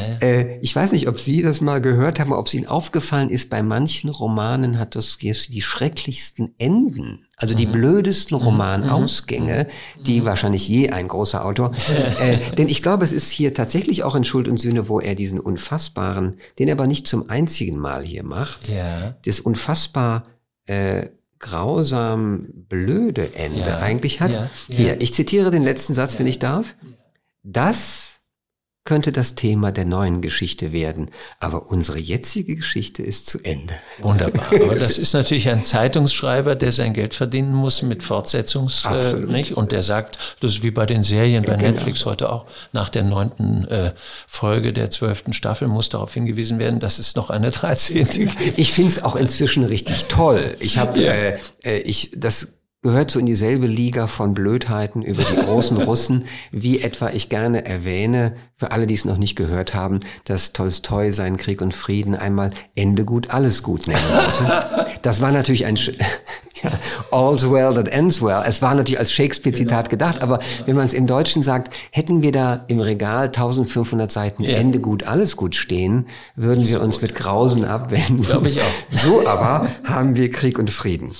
ja, 0.00 0.26
äh, 0.26 0.58
ich 0.62 0.74
weiß 0.74 0.92
nicht, 0.92 1.08
ob 1.08 1.20
Sie 1.20 1.42
das 1.42 1.60
mal 1.60 1.82
gehört 1.82 2.18
haben, 2.18 2.32
ob 2.32 2.46
es 2.46 2.54
Ihnen 2.54 2.66
aufgefallen 2.66 3.28
ist, 3.28 3.50
bei 3.50 3.62
manchen 3.62 4.08
Romanen 4.08 4.78
hat 4.78 4.96
das 4.96 5.18
die 5.18 5.60
schrecklichsten 5.60 6.54
Enden. 6.56 7.26
Also 7.36 7.54
die 7.54 7.66
mhm. 7.66 7.72
blödesten 7.72 8.36
mhm. 8.38 8.44
Romanausgänge, 8.44 9.66
mhm. 9.68 10.02
die 10.04 10.24
wahrscheinlich 10.24 10.66
je 10.68 10.90
ein 10.90 11.06
großer 11.06 11.44
Autor. 11.44 11.72
äh, 12.20 12.38
denn 12.56 12.68
ich 12.68 12.82
glaube, 12.82 13.04
es 13.04 13.12
ist 13.12 13.30
hier 13.30 13.52
tatsächlich 13.52 14.04
auch 14.04 14.14
in 14.14 14.24
Schuld 14.24 14.48
und 14.48 14.58
Sühne, 14.58 14.88
wo 14.88 15.00
er 15.00 15.14
diesen 15.14 15.38
unfassbaren, 15.38 16.38
den 16.58 16.68
er 16.68 16.74
aber 16.74 16.86
nicht 16.86 17.06
zum 17.06 17.28
einzigen 17.28 17.78
Mal 17.78 18.04
hier 18.04 18.24
macht, 18.24 18.68
ja. 18.68 19.14
das 19.24 19.40
unfassbar 19.40 20.24
äh, 20.64 21.08
grausam 21.38 22.46
blöde 22.68 23.34
Ende 23.34 23.60
ja, 23.60 23.78
eigentlich 23.78 24.20
hat. 24.20 24.32
Ja. 24.32 24.50
Hier, 24.68 25.00
ich 25.02 25.12
zitiere 25.12 25.50
den 25.50 25.62
letzten 25.62 25.92
Satz, 25.92 26.18
wenn 26.18 26.26
ich 26.26 26.38
darf. 26.38 26.74
Das 27.42 28.15
könnte 28.86 29.12
das 29.12 29.34
Thema 29.34 29.72
der 29.72 29.84
neuen 29.84 30.22
Geschichte 30.22 30.72
werden. 30.72 31.10
Aber 31.38 31.70
unsere 31.70 31.98
jetzige 31.98 32.56
Geschichte 32.56 33.02
ist 33.02 33.26
zu 33.26 33.38
Ende. 33.42 33.74
Wunderbar. 33.98 34.46
Aber 34.50 34.74
das 34.78 34.96
ist 34.96 35.12
natürlich 35.12 35.50
ein 35.50 35.64
Zeitungsschreiber, 35.64 36.54
der 36.54 36.72
sein 36.72 36.94
Geld 36.94 37.14
verdienen 37.14 37.52
muss 37.52 37.82
mit 37.82 38.02
Fortsetzungs, 38.02 38.86
äh, 38.86 39.16
nicht? 39.26 39.56
Und 39.56 39.72
der 39.72 39.82
sagt, 39.82 40.36
das 40.40 40.54
ist 40.54 40.62
wie 40.62 40.70
bei 40.70 40.86
den 40.86 41.02
Serien 41.02 41.44
bei 41.44 41.56
genau. 41.56 41.72
Netflix 41.72 42.06
heute 42.06 42.32
auch, 42.32 42.46
nach 42.72 42.88
der 42.88 43.02
neunten 43.02 43.68
äh, 43.68 43.92
Folge 44.26 44.72
der 44.72 44.90
zwölften 44.90 45.32
Staffel 45.32 45.68
muss 45.68 45.90
darauf 45.90 46.14
hingewiesen 46.14 46.58
werden, 46.58 46.80
dass 46.80 46.98
es 46.98 47.16
noch 47.16 47.28
eine 47.28 47.50
dreizehnte 47.50 48.20
gibt. 48.20 48.58
Ich 48.58 48.72
finde 48.72 48.90
es 48.90 49.02
auch 49.02 49.16
inzwischen 49.16 49.64
richtig 49.64 50.06
toll. 50.06 50.56
Ich 50.60 50.78
habe, 50.78 51.02
ja. 51.02 51.12
äh, 51.12 51.38
äh, 51.64 51.78
ich, 51.80 52.12
das 52.14 52.55
gehört 52.86 53.10
so 53.10 53.18
in 53.18 53.26
dieselbe 53.26 53.66
Liga 53.66 54.06
von 54.06 54.32
Blödheiten 54.32 55.02
über 55.02 55.20
die 55.20 55.44
großen 55.44 55.76
Russen, 55.82 56.26
wie 56.52 56.80
etwa 56.80 57.10
ich 57.10 57.28
gerne 57.28 57.66
erwähne, 57.66 58.36
für 58.54 58.70
alle, 58.70 58.86
die 58.86 58.94
es 58.94 59.04
noch 59.04 59.16
nicht 59.16 59.34
gehört 59.34 59.74
haben, 59.74 59.98
dass 60.24 60.52
Tolstoi 60.52 61.10
seinen 61.10 61.36
Krieg 61.36 61.60
und 61.60 61.74
Frieden 61.74 62.14
einmal 62.14 62.50
Ende 62.76 63.04
gut, 63.04 63.30
alles 63.30 63.64
gut 63.64 63.88
nennen 63.88 64.08
wollte. 64.10 64.86
Das 65.02 65.20
war 65.20 65.30
natürlich 65.30 65.66
ein, 65.66 65.76
ja, 66.62 66.70
all's 67.12 67.48
well 67.48 67.74
that 67.74 67.86
ends 67.86 68.22
well. 68.22 68.42
Es 68.44 68.60
war 68.60 68.74
natürlich 68.74 68.98
als 68.98 69.12
Shakespeare-Zitat 69.12 69.88
genau. 69.88 69.90
gedacht, 69.90 70.22
aber 70.22 70.40
wenn 70.64 70.74
man 70.74 70.86
es 70.86 70.94
im 70.94 71.06
Deutschen 71.06 71.42
sagt, 71.42 71.72
hätten 71.90 72.22
wir 72.22 72.32
da 72.32 72.64
im 72.66 72.80
Regal 72.80 73.26
1500 73.26 74.10
Seiten 74.10 74.42
ja. 74.42 74.56
Ende 74.56 74.80
gut, 74.80 75.04
alles 75.04 75.36
gut 75.36 75.54
stehen, 75.54 76.06
würden 76.34 76.66
wir 76.66 76.80
uns 76.80 77.02
mit 77.02 77.14
Grausen 77.14 77.64
abwenden. 77.64 78.22
Glaube 78.22 78.48
ich 78.48 78.60
auch. 78.60 78.64
So 78.90 79.28
aber 79.28 79.68
haben 79.84 80.16
wir 80.16 80.30
Krieg 80.30 80.58
und 80.58 80.70
Frieden. 80.70 81.12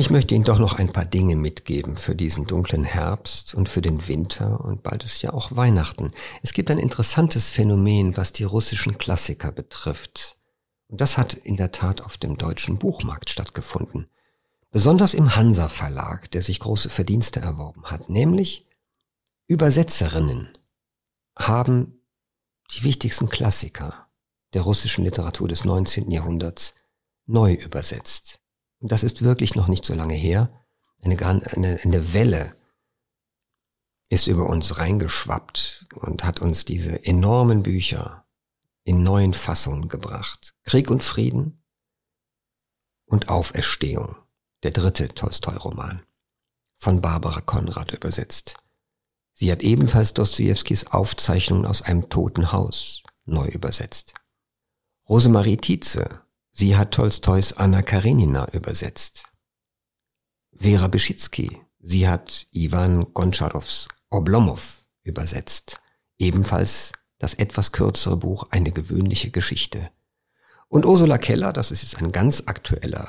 Ich 0.00 0.08
möchte 0.08 0.34
Ihnen 0.34 0.44
doch 0.44 0.58
noch 0.58 0.78
ein 0.78 0.94
paar 0.94 1.04
Dinge 1.04 1.36
mitgeben 1.36 1.98
für 1.98 2.16
diesen 2.16 2.46
dunklen 2.46 2.84
Herbst 2.84 3.54
und 3.54 3.68
für 3.68 3.82
den 3.82 4.08
Winter 4.08 4.64
und 4.64 4.82
bald 4.82 5.04
ist 5.04 5.20
ja 5.20 5.34
auch 5.34 5.54
Weihnachten. 5.54 6.12
Es 6.42 6.54
gibt 6.54 6.70
ein 6.70 6.78
interessantes 6.78 7.50
Phänomen, 7.50 8.16
was 8.16 8.32
die 8.32 8.44
russischen 8.44 8.96
Klassiker 8.96 9.52
betrifft. 9.52 10.38
Und 10.88 11.02
das 11.02 11.18
hat 11.18 11.34
in 11.34 11.58
der 11.58 11.70
Tat 11.70 12.00
auf 12.00 12.16
dem 12.16 12.38
deutschen 12.38 12.78
Buchmarkt 12.78 13.28
stattgefunden. 13.28 14.06
Besonders 14.70 15.12
im 15.12 15.36
Hansa 15.36 15.68
Verlag, 15.68 16.30
der 16.30 16.40
sich 16.40 16.60
große 16.60 16.88
Verdienste 16.88 17.40
erworben 17.40 17.84
hat, 17.84 18.08
nämlich 18.08 18.66
Übersetzerinnen 19.48 20.48
haben 21.38 22.00
die 22.70 22.84
wichtigsten 22.84 23.28
Klassiker 23.28 24.08
der 24.54 24.62
russischen 24.62 25.04
Literatur 25.04 25.46
des 25.46 25.66
19. 25.66 26.10
Jahrhunderts 26.10 26.72
neu 27.26 27.52
übersetzt. 27.52 28.39
Und 28.80 28.92
das 28.92 29.04
ist 29.04 29.22
wirklich 29.22 29.54
noch 29.54 29.68
nicht 29.68 29.84
so 29.84 29.94
lange 29.94 30.14
her. 30.14 30.52
Eine, 31.02 31.18
eine, 31.24 31.80
eine 31.82 32.12
Welle 32.12 32.56
ist 34.08 34.26
über 34.26 34.48
uns 34.48 34.78
reingeschwappt 34.78 35.86
und 35.94 36.24
hat 36.24 36.40
uns 36.40 36.64
diese 36.64 37.04
enormen 37.04 37.62
Bücher 37.62 38.26
in 38.84 39.02
neuen 39.02 39.34
Fassungen 39.34 39.88
gebracht. 39.88 40.54
Krieg 40.64 40.90
und 40.90 41.02
Frieden 41.02 41.62
und 43.04 43.28
Auferstehung, 43.28 44.16
der 44.62 44.72
dritte 44.72 45.08
Tolstoi-Roman, 45.08 46.02
von 46.76 47.00
Barbara 47.00 47.40
Konrad 47.40 47.92
übersetzt. 47.92 48.56
Sie 49.32 49.52
hat 49.52 49.62
ebenfalls 49.62 50.12
Dostojewskis 50.14 50.88
Aufzeichnungen 50.88 51.66
aus 51.66 51.82
einem 51.82 52.08
toten 52.08 52.52
Haus 52.52 53.02
neu 53.24 53.46
übersetzt. 53.46 54.14
Rosemarie 55.08 55.56
Tietze, 55.56 56.20
sie 56.60 56.76
hat 56.76 56.90
Tolstois 56.90 57.54
Anna 57.56 57.80
Karenina 57.80 58.46
übersetzt. 58.52 59.24
Vera 60.54 60.88
Beschitzky, 60.88 61.58
sie 61.78 62.06
hat 62.06 62.48
Ivan 62.50 63.14
Goncharows 63.14 63.88
Oblomov 64.10 64.84
übersetzt. 65.02 65.80
Ebenfalls 66.18 66.92
das 67.16 67.32
etwas 67.32 67.72
kürzere 67.72 68.18
Buch 68.18 68.48
Eine 68.50 68.72
gewöhnliche 68.72 69.30
Geschichte. 69.30 69.90
Und 70.68 70.84
Ursula 70.84 71.16
Keller, 71.16 71.54
das 71.54 71.70
ist 71.70 71.82
jetzt 71.82 71.96
ein 71.96 72.12
ganz 72.12 72.42
aktueller 72.44 73.08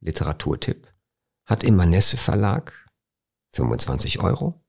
Literaturtipp, 0.00 0.90
hat 1.44 1.64
im 1.64 1.76
Manesse 1.76 2.16
Verlag 2.16 2.72
25 3.52 4.20
Euro 4.20 4.64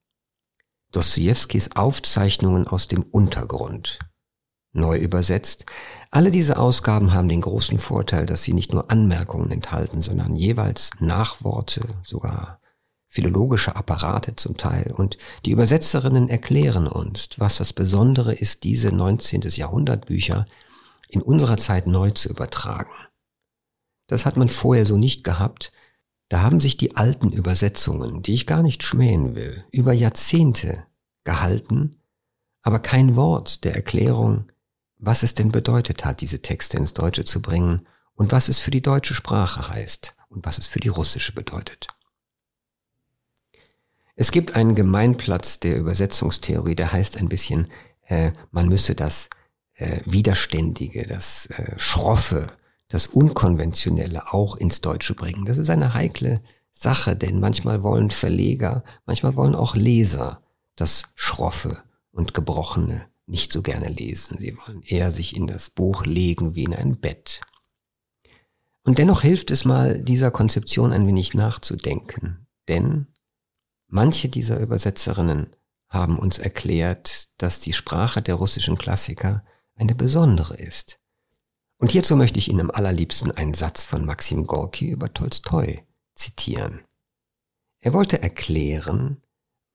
Dostojewskis 0.91 1.77
Aufzeichnungen 1.77 2.67
aus 2.67 2.89
dem 2.89 3.03
Untergrund 3.03 3.99
neu 4.77 4.97
übersetzt. 4.97 5.65
Alle 6.11 6.31
diese 6.31 6.57
Ausgaben 6.57 7.13
haben 7.13 7.27
den 7.27 7.41
großen 7.41 7.79
Vorteil, 7.79 8.25
dass 8.25 8.43
sie 8.43 8.53
nicht 8.53 8.71
nur 8.71 8.89
Anmerkungen 8.89 9.51
enthalten, 9.51 10.01
sondern 10.01 10.35
jeweils 10.35 10.91
Nachworte, 10.99 11.85
sogar 12.03 12.59
philologische 13.09 13.75
Apparate 13.75 14.35
zum 14.35 14.57
Teil. 14.57 14.93
Und 14.95 15.17
die 15.45 15.51
Übersetzerinnen 15.51 16.29
erklären 16.29 16.87
uns, 16.87 17.29
was 17.37 17.57
das 17.57 17.73
Besondere 17.73 18.33
ist, 18.33 18.63
diese 18.63 18.91
19. 18.91 19.41
Jahrhundert 19.41 20.05
Bücher 20.05 20.45
in 21.09 21.21
unserer 21.21 21.57
Zeit 21.57 21.87
neu 21.87 22.11
zu 22.11 22.29
übertragen. 22.29 22.93
Das 24.07 24.25
hat 24.25 24.37
man 24.37 24.49
vorher 24.49 24.85
so 24.85 24.97
nicht 24.97 25.23
gehabt. 25.23 25.71
Da 26.29 26.41
haben 26.41 26.59
sich 26.59 26.77
die 26.77 26.95
alten 26.95 27.31
Übersetzungen, 27.31 28.21
die 28.21 28.33
ich 28.33 28.47
gar 28.47 28.61
nicht 28.61 28.83
schmähen 28.83 29.35
will, 29.35 29.65
über 29.71 29.93
Jahrzehnte 29.93 30.85
gehalten, 31.23 31.97
aber 32.61 32.79
kein 32.79 33.15
Wort 33.15 33.63
der 33.63 33.75
Erklärung, 33.75 34.45
was 34.99 35.23
es 35.23 35.33
denn 35.33 35.51
bedeutet 35.51 36.05
hat, 36.05 36.21
diese 36.21 36.41
Texte 36.41 36.77
ins 36.77 36.93
Deutsche 36.93 37.25
zu 37.25 37.41
bringen 37.41 37.87
und 38.13 38.31
was 38.31 38.49
es 38.49 38.59
für 38.59 38.71
die 38.71 38.81
deutsche 38.81 39.13
Sprache 39.13 39.69
heißt 39.69 40.15
und 40.29 40.45
was 40.45 40.57
es 40.57 40.67
für 40.67 40.79
die 40.79 40.87
russische 40.87 41.33
bedeutet. 41.33 41.87
Es 44.15 44.31
gibt 44.31 44.55
einen 44.55 44.73
Gemeinplatz 44.73 45.59
der 45.59 45.77
Übersetzungstheorie, 45.77 46.75
der 46.75 46.91
heißt 46.91 47.17
ein 47.17 47.29
bisschen, 47.29 47.67
äh, 48.07 48.31
man 48.49 48.67
müsse 48.67 48.95
das 48.95 49.29
äh, 49.75 49.99
Widerständige, 50.05 51.05
das 51.05 51.45
äh, 51.47 51.77
Schroffe, 51.77 52.57
das 52.87 53.05
Unkonventionelle 53.05 54.33
auch 54.33 54.55
ins 54.55 54.81
Deutsche 54.81 55.13
bringen. 55.13 55.45
Das 55.45 55.59
ist 55.59 55.69
eine 55.69 55.93
heikle 55.93 56.41
Sache, 56.71 57.15
denn 57.15 57.39
manchmal 57.39 57.83
wollen 57.83 58.09
Verleger, 58.09 58.83
manchmal 59.05 59.35
wollen 59.35 59.55
auch 59.55 59.75
Leser 59.75 60.41
das 60.75 61.03
Schroffe 61.13 61.83
und 62.11 62.33
Gebrochene 62.33 63.07
nicht 63.27 63.51
so 63.51 63.61
gerne 63.61 63.89
lesen. 63.89 64.37
Sie 64.39 64.57
wollen 64.57 64.81
eher 64.81 65.11
sich 65.11 65.35
in 65.35 65.47
das 65.47 65.69
Buch 65.69 66.05
legen 66.05 66.55
wie 66.55 66.63
in 66.63 66.73
ein 66.73 66.99
Bett. 66.99 67.41
Und 68.83 68.97
dennoch 68.97 69.21
hilft 69.21 69.51
es 69.51 69.65
mal, 69.65 70.01
dieser 70.01 70.31
Konzeption 70.31 70.93
ein 70.93 71.05
wenig 71.05 71.33
nachzudenken. 71.33 72.47
Denn 72.69 73.07
manche 73.87 74.29
dieser 74.29 74.59
Übersetzerinnen 74.59 75.55
haben 75.89 76.17
uns 76.17 76.37
erklärt, 76.37 77.29
dass 77.37 77.59
die 77.59 77.73
Sprache 77.73 78.21
der 78.21 78.35
russischen 78.35 78.77
Klassiker 78.77 79.45
eine 79.75 79.93
besondere 79.93 80.55
ist. 80.55 80.99
Und 81.79 81.91
hierzu 81.91 82.15
möchte 82.15 82.39
ich 82.39 82.47
Ihnen 82.47 82.61
am 82.61 82.71
allerliebsten 82.71 83.31
einen 83.31 83.53
Satz 83.53 83.83
von 83.83 84.05
Maxim 84.05 84.47
Gorki 84.47 84.89
über 84.89 85.13
Tolstoi 85.13 85.85
zitieren. 86.15 86.81
Er 87.79 87.93
wollte 87.93 88.21
erklären, 88.21 89.21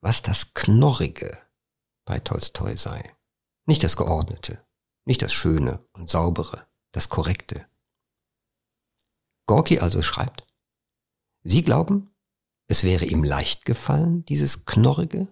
was 0.01 0.23
das 0.23 0.55
Knorrige 0.55 1.39
bei 2.05 2.19
Tolstoi 2.19 2.77
sei. 2.77 3.15
Nicht 3.67 3.85
das 3.85 3.97
Geordnete, 3.97 4.65
nicht 5.05 5.23
das 5.23 5.33
Schöne 5.33 5.85
und 5.93 6.11
Saubere, 6.11 6.67
das 6.91 7.09
Korrekte. 7.09 7.67
Gorki 9.47 9.79
also 9.79 10.03
schreibt, 10.03 10.47
Sie 11.45 11.63
glauben, 11.63 12.15
es 12.67 12.85
wäre 12.85 13.05
ihm 13.05 13.25
leicht 13.25 13.65
gefallen, 13.65 14.25
dieses 14.25 14.65
Knorrige? 14.65 15.29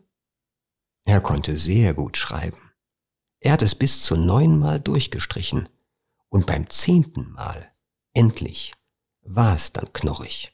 Er 1.04 1.20
konnte 1.20 1.56
sehr 1.56 1.94
gut 1.94 2.16
schreiben. 2.16 2.72
Er 3.40 3.52
hat 3.52 3.62
es 3.62 3.74
bis 3.74 4.02
zu 4.02 4.16
neunmal 4.16 4.80
durchgestrichen 4.80 5.68
und 6.28 6.46
beim 6.46 6.68
zehnten 6.68 7.32
Mal, 7.32 7.72
endlich, 8.12 8.74
war 9.22 9.54
es 9.54 9.72
dann 9.72 9.92
knorrig. 9.92 10.52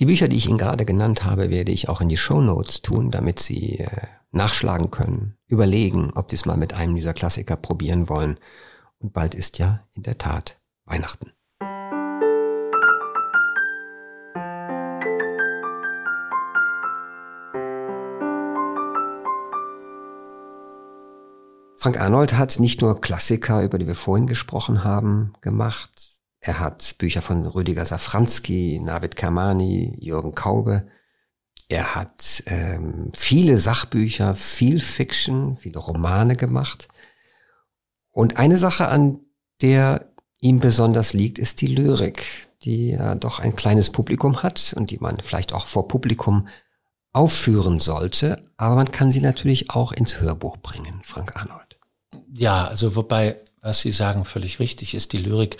Die 0.00 0.06
Bücher, 0.06 0.28
die 0.28 0.38
ich 0.38 0.48
Ihnen 0.48 0.56
gerade 0.56 0.86
genannt 0.86 1.24
habe, 1.24 1.50
werde 1.50 1.72
ich 1.72 1.90
auch 1.90 2.00
in 2.00 2.08
die 2.08 2.16
Show 2.16 2.40
Notes 2.40 2.80
tun, 2.80 3.10
damit 3.10 3.38
Sie 3.38 3.80
äh, 3.80 4.06
nachschlagen 4.30 4.90
können, 4.90 5.36
überlegen, 5.46 6.10
ob 6.14 6.30
wir 6.30 6.36
es 6.36 6.46
mal 6.46 6.56
mit 6.56 6.72
einem 6.72 6.94
dieser 6.94 7.12
Klassiker 7.12 7.54
probieren 7.56 8.08
wollen. 8.08 8.40
Und 8.98 9.12
bald 9.12 9.34
ist 9.34 9.58
ja 9.58 9.86
in 9.92 10.02
der 10.02 10.16
Tat 10.16 10.58
Weihnachten. 10.86 11.32
Frank 21.76 22.00
Arnold 22.00 22.38
hat 22.38 22.58
nicht 22.58 22.80
nur 22.80 23.02
Klassiker, 23.02 23.62
über 23.62 23.78
die 23.78 23.86
wir 23.86 23.94
vorhin 23.94 24.26
gesprochen 24.26 24.82
haben, 24.82 25.34
gemacht. 25.42 26.09
Er 26.40 26.58
hat 26.58 26.96
Bücher 26.98 27.22
von 27.22 27.46
Rüdiger 27.46 27.84
Safranski, 27.84 28.80
Navid 28.82 29.16
Kermani, 29.16 29.96
Jürgen 30.00 30.34
Kaube, 30.34 30.86
er 31.70 31.94
hat 31.94 32.42
ähm, 32.46 33.12
viele 33.14 33.56
Sachbücher, 33.56 34.34
viel 34.34 34.80
Fiction, 34.80 35.56
viele 35.56 35.78
Romane 35.78 36.34
gemacht. 36.34 36.88
Und 38.10 38.38
eine 38.38 38.58
Sache, 38.58 38.88
an 38.88 39.20
der 39.62 40.10
ihm 40.40 40.58
besonders 40.58 41.12
liegt, 41.12 41.38
ist 41.38 41.60
die 41.60 41.68
Lyrik, 41.68 42.48
die 42.62 42.90
ja 42.90 43.14
doch 43.14 43.38
ein 43.38 43.54
kleines 43.54 43.90
Publikum 43.90 44.42
hat 44.42 44.74
und 44.76 44.90
die 44.90 44.98
man 44.98 45.20
vielleicht 45.20 45.52
auch 45.52 45.66
vor 45.66 45.86
Publikum 45.86 46.48
aufführen 47.12 47.78
sollte. 47.78 48.50
Aber 48.56 48.74
man 48.74 48.90
kann 48.90 49.12
sie 49.12 49.20
natürlich 49.20 49.70
auch 49.70 49.92
ins 49.92 50.20
Hörbuch 50.20 50.56
bringen, 50.56 51.02
Frank 51.04 51.36
Arnold. 51.36 51.78
Ja, 52.32 52.66
also 52.66 52.96
wobei, 52.96 53.36
was 53.60 53.78
Sie 53.80 53.92
sagen, 53.92 54.24
völlig 54.24 54.58
richtig 54.58 54.94
ist, 54.96 55.12
die 55.12 55.18
Lyrik 55.18 55.56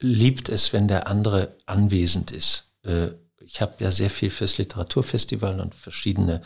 liebt 0.00 0.48
es, 0.48 0.72
wenn 0.72 0.88
der 0.88 1.06
andere 1.06 1.56
anwesend 1.66 2.30
ist. 2.30 2.72
Äh, 2.84 3.08
ich 3.40 3.60
habe 3.60 3.74
ja 3.78 3.90
sehr 3.90 4.10
viel 4.10 4.30
fürs 4.30 4.58
Literaturfestival 4.58 5.60
und 5.60 5.74
verschiedene 5.74 6.42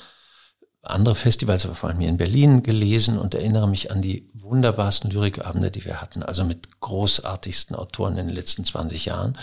andere 0.82 1.14
Festivals, 1.14 1.64
aber 1.64 1.74
vor 1.74 1.88
allem 1.88 2.00
hier 2.00 2.08
in 2.08 2.18
Berlin 2.18 2.62
gelesen 2.62 3.18
und 3.18 3.34
erinnere 3.34 3.68
mich 3.68 3.90
an 3.90 4.02
die 4.02 4.28
wunderbarsten 4.34 5.10
Lyrikabende, 5.10 5.70
die 5.70 5.84
wir 5.84 6.00
hatten, 6.00 6.22
also 6.22 6.44
mit 6.44 6.80
großartigsten 6.80 7.74
Autoren 7.74 8.18
in 8.18 8.26
den 8.26 8.36
letzten 8.36 8.64
20 8.64 9.06
Jahren. 9.06 9.38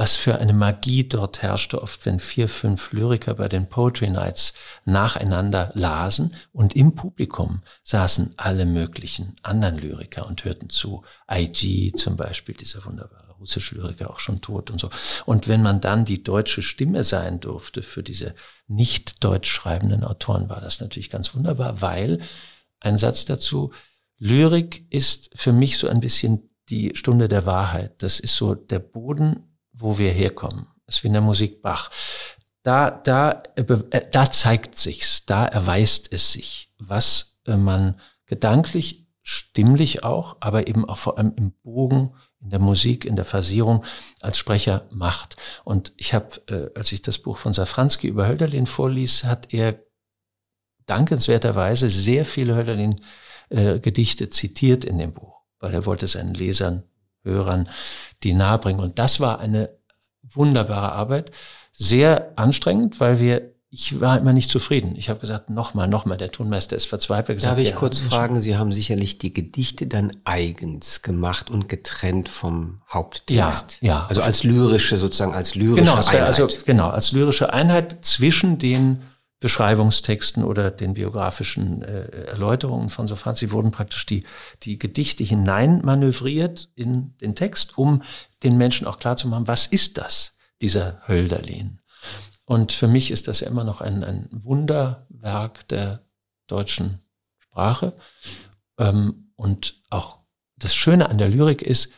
Was 0.00 0.16
für 0.16 0.38
eine 0.38 0.54
Magie 0.54 1.06
dort 1.06 1.42
herrschte, 1.42 1.82
oft 1.82 2.06
wenn 2.06 2.20
vier, 2.20 2.48
fünf 2.48 2.94
Lyriker 2.94 3.34
bei 3.34 3.48
den 3.48 3.68
Poetry 3.68 4.08
Nights 4.08 4.54
nacheinander 4.86 5.72
lasen 5.74 6.34
und 6.54 6.74
im 6.74 6.94
Publikum 6.94 7.60
saßen 7.82 8.32
alle 8.38 8.64
möglichen 8.64 9.36
anderen 9.42 9.76
Lyriker 9.76 10.26
und 10.26 10.42
hörten 10.46 10.70
zu. 10.70 11.04
IG 11.30 11.92
zum 11.96 12.16
Beispiel, 12.16 12.54
dieser 12.54 12.82
wunderbare 12.86 13.32
russische 13.32 13.74
Lyriker 13.74 14.08
auch 14.08 14.20
schon 14.20 14.40
tot 14.40 14.70
und 14.70 14.80
so. 14.80 14.88
Und 15.26 15.48
wenn 15.48 15.60
man 15.60 15.82
dann 15.82 16.06
die 16.06 16.22
deutsche 16.22 16.62
Stimme 16.62 17.04
sein 17.04 17.38
durfte 17.38 17.82
für 17.82 18.02
diese 18.02 18.34
nicht 18.68 19.22
deutsch 19.22 19.50
schreibenden 19.52 20.02
Autoren, 20.02 20.48
war 20.48 20.62
das 20.62 20.80
natürlich 20.80 21.10
ganz 21.10 21.34
wunderbar, 21.34 21.82
weil, 21.82 22.20
ein 22.80 22.96
Satz 22.96 23.26
dazu, 23.26 23.70
Lyrik 24.16 24.86
ist 24.88 25.28
für 25.34 25.52
mich 25.52 25.76
so 25.76 25.88
ein 25.88 26.00
bisschen 26.00 26.48
die 26.70 26.92
Stunde 26.94 27.28
der 27.28 27.44
Wahrheit. 27.44 28.02
Das 28.02 28.18
ist 28.18 28.36
so 28.36 28.54
der 28.54 28.78
Boden, 28.78 29.49
wo 29.80 29.98
wir 29.98 30.10
herkommen. 30.10 30.68
Das 30.86 30.96
ist 30.96 31.04
wie 31.04 31.08
in 31.08 31.14
der 31.14 31.22
Musik 31.22 31.62
Bach. 31.62 31.90
Da, 32.62 32.90
da, 32.90 33.42
äh, 33.56 34.02
da 34.12 34.30
zeigt 34.30 34.78
sich's, 34.78 35.24
da 35.24 35.46
erweist 35.46 36.12
es 36.12 36.32
sich, 36.32 36.72
was 36.78 37.40
äh, 37.46 37.56
man 37.56 37.98
gedanklich, 38.26 39.06
stimmlich 39.22 40.04
auch, 40.04 40.36
aber 40.40 40.68
eben 40.68 40.84
auch 40.84 40.98
vor 40.98 41.18
allem 41.18 41.32
im 41.36 41.52
Bogen 41.62 42.14
in 42.42 42.50
der 42.50 42.58
Musik, 42.58 43.04
in 43.04 43.16
der 43.16 43.24
Phasierung 43.24 43.84
als 44.20 44.38
Sprecher 44.38 44.86
macht. 44.90 45.36
Und 45.64 45.92
ich 45.96 46.14
habe, 46.14 46.40
äh, 46.48 46.70
als 46.78 46.92
ich 46.92 47.02
das 47.02 47.18
Buch 47.18 47.36
von 47.36 47.52
Safranski 47.52 48.08
über 48.08 48.26
Hölderlin 48.26 48.66
vorließ, 48.66 49.24
hat 49.24 49.52
er 49.52 49.80
dankenswerterweise 50.86 51.90
sehr 51.90 52.24
viele 52.24 52.56
Hölderlin-Gedichte 52.56 54.24
äh, 54.24 54.30
zitiert 54.30 54.84
in 54.84 54.98
dem 54.98 55.12
Buch, 55.12 55.42
weil 55.58 55.72
er 55.74 55.86
wollte 55.86 56.06
seinen 56.06 56.34
Lesern, 56.34 56.84
Hörern 57.22 57.68
die 58.22 58.32
nahebringen. 58.32 58.82
Und 58.82 58.98
das 58.98 59.20
war 59.20 59.40
eine 59.40 59.70
wunderbare 60.22 60.92
Arbeit, 60.92 61.32
sehr 61.72 62.32
anstrengend, 62.36 63.00
weil 63.00 63.20
wir 63.20 63.50
ich 63.72 64.00
war 64.00 64.18
immer 64.18 64.32
nicht 64.32 64.50
zufrieden. 64.50 64.96
Ich 64.96 65.08
habe 65.08 65.20
gesagt, 65.20 65.48
nochmal, 65.48 65.86
nochmal, 65.86 66.16
der 66.16 66.32
Tonmeister 66.32 66.74
ist 66.74 66.86
verzweifelt. 66.86 67.38
Gesagt, 67.38 67.56
Darf 67.56 67.64
ich 67.64 67.74
kurz 67.76 68.00
fragen, 68.00 68.42
Sie 68.42 68.56
haben 68.56 68.72
sicherlich 68.72 69.18
die 69.18 69.32
Gedichte 69.32 69.86
dann 69.86 70.10
eigens 70.24 71.02
gemacht 71.02 71.50
und 71.50 71.68
getrennt 71.68 72.28
vom 72.28 72.82
Haupttext. 72.92 73.78
Ja, 73.80 73.88
ja. 73.88 74.06
Also 74.08 74.22
als 74.22 74.42
lyrische, 74.42 74.96
sozusagen 74.96 75.34
als 75.34 75.54
lyrische 75.54 75.84
genau, 75.84 75.94
Einheit. 75.94 76.22
Also, 76.22 76.48
genau, 76.66 76.88
als 76.88 77.12
lyrische 77.12 77.52
Einheit 77.52 78.04
zwischen 78.04 78.58
den 78.58 79.02
Beschreibungstexten 79.40 80.44
oder 80.44 80.70
den 80.70 80.94
biografischen 80.94 81.82
äh, 81.82 82.26
Erläuterungen 82.26 82.90
von 82.90 83.08
Sophan. 83.08 83.34
Sie 83.34 83.50
wurden 83.50 83.72
praktisch 83.72 84.04
die, 84.04 84.24
die 84.62 84.78
Gedichte 84.78 85.24
hineinmanövriert 85.24 86.68
in 86.74 87.16
den 87.18 87.34
Text, 87.34 87.78
um 87.78 88.02
den 88.42 88.58
Menschen 88.58 88.86
auch 88.86 88.98
klar 88.98 89.16
zu 89.16 89.28
machen, 89.28 89.48
was 89.48 89.66
ist 89.66 89.96
das, 89.96 90.36
dieser 90.60 91.00
Hölderlin? 91.08 91.80
Und 92.44 92.72
für 92.72 92.86
mich 92.86 93.10
ist 93.10 93.28
das 93.28 93.40
ja 93.40 93.48
immer 93.48 93.64
noch 93.64 93.80
ein, 93.80 94.04
ein 94.04 94.28
Wunderwerk 94.30 95.66
der 95.68 96.04
deutschen 96.46 97.00
Sprache. 97.38 97.94
Ähm, 98.78 99.32
und 99.36 99.80
auch 99.88 100.18
das 100.56 100.74
Schöne 100.74 101.08
an 101.08 101.16
der 101.16 101.28
Lyrik 101.30 101.62
ist, 101.62 101.92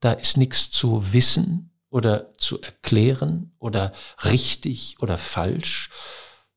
da 0.00 0.12
ist 0.12 0.36
nichts 0.36 0.70
zu 0.70 1.14
wissen 1.14 1.70
oder 1.88 2.36
zu 2.36 2.60
erklären 2.60 3.54
oder 3.58 3.92
richtig 4.24 4.96
oder 5.00 5.16
falsch, 5.16 5.90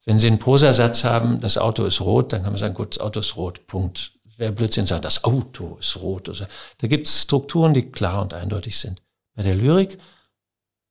wenn 0.09 0.17
Sie 0.17 0.25
einen 0.25 0.39
Prosasatz 0.39 1.03
haben, 1.03 1.39
das 1.39 1.59
Auto 1.59 1.85
ist 1.85 2.01
rot, 2.01 2.33
dann 2.33 2.41
kann 2.41 2.53
man 2.53 2.57
sagen, 2.57 2.73
gut, 2.73 2.95
das 2.95 2.99
Auto 2.99 3.19
ist 3.19 3.37
rot, 3.37 3.67
Punkt. 3.67 4.13
Wer 4.37 4.51
Blödsinn 4.51 4.87
sagt, 4.87 5.05
das 5.05 5.23
Auto 5.23 5.77
ist 5.79 5.97
rot. 5.97 6.27
Also, 6.29 6.45
da 6.79 6.87
gibt 6.87 7.05
es 7.05 7.21
Strukturen, 7.21 7.75
die 7.75 7.91
klar 7.91 8.23
und 8.23 8.33
eindeutig 8.33 8.75
sind. 8.79 9.03
Bei 9.35 9.43
der 9.43 9.53
Lyrik 9.53 9.99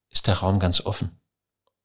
ist 0.09 0.29
der 0.29 0.35
Raum 0.35 0.61
ganz 0.61 0.87
offen. 0.87 1.21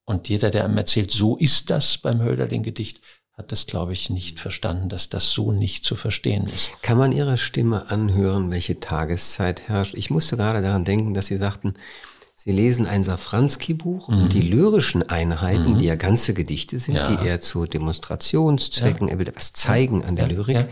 Und 0.04 0.28
jeder, 0.28 0.50
der 0.50 0.64
einem 0.64 0.78
erzählt, 0.78 1.10
so 1.10 1.36
ist 1.36 1.70
das 1.70 1.98
beim 1.98 2.22
Hölderlin-Gedicht, 2.22 3.00
hat 3.32 3.50
das, 3.50 3.66
glaube 3.66 3.94
ich, 3.94 4.10
nicht 4.10 4.38
verstanden, 4.38 4.88
dass 4.88 5.08
das 5.08 5.32
so 5.32 5.50
nicht 5.50 5.84
zu 5.84 5.96
verstehen 5.96 6.46
ist. 6.46 6.70
Kann 6.82 6.98
man 6.98 7.10
Ihrer 7.10 7.36
Stimme 7.36 7.90
anhören, 7.90 8.52
welche 8.52 8.78
Tageszeit 8.78 9.62
herrscht? 9.66 9.94
Ich 9.94 10.08
musste 10.08 10.36
gerade 10.36 10.62
daran 10.62 10.84
denken, 10.84 11.14
dass 11.14 11.26
Sie 11.26 11.38
sagten, 11.38 11.74
Sie 12.36 12.52
lesen 12.52 12.86
ein 12.86 13.04
Safranski-Buch 13.04 14.08
mhm. 14.08 14.22
und 14.22 14.32
die 14.32 14.42
lyrischen 14.42 15.08
Einheiten, 15.08 15.74
mhm. 15.74 15.78
die 15.78 15.86
ja 15.86 15.94
ganze 15.94 16.34
Gedichte 16.34 16.78
sind, 16.78 16.96
ja. 16.96 17.14
die 17.14 17.26
er 17.26 17.40
zu 17.40 17.64
Demonstrationszwecken, 17.64 19.08
er 19.08 19.18
will 19.18 19.28
etwas 19.28 19.52
zeigen 19.52 20.04
an 20.04 20.16
der. 20.16 20.26
Lyrik, 20.26 20.66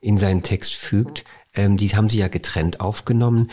in 0.00 0.18
seinen 0.18 0.42
Text 0.42 0.74
fügt, 0.74 1.24
ähm, 1.54 1.76
die 1.76 1.88
haben 1.90 2.08
Sie 2.08 2.18
ja 2.18 2.28
getrennt 2.28 2.80
aufgenommen 2.80 3.50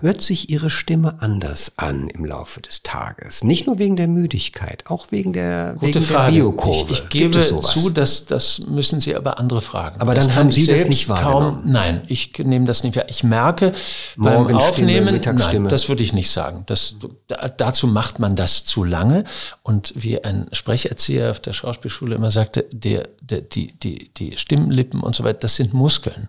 hört 0.00 0.20
sich 0.20 0.50
ihre 0.50 0.68
Stimme 0.68 1.22
anders 1.22 1.74
an 1.76 2.08
im 2.08 2.24
Laufe 2.24 2.60
des 2.60 2.82
Tages. 2.82 3.44
Nicht 3.44 3.68
nur 3.68 3.78
wegen 3.78 3.94
der 3.94 4.08
Müdigkeit, 4.08 4.82
auch 4.88 5.12
wegen 5.12 5.32
der, 5.32 5.74
Gute 5.74 5.94
wegen 5.94 6.00
Frage. 6.02 6.32
der 6.32 6.40
Biokurve. 6.40 6.92
Ich, 6.92 7.02
ich 7.02 7.08
gebe 7.08 7.40
zu, 7.60 7.90
dass 7.90 8.26
das 8.26 8.66
müssen 8.66 8.98
Sie 8.98 9.14
aber 9.14 9.38
andere 9.38 9.60
fragen. 9.60 10.00
Aber 10.00 10.14
dann 10.14 10.34
haben 10.34 10.50
Sie 10.50 10.66
das 10.66 10.86
nicht 10.86 11.08
wahrgenommen. 11.08 11.62
Kaum, 11.62 11.70
nein, 11.70 12.02
ich 12.08 12.36
nehme 12.38 12.66
das 12.66 12.82
nicht 12.82 12.96
wahr. 12.96 13.04
Ich 13.08 13.22
merke 13.22 13.70
beim 14.16 14.56
Aufnehmen, 14.56 15.20
nein, 15.24 15.68
das 15.68 15.88
würde 15.88 16.02
ich 16.02 16.12
nicht 16.12 16.32
sagen. 16.32 16.64
Das, 16.66 16.96
dazu 17.56 17.86
macht 17.86 18.18
man 18.18 18.34
das 18.34 18.64
zu 18.64 18.82
lange. 18.82 19.22
Und 19.62 19.92
wie 19.94 20.22
ein 20.24 20.48
Sprecherzieher 20.50 21.30
auf 21.30 21.38
der 21.38 21.52
Schauspielschule 21.52 22.16
immer 22.16 22.32
sagte, 22.32 22.66
der, 22.72 23.08
der, 23.20 23.42
die, 23.42 23.78
die, 23.78 24.12
die 24.14 24.36
Stimmlippen 24.36 25.00
und 25.00 25.14
so 25.14 25.22
weiter, 25.22 25.38
das 25.40 25.54
sind 25.54 25.74
Muskeln. 25.74 26.28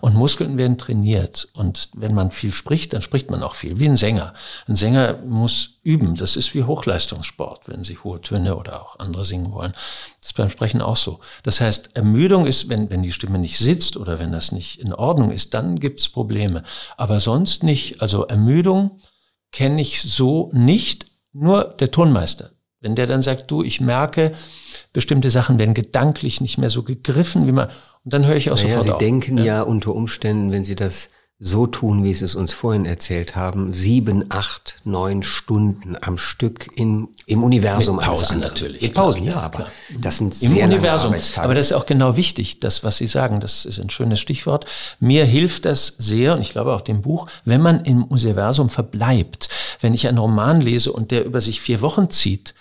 Und 0.00 0.14
Muskeln 0.14 0.56
werden 0.56 0.78
trainiert. 0.78 1.48
Und 1.52 1.90
wenn 1.94 2.14
man 2.14 2.30
viel 2.30 2.52
spricht, 2.52 2.92
dann 2.92 3.02
spricht 3.02 3.30
man 3.30 3.42
auch 3.42 3.54
viel, 3.54 3.78
wie 3.78 3.88
ein 3.88 3.96
Sänger. 3.96 4.34
Ein 4.66 4.76
Sänger 4.76 5.18
muss 5.24 5.78
üben. 5.82 6.16
Das 6.16 6.36
ist 6.36 6.54
wie 6.54 6.64
Hochleistungssport, 6.64 7.68
wenn 7.68 7.84
Sie 7.84 7.98
hohe 7.98 8.20
Töne 8.20 8.56
oder 8.56 8.82
auch 8.82 8.98
andere 8.98 9.24
singen 9.24 9.52
wollen. 9.52 9.72
Das 10.20 10.30
ist 10.30 10.36
beim 10.36 10.50
Sprechen 10.50 10.80
auch 10.80 10.96
so. 10.96 11.20
Das 11.42 11.60
heißt, 11.60 11.90
Ermüdung 11.94 12.46
ist, 12.46 12.68
wenn, 12.68 12.90
wenn 12.90 13.02
die 13.02 13.12
Stimme 13.12 13.38
nicht 13.38 13.58
sitzt 13.58 13.96
oder 13.96 14.18
wenn 14.18 14.32
das 14.32 14.52
nicht 14.52 14.80
in 14.80 14.92
Ordnung 14.92 15.30
ist, 15.30 15.54
dann 15.54 15.78
gibt's 15.78 16.08
Probleme. 16.08 16.62
Aber 16.96 17.20
sonst 17.20 17.62
nicht. 17.62 18.00
Also 18.00 18.26
Ermüdung 18.26 19.00
kenne 19.52 19.80
ich 19.80 20.02
so 20.02 20.50
nicht. 20.52 21.06
Nur 21.32 21.64
der 21.64 21.90
Tonmeister. 21.90 22.52
Wenn 22.80 22.94
der 22.94 23.06
dann 23.06 23.22
sagt, 23.22 23.50
du, 23.50 23.62
ich 23.62 23.80
merke, 23.80 24.32
bestimmte 24.94 25.28
Sachen 25.28 25.58
werden 25.58 25.74
gedanklich 25.74 26.40
nicht 26.40 26.56
mehr 26.56 26.70
so 26.70 26.82
gegriffen, 26.82 27.46
wie 27.46 27.52
man, 27.52 27.68
und 28.04 28.14
dann 28.14 28.24
höre 28.24 28.36
ich 28.36 28.50
auch 28.50 28.56
naja, 28.56 28.68
sofort 28.68 28.84
Sie 28.84 28.92
auf. 28.92 28.98
denken 28.98 29.36
ja. 29.38 29.44
ja 29.44 29.62
unter 29.62 29.94
Umständen, 29.94 30.50
wenn 30.50 30.64
Sie 30.64 30.76
das 30.76 31.10
so 31.40 31.66
tun, 31.66 32.04
wie 32.04 32.14
Sie 32.14 32.24
es 32.24 32.36
uns 32.36 32.52
vorhin 32.52 32.84
erzählt 32.84 33.34
haben, 33.34 33.72
sieben, 33.72 34.26
acht, 34.28 34.76
neun 34.84 35.24
Stunden 35.24 35.96
am 36.00 36.16
Stück 36.16 36.70
in, 36.76 37.08
im 37.26 37.42
Universum. 37.42 37.96
Mit 37.96 38.04
Pausen 38.04 38.38
natürlich. 38.38 38.82
Mit 38.82 38.94
Pausen, 38.94 39.24
ja, 39.24 39.40
aber 39.40 39.56
klar. 39.58 39.68
das 40.00 40.18
sind 40.18 40.40
Im 40.40 40.50
sehr 40.50 40.64
Universum. 40.64 41.12
Aber 41.38 41.54
das 41.54 41.66
ist 41.66 41.72
auch 41.72 41.86
genau 41.86 42.16
wichtig, 42.16 42.60
das, 42.60 42.84
was 42.84 42.98
Sie 42.98 43.08
sagen, 43.08 43.40
das 43.40 43.64
ist 43.64 43.80
ein 43.80 43.90
schönes 43.90 44.20
Stichwort. 44.20 44.66
Mir 45.00 45.24
hilft 45.24 45.64
das 45.64 45.88
sehr, 45.98 46.34
und 46.34 46.40
ich 46.40 46.50
glaube 46.50 46.72
auch 46.72 46.82
dem 46.82 47.02
Buch, 47.02 47.26
wenn 47.44 47.60
man 47.60 47.84
im 47.84 48.04
Universum 48.04 48.70
verbleibt. 48.70 49.48
Wenn 49.80 49.92
ich 49.92 50.06
einen 50.06 50.18
Roman 50.18 50.60
lese 50.60 50.92
und 50.92 51.10
der 51.10 51.24
über 51.24 51.40
sich 51.40 51.60
vier 51.60 51.82
Wochen 51.82 52.10
zieht, 52.10 52.54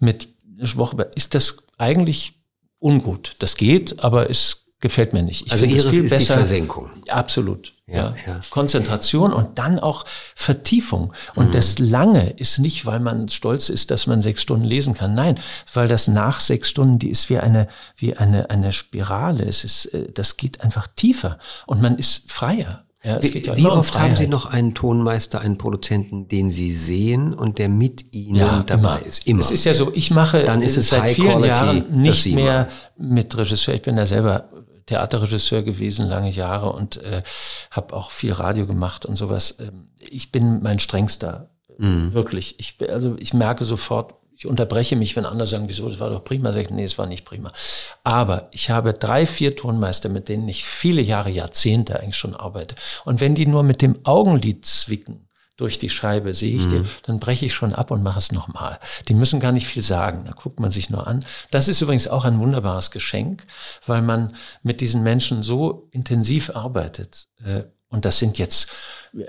mit 0.00 0.28
Woche, 0.58 1.10
ist 1.14 1.34
das 1.34 1.65
eigentlich 1.76 2.40
ungut. 2.78 3.36
Das 3.38 3.56
geht, 3.56 4.00
aber 4.00 4.30
es 4.30 4.66
gefällt 4.80 5.12
mir 5.12 5.22
nicht. 5.22 5.46
Ich 5.46 5.52
also 5.52 5.64
Ihres 5.66 5.90
viel 5.90 6.04
ist 6.04 6.10
besser, 6.10 6.34
die 6.34 6.38
Versenkung. 6.38 6.90
Absolut. 7.08 7.72
Ja, 7.86 7.96
ja. 7.96 8.14
ja, 8.26 8.40
Konzentration 8.50 9.32
und 9.32 9.58
dann 9.58 9.78
auch 9.78 10.04
Vertiefung. 10.34 11.12
Und 11.34 11.48
mhm. 11.48 11.50
das 11.52 11.78
Lange 11.78 12.30
ist 12.30 12.58
nicht, 12.58 12.84
weil 12.84 13.00
man 13.00 13.28
stolz 13.28 13.68
ist, 13.68 13.90
dass 13.90 14.06
man 14.06 14.20
sechs 14.22 14.42
Stunden 14.42 14.64
lesen 14.64 14.94
kann. 14.94 15.14
Nein, 15.14 15.36
weil 15.72 15.88
das 15.88 16.08
nach 16.08 16.40
sechs 16.40 16.68
Stunden, 16.68 16.98
die 16.98 17.10
ist 17.10 17.30
wie 17.30 17.38
eine, 17.38 17.68
wie 17.96 18.16
eine, 18.16 18.50
eine 18.50 18.72
Spirale. 18.72 19.44
Es 19.44 19.64
ist, 19.64 19.86
äh, 19.86 20.12
das 20.12 20.36
geht 20.36 20.60
einfach 20.62 20.88
tiefer 20.94 21.38
und 21.66 21.80
man 21.80 21.96
ist 21.96 22.30
freier. 22.30 22.85
Ja, 23.06 23.22
wie, 23.22 23.38
ja 23.38 23.56
wie 23.56 23.66
oft 23.66 23.94
um 23.94 24.02
haben 24.02 24.16
Sie 24.16 24.26
noch 24.26 24.46
einen 24.46 24.74
Tonmeister, 24.74 25.40
einen 25.40 25.58
Produzenten, 25.58 26.26
den 26.26 26.50
Sie 26.50 26.72
sehen 26.72 27.32
und 27.32 27.58
der 27.58 27.68
mit 27.68 28.12
Ihnen 28.12 28.36
ja, 28.36 28.64
dabei 28.64 28.98
immer. 28.98 29.06
ist? 29.06 29.26
Immer. 29.28 29.40
Es 29.40 29.52
ist 29.52 29.64
ja 29.64 29.74
so, 29.74 29.92
ich 29.94 30.10
mache 30.10 30.42
Dann 30.42 30.60
ist 30.60 30.76
es 30.76 30.88
seit 30.88 31.12
vielen 31.12 31.38
Quality, 31.38 31.48
Jahren 31.48 32.00
nicht 32.00 32.26
mehr 32.34 32.68
mit 32.96 33.36
Regisseur. 33.36 33.74
Ich 33.74 33.82
bin 33.82 33.96
ja 33.96 34.06
selber 34.06 34.48
Theaterregisseur 34.86 35.62
gewesen, 35.62 36.08
lange 36.08 36.30
Jahre 36.30 36.72
und 36.72 36.96
äh, 36.96 37.22
habe 37.70 37.94
auch 37.94 38.10
viel 38.10 38.32
Radio 38.32 38.66
gemacht 38.66 39.06
und 39.06 39.14
sowas. 39.14 39.56
Ähm, 39.60 39.88
ich 40.00 40.32
bin 40.32 40.60
mein 40.62 40.80
strengster, 40.80 41.50
mhm. 41.78 42.12
wirklich. 42.12 42.56
Ich, 42.58 42.76
also 42.90 43.14
ich 43.18 43.32
merke 43.34 43.64
sofort, 43.64 44.14
ich 44.36 44.46
unterbreche 44.46 44.96
mich, 44.96 45.16
wenn 45.16 45.24
andere 45.24 45.46
sagen, 45.46 45.68
wieso, 45.68 45.88
das 45.88 45.98
war 45.98 46.10
doch 46.10 46.22
prima. 46.22 46.52
Sag 46.52 46.62
ich, 46.62 46.70
nee, 46.70 46.84
es 46.84 46.98
war 46.98 47.06
nicht 47.06 47.24
prima. 47.24 47.52
Aber 48.04 48.48
ich 48.50 48.68
habe 48.70 48.92
drei, 48.92 49.26
vier 49.26 49.56
Tonmeister, 49.56 50.10
mit 50.10 50.28
denen 50.28 50.46
ich 50.46 50.64
viele 50.64 51.00
Jahre, 51.00 51.30
Jahrzehnte 51.30 51.98
eigentlich 51.98 52.18
schon 52.18 52.36
arbeite. 52.36 52.74
Und 53.04 53.20
wenn 53.20 53.34
die 53.34 53.46
nur 53.46 53.62
mit 53.62 53.80
dem 53.80 53.98
Augenlid 54.04 54.66
zwicken, 54.66 55.26
durch 55.56 55.78
die 55.78 55.88
Scheibe, 55.88 56.34
sehe 56.34 56.54
ich 56.54 56.66
mhm. 56.66 56.70
den, 56.70 56.88
dann 57.04 57.18
breche 57.18 57.46
ich 57.46 57.54
schon 57.54 57.72
ab 57.72 57.90
und 57.90 58.02
mache 58.02 58.18
es 58.18 58.30
nochmal. 58.30 58.78
Die 59.08 59.14
müssen 59.14 59.40
gar 59.40 59.52
nicht 59.52 59.66
viel 59.66 59.82
sagen, 59.82 60.24
da 60.26 60.32
guckt 60.32 60.60
man 60.60 60.70
sich 60.70 60.90
nur 60.90 61.06
an. 61.06 61.24
Das 61.50 61.68
ist 61.68 61.80
übrigens 61.80 62.08
auch 62.08 62.24
ein 62.24 62.38
wunderbares 62.38 62.90
Geschenk, 62.90 63.42
weil 63.86 64.02
man 64.02 64.34
mit 64.62 64.82
diesen 64.82 65.02
Menschen 65.02 65.42
so 65.42 65.88
intensiv 65.92 66.50
arbeitet. 66.54 67.28
Äh, 67.42 67.64
und 67.88 68.04
das 68.04 68.18
sind 68.18 68.36
jetzt 68.36 68.68
äh, 69.14 69.24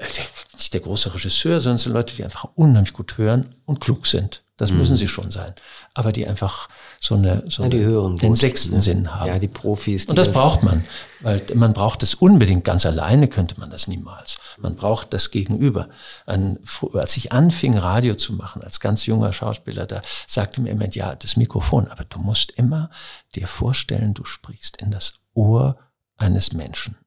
nicht 0.55 0.73
der 0.73 0.81
große 0.81 1.13
Regisseur, 1.13 1.61
sondern 1.61 1.77
es 1.77 1.83
sind 1.83 1.93
Leute, 1.93 2.15
die 2.15 2.25
einfach 2.25 2.49
unheimlich 2.55 2.91
gut 2.91 3.17
hören 3.17 3.55
und 3.65 3.79
klug 3.79 4.05
sind. 4.05 4.43
Das 4.57 4.71
mhm. 4.71 4.79
müssen 4.79 4.97
sie 4.97 5.07
schon 5.07 5.29
sein. 5.29 5.53
Aber 5.93 6.11
die 6.11 6.27
einfach 6.27 6.67
so 6.99 7.13
eine, 7.15 7.43
so 7.47 7.63
ja, 7.63 7.69
die 7.69 7.79
hören 7.79 8.17
den 8.17 8.29
gut, 8.29 8.37
sechsten 8.37 8.75
ne? 8.75 8.81
Sinn 8.81 9.13
haben. 9.13 9.27
Ja, 9.27 9.39
die 9.39 9.47
Profis. 9.47 10.05
Die 10.05 10.09
und 10.09 10.15
das, 10.17 10.27
das 10.27 10.35
braucht 10.35 10.63
man. 10.63 10.83
Weil 11.21 11.43
man 11.53 11.73
braucht 11.73 12.01
es 12.01 12.15
unbedingt. 12.15 12.63
Ganz 12.63 12.85
alleine 12.85 13.27
könnte 13.27 13.59
man 13.59 13.69
das 13.69 13.87
niemals. 13.87 14.37
Man 14.57 14.75
braucht 14.75 15.13
das 15.13 15.29
Gegenüber. 15.29 15.89
Ein, 16.25 16.59
als 16.93 17.15
ich 17.17 17.31
anfing, 17.31 17.77
Radio 17.77 18.15
zu 18.15 18.33
machen, 18.33 18.63
als 18.63 18.79
ganz 18.79 19.05
junger 19.05 19.31
Schauspieler, 19.31 19.85
da 19.85 20.01
sagte 20.25 20.59
mir 20.59 20.69
jemand, 20.69 20.95
ja, 20.95 21.15
das 21.15 21.37
Mikrofon, 21.37 21.87
aber 21.87 22.03
du 22.05 22.19
musst 22.19 22.51
immer 22.51 22.89
dir 23.35 23.45
vorstellen, 23.47 24.15
du 24.15 24.25
sprichst 24.25 24.77
in 24.77 24.89
das 24.89 25.19
Ohr 25.33 25.77
eines 26.17 26.53
Menschen. 26.53 26.97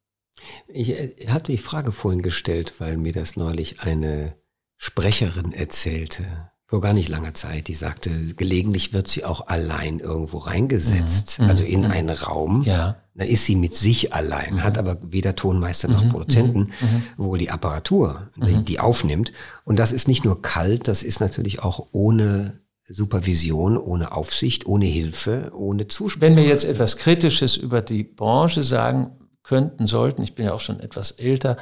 Ich 0.69 0.91
äh, 0.91 1.27
hatte 1.29 1.51
die 1.51 1.59
Frage 1.59 1.91
vorhin 1.91 2.23
gestellt, 2.23 2.75
weil 2.79 2.97
mir 2.97 3.13
das 3.13 3.35
neulich 3.37 3.81
eine 3.81 4.37
Sprecherin 4.77 5.53
erzählte 5.53 6.51
vor 6.71 6.81
gar 6.81 6.93
nicht 6.93 7.09
langer 7.09 7.35
Zeit, 7.35 7.67
die 7.67 7.75
sagte, 7.75 8.11
gelegentlich 8.37 8.93
wird 8.93 9.09
sie 9.09 9.25
auch 9.25 9.49
allein 9.49 9.99
irgendwo 9.99 10.39
reingesetzt, 10.39 11.41
mhm. 11.41 11.49
also 11.49 11.65
in 11.65 11.81
mhm. 11.81 11.91
einen 11.91 12.11
Raum. 12.11 12.63
Ja. 12.63 12.95
Da 13.17 13.25
ist 13.25 13.45
sie 13.45 13.57
mit 13.57 13.75
sich 13.75 14.15
allein, 14.15 14.55
mhm. 14.55 14.63
hat 14.63 14.79
aber 14.79 14.97
weder 15.03 15.35
Tonmeister 15.35 15.89
noch 15.89 16.05
mhm. 16.05 16.11
Produzenten, 16.11 16.59
mhm. 16.61 16.67
Mhm. 16.69 17.03
wohl 17.17 17.39
die 17.39 17.51
Apparatur, 17.51 18.31
die, 18.37 18.63
die 18.63 18.79
aufnimmt. 18.79 19.33
Und 19.65 19.81
das 19.81 19.91
ist 19.91 20.07
nicht 20.07 20.25
nur 20.25 20.43
kalt, 20.43 20.87
das 20.87 21.03
ist 21.03 21.19
natürlich 21.19 21.61
auch 21.61 21.89
ohne 21.91 22.61
Supervision, 22.85 23.77
ohne 23.77 24.13
Aufsicht, 24.13 24.65
ohne 24.65 24.87
Hilfe, 24.87 25.51
ohne 25.53 25.89
Zuspruch. 25.89 26.21
Wenn 26.21 26.37
wir 26.37 26.45
jetzt 26.45 26.65
etwas 26.65 26.97
Kritisches 26.97 27.57
über 27.57 27.83
die 27.83 28.05
Branche 28.05 28.63
sagen, 28.63 29.17
könnten, 29.43 29.87
sollten, 29.87 30.23
ich 30.23 30.37
bin 30.37 30.47
ja 30.47 30.53
auch 30.53 30.61
schon 30.61 30.79
etwas 30.79 31.11
älter, 31.11 31.57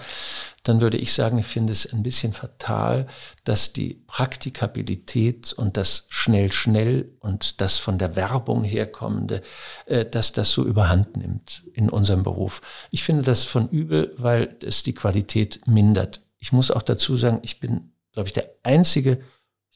dann 0.69 0.81
würde 0.83 0.99
ich 0.99 1.15
sagen, 1.15 1.39
ich 1.39 1.47
finde 1.47 1.73
es 1.73 1.91
ein 1.93 2.03
bisschen 2.03 2.35
fatal, 2.35 3.07
dass 3.45 3.73
die 3.73 3.95
Praktikabilität 4.07 5.53
und 5.55 5.77
das 5.79 6.07
schnell, 6.11 6.53
schnell 6.53 7.11
und 7.21 7.61
das 7.61 7.79
von 7.79 7.97
der 7.99 8.17
Werbung 8.17 8.65
herkommende, 8.65 9.43
äh, 9.87 10.05
dass 10.05 10.33
das 10.33 10.53
so 10.53 10.65
überhand 10.65 11.17
nimmt 11.17 11.65
in 11.73 11.89
unserem 11.89 12.23
Beruf. 12.23 12.61
Ich 12.91 13.03
finde 13.03 13.23
das 13.23 13.45
von 13.45 13.69
übel, 13.71 14.15
weil 14.19 14.57
es 14.63 14.83
die 14.83 14.95
Qualität 14.95 15.67
mindert. 15.67 16.21
Ich 16.39 16.53
muss 16.53 16.71
auch 16.71 16.83
dazu 16.83 17.17
sagen, 17.17 17.39
ich 17.43 17.61
bin, 17.61 17.93
glaube 18.13 18.29
ich, 18.29 18.35
der 18.35 18.51
einzige 18.63 19.21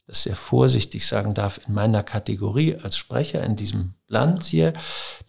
das 0.05 0.23
sehr 0.23 0.35
vorsichtig 0.35 1.07
sagen 1.07 1.33
darf, 1.33 1.61
in 1.65 1.73
meiner 1.73 2.03
Kategorie 2.03 2.75
als 2.75 2.97
Sprecher 2.97 3.41
in 3.43 3.55
diesem 3.55 3.93
Land 4.07 4.43
hier, 4.43 4.73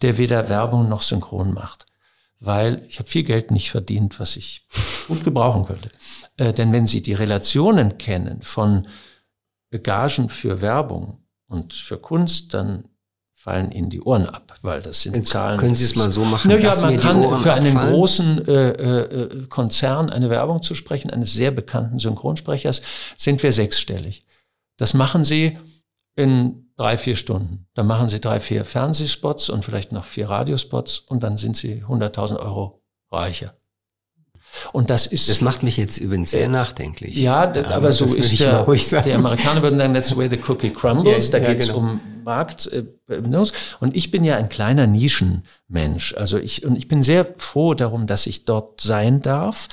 der 0.01 0.17
weder 0.17 0.49
Werbung 0.49 0.89
noch 0.89 1.01
Synchron 1.01 1.53
macht. 1.53 1.85
Weil 2.39 2.85
ich 2.89 2.99
habe 2.99 3.09
viel 3.09 3.23
Geld 3.23 3.51
nicht 3.51 3.71
verdient, 3.71 4.19
was 4.19 4.35
ich 4.35 4.67
gut 5.07 5.23
gebrauchen 5.23 5.65
könnte. 5.65 5.89
Äh, 6.37 6.51
denn 6.53 6.71
wenn 6.73 6.85
Sie 6.85 7.01
die 7.01 7.13
Relationen 7.13 7.97
kennen 7.97 8.41
von 8.41 8.87
Gagen 9.83 10.29
für 10.29 10.61
Werbung 10.61 11.23
und 11.47 11.73
für 11.73 11.97
Kunst, 11.97 12.53
dann 12.53 12.85
fallen 13.45 13.71
Ihnen 13.71 13.89
die 13.89 14.01
Ohren 14.01 14.27
ab, 14.27 14.55
weil 14.63 14.81
das 14.81 15.03
sind 15.03 15.15
Jetzt 15.15 15.29
Zahlen. 15.29 15.59
Können 15.59 15.75
Sie 15.75 15.85
es 15.85 15.95
mal 15.95 16.09
so 16.09 16.25
machen? 16.25 16.49
Naja, 16.49 16.75
man 16.81 16.97
kann 16.97 17.37
für 17.37 17.53
einen 17.53 17.75
großen 17.75 18.47
äh, 18.47 18.69
äh, 18.69 19.45
Konzern 19.47 20.09
eine 20.09 20.29
Werbung 20.31 20.63
zu 20.63 20.73
sprechen, 20.73 21.11
eines 21.11 21.33
sehr 21.33 21.51
bekannten 21.51 21.99
Synchronsprechers, 21.99 22.81
sind 23.15 23.43
wir 23.43 23.51
sechsstellig. 23.51 24.25
Das 24.77 24.93
machen 24.93 25.23
sie 25.23 25.57
in 26.15 26.71
drei, 26.77 26.97
vier 26.97 27.15
Stunden. 27.15 27.67
Dann 27.73 27.87
machen 27.87 28.09
sie 28.09 28.19
drei, 28.19 28.39
vier 28.39 28.65
Fernsehspots 28.65 29.49
und 29.49 29.63
vielleicht 29.63 29.91
noch 29.91 30.03
vier 30.03 30.29
Radiospots 30.29 30.99
und 30.99 31.23
dann 31.23 31.37
sind 31.37 31.57
sie 31.57 31.83
100.000 31.83 32.37
Euro 32.37 32.81
reicher. 33.11 33.55
Und 34.71 34.89
das 34.89 35.07
ist. 35.07 35.29
Das 35.29 35.41
macht 35.41 35.63
mich 35.63 35.77
jetzt 35.77 35.97
übrigens 35.97 36.31
sehr 36.31 36.47
nachdenklich. 36.47 37.15
Ja, 37.15 37.51
ja 37.53 37.65
aber 37.71 37.91
so 37.91 38.05
ist 38.05 38.39
der, 38.39 38.63
der 39.01 39.15
Amerikaner 39.15 39.61
würden 39.61 39.77
sagen, 39.77 39.93
that's 39.93 40.09
the 40.09 40.17
way 40.17 40.29
the 40.29 40.39
cookie 40.47 40.69
crumbles. 40.69 41.27
Ja, 41.27 41.39
da 41.39 41.45
ja, 41.45 41.53
geht's 41.53 41.67
genau. 41.67 41.79
um 41.79 41.99
Markt. 42.23 42.67
Äh, 42.71 42.85
und 43.79 43.95
ich 43.95 44.11
bin 44.11 44.23
ja 44.23 44.37
ein 44.37 44.49
kleiner 44.49 44.87
Nischenmensch. 44.87 46.15
Also 46.15 46.37
ich, 46.37 46.65
und 46.65 46.75
ich 46.75 46.87
bin 46.87 47.01
sehr 47.03 47.27
froh 47.37 47.73
darum, 47.73 48.07
dass 48.07 48.27
ich 48.27 48.45
dort 48.45 48.81
sein 48.81 49.19
darf. 49.21 49.67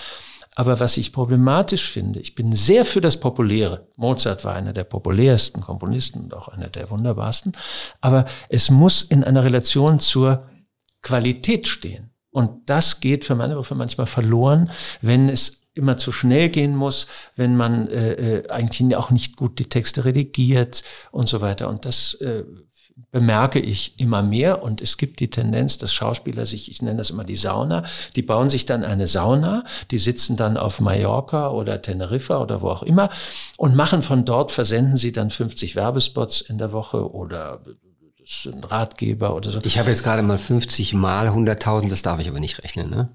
Aber 0.55 0.81
was 0.81 0.99
ich 0.99 1.13
problematisch 1.13 1.91
finde, 1.91 2.21
ich 2.21 2.35
bin 2.35 2.53
sehr 2.53 2.85
für 2.85 3.01
das 3.01 3.19
Populäre. 3.19 3.89
Mozart 3.97 4.45
war 4.45 4.55
einer 4.55 4.73
der 4.73 4.85
populärsten 4.85 5.63
Komponisten 5.63 6.25
und 6.25 6.35
auch 6.35 6.49
einer 6.49 6.69
der 6.69 6.91
wunderbarsten. 6.91 7.53
Aber 8.01 8.27
es 8.49 8.71
muss 8.71 9.03
in 9.03 9.25
einer 9.25 9.45
Relation 9.45 9.99
zur 9.99 10.49
Qualität 11.01 11.69
stehen. 11.69 12.11
Und 12.31 12.69
das 12.69 13.01
geht 13.01 13.25
für 13.25 13.35
meine 13.35 13.55
Begriffe 13.55 13.75
manchmal 13.75 14.07
verloren, 14.07 14.71
wenn 15.01 15.29
es 15.29 15.69
immer 15.75 15.97
zu 15.97 16.13
schnell 16.13 16.51
gehen 16.51 16.77
muss, 16.77 17.07
wenn 17.35 17.57
man 17.57 17.89
äh, 17.89 18.13
äh 18.13 18.49
eigentlich 18.51 18.95
auch 18.97 19.11
nicht 19.11 19.37
gut 19.37 19.59
die 19.59 19.69
Texte 19.69 20.05
redigiert 20.05 20.83
und 21.13 21.29
so 21.29 21.41
weiter. 21.41 21.69
Und 21.69 21.87
das 21.87 22.15
äh, 22.15 22.45
bemerke 23.11 23.59
ich 23.59 23.99
immer 23.99 24.23
mehr 24.23 24.63
und 24.63 24.81
es 24.81 24.97
gibt 24.97 25.21
die 25.21 25.31
Tendenz, 25.31 25.79
dass 25.79 25.93
Schauspieler 25.93 26.47
sich, 26.47 26.71
ich 26.71 26.83
nenne 26.83 26.99
das 26.99 27.11
immer 27.11 27.25
die 27.25 27.37
Sauna, 27.37 27.85
die 28.17 28.23
bauen 28.23 28.49
sich 28.49 28.67
dann 28.67 28.85
eine 28.85 29.07
Sauna, 29.07 29.65
die 29.91 29.99
sitzen 29.99 30.37
dann 30.37 30.57
auf 30.57 30.81
Mallorca 30.81 31.51
oder 31.51 31.83
Teneriffa 31.83 32.39
oder 32.39 32.63
wo 32.63 32.69
auch 32.69 32.83
immer 32.83 33.11
und 33.57 33.75
machen 33.75 34.03
von 34.03 34.25
dort, 34.25 34.53
versenden 34.53 34.97
sie 34.97 35.13
dann 35.13 35.31
50 35.31 35.77
Werbespots 35.77 36.41
in 36.41 36.59
der 36.59 36.73
Woche 36.73 37.13
oder 37.13 37.61
ein 38.47 38.65
Ratgeber 38.65 39.35
oder 39.35 39.51
so. 39.51 39.61
Ich 39.65 39.79
habe 39.79 39.91
jetzt 39.91 40.05
gerade 40.05 40.23
mal 40.23 40.39
50 40.39 40.95
mal 40.95 41.29
100.000, 41.29 41.89
das 41.89 42.03
darf 42.03 42.21
ich 42.21 42.29
aber 42.29 42.41
nicht 42.41 42.63
rechnen, 42.63 42.89
ne? 42.91 43.09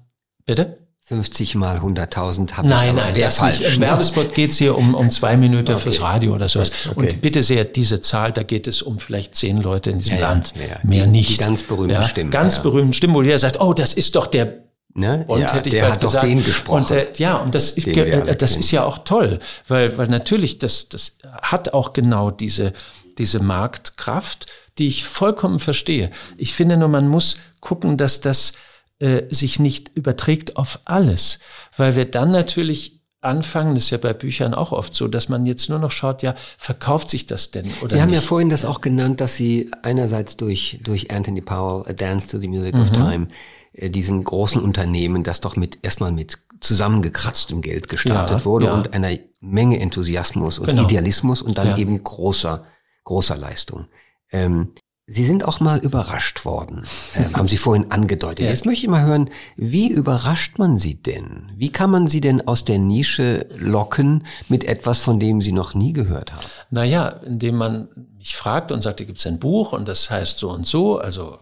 Bitte? 0.44 0.87
50 1.08 1.54
mal 1.54 1.78
100.000 1.78 2.52
habe 2.52 2.68
nein, 2.68 2.88
ich 2.88 2.94
Nein, 2.94 3.12
nein, 3.12 3.20
das 3.20 3.38
falsch. 3.38 3.60
Nicht. 3.60 3.76
Im 3.76 3.80
Werbespot 3.80 4.34
geht's 4.34 4.58
hier 4.58 4.76
um, 4.76 4.94
um 4.94 5.10
zwei 5.10 5.38
Minuten 5.38 5.72
okay. 5.72 5.80
fürs 5.80 6.02
Radio 6.02 6.34
oder 6.34 6.50
sowas. 6.50 6.70
Okay. 6.90 6.98
Und 6.98 7.22
bitte 7.22 7.42
sehr, 7.42 7.64
diese 7.64 8.02
Zahl, 8.02 8.32
da 8.32 8.42
geht 8.42 8.66
es 8.66 8.82
um 8.82 8.98
vielleicht 8.98 9.34
zehn 9.34 9.56
Leute 9.56 9.90
in 9.90 9.98
diesem 9.98 10.18
ja, 10.18 10.28
Land. 10.28 10.52
Ja, 10.56 10.66
ja. 10.66 10.80
Mehr 10.82 11.04
die, 11.06 11.12
nicht. 11.12 11.30
Die 11.30 11.36
ganz 11.38 11.62
berühmten 11.62 12.04
Stimmen. 12.04 12.30
Ganz 12.30 12.62
berühmten 12.62 12.92
Stimmen, 12.92 13.14
wo 13.14 13.22
jeder 13.22 13.38
sagt, 13.38 13.58
oh, 13.58 13.72
das 13.72 13.94
ist 13.94 14.16
doch 14.16 14.26
der 14.26 14.64
Ne? 14.94 15.24
Und 15.28 15.40
ja, 15.40 15.54
hätte 15.54 15.68
ich 15.68 15.74
der 15.74 15.92
hat 15.92 16.00
gesagt. 16.00 16.24
doch 16.24 16.28
den 16.28 16.42
gesprochen. 16.42 16.82
Und, 16.82 16.90
äh, 16.90 17.06
ja, 17.18 17.36
und 17.36 17.54
das, 17.54 17.70
ist, 17.70 17.86
äh, 17.86 18.36
das 18.36 18.56
ist 18.56 18.72
ja 18.72 18.84
auch 18.84 18.98
toll, 18.98 19.38
weil, 19.68 19.96
weil 19.96 20.08
natürlich 20.08 20.58
das, 20.58 20.88
das 20.88 21.18
hat 21.40 21.72
auch 21.72 21.92
genau 21.92 22.32
diese, 22.32 22.72
diese 23.16 23.40
Marktkraft, 23.40 24.46
die 24.78 24.88
ich 24.88 25.04
vollkommen 25.04 25.60
verstehe. 25.60 26.10
Ich 26.36 26.52
finde 26.52 26.76
nur, 26.76 26.88
man 26.88 27.06
muss 27.06 27.36
gucken, 27.60 27.96
dass 27.96 28.20
das 28.20 28.54
äh, 28.98 29.22
sich 29.30 29.58
nicht 29.58 29.90
überträgt 29.94 30.56
auf 30.56 30.80
alles, 30.84 31.38
weil 31.76 31.96
wir 31.96 32.04
dann 32.04 32.30
natürlich 32.30 32.98
anfangen, 33.20 33.74
das 33.74 33.84
ist 33.84 33.90
ja 33.90 33.98
bei 33.98 34.12
Büchern 34.12 34.54
auch 34.54 34.72
oft 34.72 34.94
so, 34.94 35.08
dass 35.08 35.28
man 35.28 35.44
jetzt 35.44 35.68
nur 35.68 35.78
noch 35.78 35.90
schaut, 35.90 36.22
ja, 36.22 36.34
verkauft 36.56 37.10
sich 37.10 37.26
das 37.26 37.50
denn 37.50 37.66
oder 37.82 37.94
Sie 37.94 38.00
haben 38.02 38.10
nicht? 38.10 38.20
ja 38.20 38.26
vorhin 38.26 38.48
das 38.48 38.64
auch 38.64 38.80
genannt, 38.80 39.20
dass 39.20 39.36
Sie 39.36 39.70
einerseits 39.82 40.36
durch, 40.36 40.80
durch 40.84 41.10
Anthony 41.10 41.40
Powell, 41.40 41.84
A 41.88 41.92
Dance 41.92 42.28
to 42.28 42.38
the 42.38 42.48
Music 42.48 42.74
mhm. 42.74 42.82
of 42.82 42.92
Time, 42.92 43.28
äh, 43.72 43.90
diesen 43.90 44.22
großen 44.22 44.62
Unternehmen, 44.62 45.24
das 45.24 45.40
doch 45.40 45.56
mit 45.56 45.78
erstmal 45.82 46.12
mit 46.12 46.38
zusammengekratztem 46.60 47.60
Geld 47.60 47.88
gestartet 47.88 48.40
ja, 48.40 48.44
wurde 48.44 48.66
ja. 48.66 48.74
und 48.74 48.94
einer 48.94 49.16
Menge 49.40 49.80
Enthusiasmus 49.80 50.58
und 50.58 50.66
genau. 50.66 50.84
Idealismus 50.84 51.42
und 51.42 51.58
dann 51.58 51.68
ja. 51.68 51.78
eben 51.78 52.02
großer, 52.02 52.64
großer 53.04 53.36
Leistung. 53.36 53.86
Ähm, 54.30 54.72
Sie 55.10 55.24
sind 55.24 55.42
auch 55.42 55.58
mal 55.60 55.78
überrascht 55.78 56.44
worden, 56.44 56.86
ähm, 57.14 57.32
haben 57.34 57.48
Sie 57.48 57.56
vorhin 57.56 57.90
angedeutet. 57.90 58.44
Ja. 58.44 58.50
Jetzt 58.50 58.66
möchte 58.66 58.84
ich 58.84 58.90
mal 58.90 59.06
hören, 59.06 59.30
wie 59.56 59.90
überrascht 59.90 60.58
man 60.58 60.76
Sie 60.76 60.96
denn? 60.96 61.50
Wie 61.56 61.72
kann 61.72 61.90
man 61.90 62.08
Sie 62.08 62.20
denn 62.20 62.46
aus 62.46 62.66
der 62.66 62.78
Nische 62.78 63.46
locken 63.56 64.26
mit 64.50 64.64
etwas, 64.64 64.98
von 64.98 65.18
dem 65.18 65.40
Sie 65.40 65.52
noch 65.52 65.72
nie 65.72 65.94
gehört 65.94 66.34
haben? 66.34 66.44
Naja, 66.68 67.08
indem 67.08 67.56
man 67.56 67.88
mich 68.18 68.36
fragt 68.36 68.70
und 68.70 68.82
sagt, 68.82 69.00
da 69.00 69.04
gibt 69.04 69.18
es 69.18 69.26
ein 69.26 69.38
Buch 69.38 69.72
und 69.72 69.88
das 69.88 70.10
heißt 70.10 70.38
so 70.38 70.50
und 70.50 70.66
so. 70.66 70.98
Also 70.98 71.38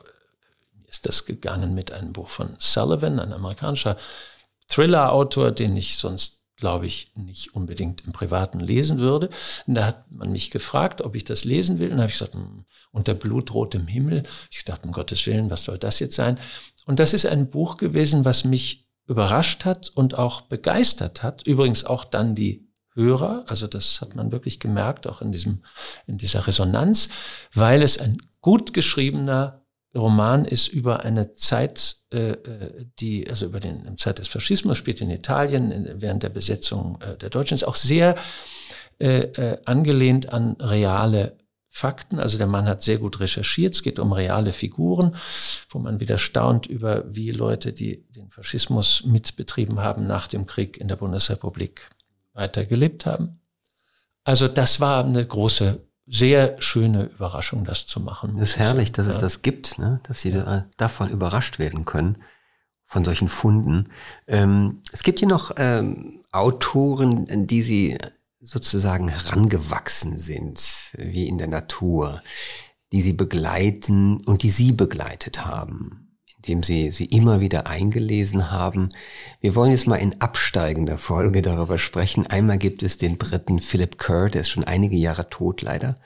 ist 0.89 1.05
das 1.05 1.25
gegangen 1.25 1.75
mit 1.75 1.91
einem 1.91 2.13
Buch 2.13 2.29
von 2.29 2.55
Sullivan, 2.59 3.19
ein 3.19 3.33
amerikanischer 3.33 3.97
Thriller-Autor, 4.69 5.51
den 5.51 5.77
ich 5.77 5.97
sonst 5.97 6.37
glaube 6.57 6.87
ich, 6.87 7.11
nicht 7.15 7.55
unbedingt 7.55 8.07
im 8.07 8.13
Privaten 8.13 8.61
lesen 8.61 8.99
würde. 8.99 9.29
Und 9.67 9.75
da 9.75 9.85
hat 9.85 10.11
man 10.11 10.33
mich 10.33 10.51
gefragt, 10.51 11.03
ob 11.03 11.15
ich 11.15 11.25
das 11.25 11.45
lesen 11.45 11.79
will. 11.79 11.91
Und 11.91 11.99
da 11.99 12.05
habe 12.05 12.11
ich 12.11 12.19
gesagt, 12.19 12.35
hm, 12.35 12.65
unter 12.97 13.15
blutrotem 13.15 13.87
Himmel. 13.87 14.23
Ich 14.51 14.65
dachte, 14.65 14.87
um 14.87 14.93
Gottes 14.93 15.27
Willen, 15.27 15.51
was 15.51 15.65
soll 15.65 15.79
das 15.79 16.01
jetzt 16.01 16.17
sein? 16.17 16.39
Und 16.87 16.99
das 16.99 17.13
ist 17.13 17.27
ein 17.27 17.51
Buch 17.51 17.77
gewesen, 17.77 18.25
was 18.25 18.45
mich 18.45 18.89
überrascht 19.07 19.65
hat 19.65 19.91
und 19.95 20.15
auch 20.15 20.43
begeistert 20.43 21.23
hat. 21.23 21.47
Übrigens 21.47 21.85
auch 21.85 22.05
dann 22.05 22.35
die 22.35 22.67
Hörer. 22.95 23.45
Also 23.47 23.67
das 23.67 24.01
hat 24.01 24.17
man 24.17 24.33
wirklich 24.33 24.59
gemerkt, 24.59 25.07
auch 25.07 25.21
in 25.21 25.31
diesem, 25.31 25.63
in 26.07 26.17
dieser 26.17 26.47
Resonanz, 26.47 27.11
weil 27.53 27.83
es 27.83 27.99
ein 27.99 28.19
gut 28.41 28.73
geschriebener 28.73 29.63
Roman 29.95 30.45
ist 30.45 30.69
über 30.69 31.01
eine 31.01 31.35
Zeit, 31.35 31.97
äh, 32.13 32.31
äh, 32.31 32.87
die, 32.99 33.29
also 33.29 33.47
über 33.47 33.61
den 33.61 33.97
Zeit 33.99 34.19
des 34.19 34.29
Faschismus, 34.29 34.79
spielt 34.79 35.01
in 35.01 35.11
Italien 35.11 35.89
während 36.01 36.23
der 36.23 36.29
Besetzung 36.31 37.01
äh, 37.01 37.17
der 37.17 37.31
Deutschen, 37.31 37.55
ist 37.55 37.65
auch 37.65 37.77
sehr 37.77 38.17
äh, 38.99 39.21
äh, 39.21 39.59
angelehnt 39.65 40.33
an 40.33 40.57
reale 40.59 41.37
Fakten. 41.77 42.19
Also 42.19 42.39
der 42.39 42.47
Mann 42.47 42.67
hat 42.67 42.81
sehr 42.83 42.97
gut 42.97 43.21
recherchiert. 43.21 43.75
Es 43.75 43.83
geht 43.83 43.99
um 43.99 44.13
reale 44.15 44.53
Figuren, 44.53 45.15
wo 45.69 45.79
man 45.79 46.01
wieder 46.01 46.17
staunt 46.17 46.67
über, 46.67 47.05
wie 47.15 47.31
Leute, 47.31 47.75
die 47.75 48.07
den 48.13 48.31
Faschismus 48.31 49.05
mitbetrieben 49.05 49.81
haben, 49.81 50.07
nach 50.07 50.27
dem 50.27 50.47
Krieg 50.47 50.79
in 50.79 50.89
der 50.89 50.97
Bundesrepublik 50.97 51.91
weitergelebt 52.33 53.05
haben. 53.05 53.41
Also 54.25 54.49
das 54.49 54.81
war 54.81 55.05
eine 55.05 55.27
große 55.27 55.87
sehr 56.07 56.57
schöne 56.63 57.05
Überraschung, 57.05 57.67
das 57.67 57.87
zu 57.87 58.01
machen. 58.01 58.39
Das 58.39 58.51
ist 58.51 58.57
herrlich, 58.57 58.93
dass 58.93 59.07
ja. 59.07 59.13
es 59.13 59.19
das 59.19 59.43
gibt, 59.43 59.79
ne? 59.79 60.01
dass 60.05 60.23
Sie 60.23 60.31
ja. 60.31 60.65
davon 60.79 61.11
überrascht 61.11 61.59
werden 61.59 61.85
können, 61.85 62.17
von 62.87 63.05
solchen 63.05 63.29
Funden. 63.29 63.91
Ähm, 64.27 64.81
es 64.93 65.03
gibt 65.03 65.19
hier 65.19 65.29
noch 65.29 65.51
ähm, 65.59 66.25
Autoren, 66.33 67.47
die 67.47 67.61
Sie 67.61 67.99
sozusagen 68.47 69.09
herangewachsen 69.09 70.19
sind, 70.19 70.93
wie 70.97 71.27
in 71.29 71.39
der 71.39 71.49
Natur, 71.49 72.23
die 72.93 73.01
Sie 73.01 73.13
begleiten 73.13 74.25
und 74.25 74.43
die 74.43 74.51
Sie 74.51 74.73
begleitet 74.73 75.45
haben 75.45 76.07
dem 76.47 76.63
sie 76.63 76.91
sie 76.91 77.07
immer 77.07 77.41
wieder 77.41 77.67
eingelesen 77.67 78.51
haben. 78.51 78.91
Wir 79.41 79.55
wollen 79.55 79.73
jetzt 79.73 79.87
mal 79.87 79.97
in 79.97 80.21
absteigender 80.21 80.99
Folge 80.99 81.43
darüber 81.43 81.79
sprechen. 81.79 82.27
Einmal 82.27 82.59
gibt 82.59 82.83
es 82.83 82.99
den 82.99 83.19
Briten 83.19 83.61
Philip 83.61 83.99
Kerr, 83.99 84.31
der 84.31 84.43
ist 84.43 84.51
schon 84.51 84.65
einige 84.65 84.97
Jahre 84.97 85.29
tot 85.29 85.63
leider, 85.63 85.99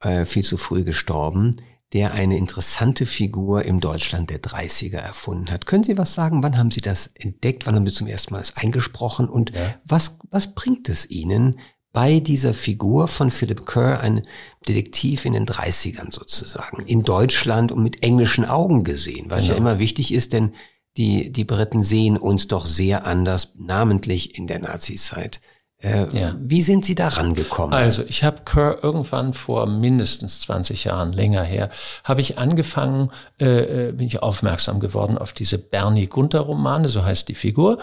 äh, 0.00 0.24
viel 0.24 0.44
zu 0.44 0.56
früh 0.56 0.84
gestorben, 0.84 1.56
der 1.92 2.12
eine 2.14 2.36
interessante 2.36 3.04
Figur 3.04 3.64
im 3.64 3.80
Deutschland 3.80 4.30
der 4.30 4.40
30er 4.40 4.98
erfunden 4.98 5.50
hat. 5.50 5.66
Können 5.66 5.82
Sie 5.82 5.98
was 5.98 6.14
sagen? 6.14 6.42
Wann 6.42 6.56
haben 6.56 6.70
Sie 6.70 6.80
das 6.80 7.08
entdeckt? 7.08 7.66
Wann 7.66 7.74
haben 7.74 7.86
Sie 7.86 7.92
zum 7.92 8.06
ersten 8.06 8.34
Mal 8.34 8.40
das 8.40 8.56
eingesprochen? 8.56 9.28
Und 9.28 9.50
ja. 9.50 9.74
was, 9.84 10.18
was 10.30 10.54
bringt 10.54 10.88
es 10.88 11.10
Ihnen, 11.10 11.58
bei 11.92 12.20
dieser 12.20 12.54
Figur 12.54 13.08
von 13.08 13.30
Philip 13.32 13.66
Kerr, 13.66 14.00
ein 14.00 14.22
Detektiv 14.68 15.24
in 15.24 15.32
den 15.32 15.46
30ern 15.46 16.12
sozusagen, 16.12 16.84
in 16.86 17.02
Deutschland 17.02 17.72
und 17.72 17.82
mit 17.82 18.04
englischen 18.04 18.44
Augen 18.44 18.84
gesehen, 18.84 19.26
was 19.28 19.42
genau. 19.42 19.54
ja 19.54 19.58
immer 19.58 19.78
wichtig 19.80 20.14
ist, 20.14 20.32
denn 20.32 20.54
die, 20.96 21.32
die 21.32 21.44
Briten 21.44 21.82
sehen 21.82 22.16
uns 22.16 22.46
doch 22.46 22.66
sehr 22.66 23.06
anders, 23.06 23.54
namentlich 23.58 24.38
in 24.38 24.46
der 24.46 24.60
Nazizeit. 24.60 25.40
Äh, 25.82 26.06
ja. 26.16 26.34
Wie 26.38 26.62
sind 26.62 26.84
Sie 26.84 26.94
da 26.94 27.08
rangekommen? 27.08 27.74
Also 27.74 28.02
ich 28.06 28.22
habe 28.22 28.42
Kerr 28.44 28.82
irgendwann 28.82 29.32
vor 29.32 29.66
mindestens 29.66 30.40
20 30.40 30.84
Jahren, 30.84 31.12
länger 31.12 31.42
her, 31.42 31.70
habe 32.04 32.20
ich 32.20 32.38
angefangen, 32.38 33.10
äh, 33.40 33.88
äh, 33.88 33.92
bin 33.92 34.06
ich 34.06 34.22
aufmerksam 34.22 34.80
geworden 34.80 35.16
auf 35.16 35.32
diese 35.32 35.58
Bernie 35.58 36.06
Gunther 36.06 36.40
Romane, 36.40 36.88
so 36.88 37.04
heißt 37.04 37.28
die 37.28 37.34
Figur. 37.34 37.78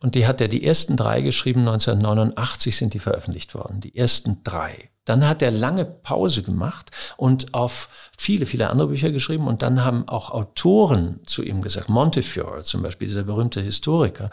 Und 0.00 0.14
die 0.14 0.26
hat 0.26 0.40
er 0.40 0.48
die 0.48 0.64
ersten 0.64 0.96
drei 0.96 1.20
geschrieben, 1.20 1.60
1989 1.60 2.76
sind 2.76 2.94
die 2.94 2.98
veröffentlicht 2.98 3.54
worden, 3.54 3.80
die 3.80 3.96
ersten 3.96 4.42
drei. 4.44 4.90
Dann 5.06 5.26
hat 5.26 5.40
er 5.40 5.50
lange 5.50 5.84
Pause 5.84 6.42
gemacht 6.42 6.90
und 7.16 7.54
auf 7.54 7.88
viele, 8.18 8.44
viele 8.44 8.68
andere 8.70 8.88
Bücher 8.88 9.10
geschrieben. 9.10 9.46
Und 9.46 9.62
dann 9.62 9.84
haben 9.84 10.06
auch 10.08 10.30
Autoren 10.30 11.20
zu 11.26 11.42
ihm 11.42 11.62
gesagt, 11.62 11.88
Montefiore 11.88 12.62
zum 12.62 12.82
Beispiel, 12.82 13.08
dieser 13.08 13.22
berühmte 13.22 13.60
Historiker, 13.60 14.30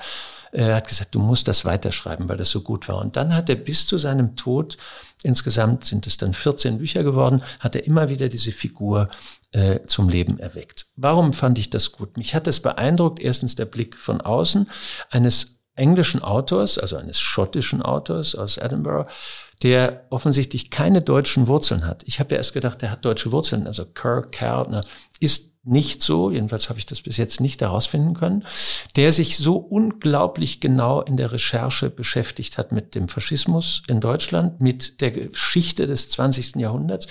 er 0.54 0.76
hat 0.76 0.88
gesagt, 0.88 1.16
du 1.16 1.20
musst 1.20 1.48
das 1.48 1.66
weiterschreiben, 1.66 2.30
weil 2.30 2.38
das 2.38 2.52
so 2.52 2.62
gut 2.62 2.88
war. 2.88 3.00
Und 3.00 3.16
dann 3.16 3.36
hat 3.36 3.50
er 3.50 3.56
bis 3.56 3.88
zu 3.88 3.98
seinem 3.98 4.36
Tod, 4.36 4.78
insgesamt 5.24 5.84
sind 5.84 6.06
es 6.06 6.18
dann 6.18 6.34
14 6.34 6.78
Bücher 6.78 7.04
geworden, 7.04 7.42
hat 7.60 7.76
er 7.76 7.86
immer 7.86 8.10
wieder 8.10 8.30
diese 8.30 8.52
Figur 8.52 9.10
äh, 9.52 9.80
zum 9.86 10.10
Leben 10.10 10.38
erweckt. 10.40 10.88
Warum 10.96 11.34
fand 11.34 11.58
ich 11.58 11.70
das 11.70 11.92
gut? 11.92 12.18
Mich 12.18 12.36
hat 12.36 12.48
es 12.48 12.60
beeindruckt, 12.60 13.20
erstens 13.20 13.56
der 13.56 13.66
Blick 13.66 13.98
von 13.98 14.22
außen 14.22 14.70
eines 15.10 15.60
englischen 15.76 16.22
Autors, 16.22 16.78
also 16.78 16.98
eines 16.98 17.20
schottischen 17.20 17.82
Autors 17.82 18.36
aus 18.36 18.58
Edinburgh, 18.58 19.10
der 19.64 20.06
offensichtlich 20.12 20.70
keine 20.70 21.02
deutschen 21.02 21.48
Wurzeln 21.48 21.88
hat. 21.88 22.04
Ich 22.06 22.20
habe 22.20 22.36
ja 22.36 22.38
erst 22.38 22.54
gedacht, 22.54 22.82
der 22.82 22.92
hat 22.92 23.06
deutsche 23.06 23.32
Wurzeln. 23.32 23.66
Also 23.66 23.86
Kirk 23.86 24.34
Kärtner 24.34 24.84
ist 25.20 25.53
nicht 25.64 26.02
so, 26.02 26.30
jedenfalls 26.30 26.70
habe 26.70 26.78
ich 26.78 26.86
das 26.86 27.02
bis 27.02 27.18
jetzt 27.18 27.40
nicht 27.40 27.62
herausfinden 27.62 28.14
können, 28.14 28.44
der 28.98 29.14
sich 29.14 29.38
so 29.38 29.56
unglaublich 29.56 30.60
genau 30.60 31.02
in 31.02 31.16
der 31.16 31.32
Recherche 31.32 31.90
beschäftigt 31.90 32.58
hat 32.58 32.74
mit 32.74 32.96
dem 32.96 33.08
Faschismus 33.08 33.84
in 33.88 34.02
Deutschland, 34.02 34.60
mit 34.62 35.00
der 35.00 35.12
Geschichte 35.12 35.88
des 35.88 36.10
20. 36.10 36.58
Jahrhunderts. 36.58 37.08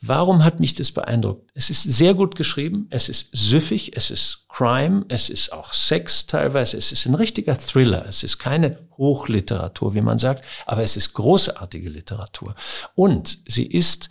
Warum 0.00 0.44
hat 0.44 0.60
mich 0.60 0.74
das 0.74 0.92
beeindruckt? 0.92 1.50
Es 1.54 1.70
ist 1.70 1.84
sehr 1.84 2.14
gut 2.14 2.34
geschrieben, 2.34 2.88
es 2.90 3.08
ist 3.08 3.28
süffig, 3.32 3.96
es 3.96 4.10
ist 4.10 4.44
Crime, 4.48 5.06
es 5.08 5.30
ist 5.30 5.52
auch 5.52 5.72
Sex 5.72 6.26
teilweise, 6.26 6.76
es 6.76 6.92
ist 6.92 7.06
ein 7.06 7.14
richtiger 7.14 7.56
Thriller, 7.56 8.04
es 8.06 8.22
ist 8.22 8.38
keine 8.38 8.80
Hochliteratur, 8.98 9.94
wie 9.94 10.02
man 10.02 10.18
sagt, 10.18 10.44
aber 10.66 10.82
es 10.82 10.96
ist 10.96 11.14
großartige 11.14 11.88
Literatur. 11.88 12.54
Und 12.94 13.38
sie 13.46 13.66
ist 13.66 14.10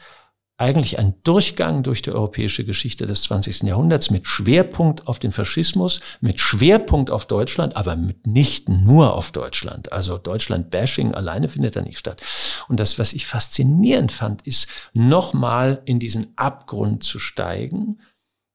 eigentlich 0.63 0.97
ein 0.97 1.15
Durchgang 1.23 1.83
durch 1.83 2.01
die 2.01 2.11
europäische 2.11 2.63
Geschichte 2.63 3.05
des 3.05 3.23
20. 3.23 3.63
Jahrhunderts 3.63 4.09
mit 4.09 4.25
Schwerpunkt 4.25 5.07
auf 5.07 5.19
den 5.19 5.31
Faschismus, 5.31 5.99
mit 6.21 6.39
Schwerpunkt 6.39 7.11
auf 7.11 7.27
Deutschland, 7.27 7.75
aber 7.75 7.95
mit 7.95 8.25
nicht 8.25 8.69
nur 8.69 9.13
auf 9.13 9.31
Deutschland. 9.31 9.91
Also 9.91 10.17
Deutschland-Bashing 10.17 11.13
alleine 11.13 11.49
findet 11.49 11.75
da 11.75 11.81
nicht 11.81 11.99
statt. 11.99 12.23
Und 12.69 12.79
das, 12.79 12.97
was 12.97 13.13
ich 13.13 13.27
faszinierend 13.27 14.11
fand, 14.11 14.41
ist 14.47 14.67
nochmal 14.93 15.81
in 15.85 15.99
diesen 15.99 16.33
Abgrund 16.37 17.03
zu 17.03 17.19
steigen. 17.19 17.99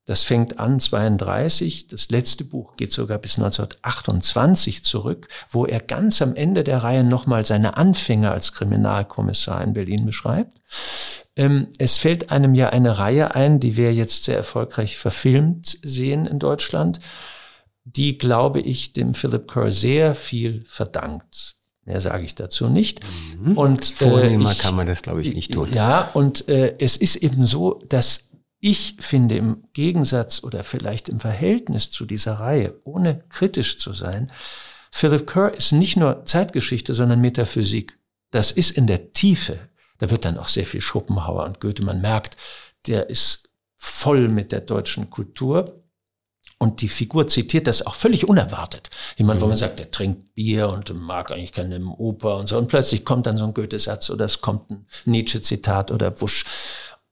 Das 0.09 0.23
fängt 0.23 0.59
an 0.59 0.81
32, 0.81 1.89
das 1.89 2.09
letzte 2.09 2.43
Buch 2.43 2.77
geht 2.77 2.93
sogar 2.93 3.19
bis 3.19 3.37
1928 3.37 4.83
zurück, 4.83 5.29
wo 5.51 5.67
er 5.67 5.81
ganz 5.81 6.23
am 6.23 6.35
Ende 6.35 6.65
der 6.65 6.83
Reihe 6.83 7.05
nochmal 7.05 7.45
seine 7.45 7.77
Anfänge 7.77 8.31
als 8.31 8.55
Kriminalkommissar 8.55 9.63
in 9.63 9.75
Berlin 9.75 10.07
beschreibt. 10.07 10.59
Ähm, 11.39 11.69
es 11.79 11.97
fällt 11.97 12.31
einem 12.31 12.55
ja 12.55 12.71
eine 12.71 12.99
Reihe 12.99 13.35
ein, 13.35 13.61
die 13.61 13.77
wir 13.77 13.95
jetzt 13.95 14.25
sehr 14.25 14.37
erfolgreich 14.37 14.99
verfilmt 14.99 15.79
sehen 15.83 16.27
in 16.27 16.41
Deutschland, 16.41 16.99
die, 17.85 18.19
glaube 18.19 18.61
ich, 18.61 18.93
dem 18.93 19.15
Philip 19.15 19.51
Kerr 19.51 19.71
sehr 19.71 20.15
viel 20.15 20.65
verdankt. 20.67 21.57
Mehr 21.85 22.01
sage 22.01 22.25
ich 22.25 22.35
dazu 22.35 22.69
nicht. 22.69 23.01
Mhm. 23.41 23.57
Und 23.57 23.87
vornehmer 23.87 24.51
äh, 24.51 24.53
ich, 24.53 24.59
kann 24.59 24.75
man 24.75 24.89
das, 24.89 25.01
glaube 25.01 25.23
ich, 25.23 25.33
nicht 25.33 25.53
tun. 25.53 25.73
Ja, 25.73 26.11
und 26.13 26.49
äh, 26.49 26.75
es 26.81 26.97
ist 26.97 27.17
eben 27.17 27.47
so, 27.47 27.81
dass 27.89 28.29
ich 28.61 28.97
finde 28.99 29.37
im 29.37 29.63
Gegensatz 29.73 30.43
oder 30.43 30.65
vielleicht 30.65 31.09
im 31.09 31.21
Verhältnis 31.21 31.93
zu 31.93 32.05
dieser 32.05 32.35
Reihe, 32.35 32.75
ohne 32.83 33.21
kritisch 33.29 33.79
zu 33.79 33.93
sein, 33.93 34.33
Philip 34.91 35.25
Kerr 35.27 35.55
ist 35.55 35.71
nicht 35.71 35.97
nur 35.97 36.25
Zeitgeschichte, 36.25 36.95
sondern 36.95 37.21
Metaphysik. 37.21 37.97
Das 38.33 38.51
ist 38.51 38.73
in 38.73 38.89
der 38.89 39.13
Tiefe 39.13 39.59
da 39.99 40.11
wird 40.11 40.25
dann 40.25 40.39
auch 40.39 40.49
sehr 40.49 40.67
viel 40.67 40.81
Schopenhauer 40.81 41.45
und 41.45 41.61
Goethe. 41.61 41.85
Man 41.85 42.01
merkt, 42.01 42.37
der 42.87 43.11
ist 43.11 43.51
voll 43.77 44.29
mit 44.29 44.53
der 44.53 44.61
deutschen 44.61 45.11
Kultur. 45.11 45.85
Und 46.61 46.81
die 46.81 46.89
Figur 46.89 47.29
zitiert 47.29 47.69
das 47.69 47.87
auch 47.87 47.95
völlig 47.95 48.29
unerwartet. 48.29 48.91
Jemand, 49.17 49.39
mhm. 49.39 49.43
wo 49.43 49.47
man 49.47 49.55
mhm. 49.55 49.61
sagt, 49.61 49.79
der 49.79 49.93
trinkt 49.93 50.35
Bier 50.35 50.69
und 50.69 50.93
mag 50.93 51.31
eigentlich 51.31 51.53
keine 51.53 51.81
Oper 51.85 52.37
und 52.37 52.49
so. 52.49 52.59
Und 52.59 52.67
plötzlich 52.67 53.05
kommt 53.05 53.27
dann 53.27 53.37
so 53.37 53.45
ein 53.45 53.55
Goethe-Satz 53.55 54.11
oder 54.11 54.25
es 54.25 54.41
kommt 54.41 54.71
ein 54.71 54.87
Nietzsche-Zitat 55.05 55.93
oder 55.93 56.21
Wusch. 56.21 56.45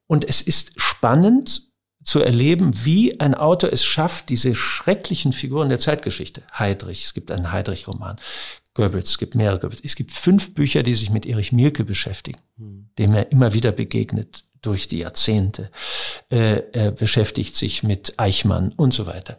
Und 0.09 0.28
es 0.28 0.43
ist 0.43 0.72
spannend 0.80 1.62
zu 2.03 2.20
erleben, 2.20 2.72
wie 2.84 3.20
ein 3.20 3.34
Autor 3.34 3.72
es 3.72 3.84
schafft, 3.84 4.30
diese 4.30 4.55
schrecklichen 4.55 5.32
Figuren 5.32 5.68
der 5.68 5.80
Zeitgeschichte, 5.80 6.43
Heidrich, 6.57 7.05
es 7.05 7.14
gibt 7.14 7.32
einen 7.32 7.51
Heidrich-Roman, 7.51 8.18
Goebbels, 8.77 9.11
es 9.11 9.18
gibt 9.18 9.35
mehrere 9.35 9.59
Goebbels. 9.59 9.81
Es 9.83 9.97
gibt 9.97 10.12
fünf 10.12 10.55
Bücher, 10.55 10.83
die 10.83 10.93
sich 10.93 11.11
mit 11.11 11.24
Erich 11.24 11.51
Mielke 11.51 11.83
beschäftigen, 11.83 12.39
mhm. 12.59 12.91
dem 12.99 13.14
er 13.14 13.33
immer 13.33 13.55
wieder 13.55 13.72
begegnet 13.72 14.45
durch 14.61 14.87
die 14.87 14.99
Jahrzehnte. 14.99 15.70
Äh, 16.29 16.62
er 16.72 16.91
beschäftigt 16.91 17.57
sich 17.57 17.83
mit 17.83 18.14
Eichmann 18.18 18.72
und 18.77 18.93
so 18.93 19.07
weiter. 19.07 19.39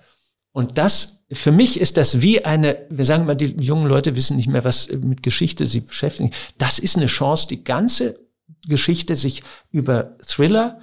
Und 0.53 0.79
das, 0.79 1.23
für 1.31 1.51
mich 1.51 1.79
ist 1.79 1.97
das 1.97 2.21
wie 2.21 2.45
eine, 2.45 2.87
wir 2.89 3.05
sagen 3.05 3.27
mal, 3.27 3.35
die 3.35 3.55
jungen 3.63 3.87
Leute 3.87 4.15
wissen 4.15 4.37
nicht 4.37 4.49
mehr, 4.49 4.63
was 4.63 4.89
mit 4.89 5.21
Geschichte 5.21 5.67
sie 5.67 5.81
beschäftigen. 5.81 6.31
Das 6.57 6.79
ist 6.79 6.97
eine 6.97 7.05
Chance, 7.05 7.47
die 7.47 7.63
ganze 7.63 8.19
Geschichte 8.67 9.15
sich 9.15 9.43
über 9.69 10.17
Thriller 10.17 10.79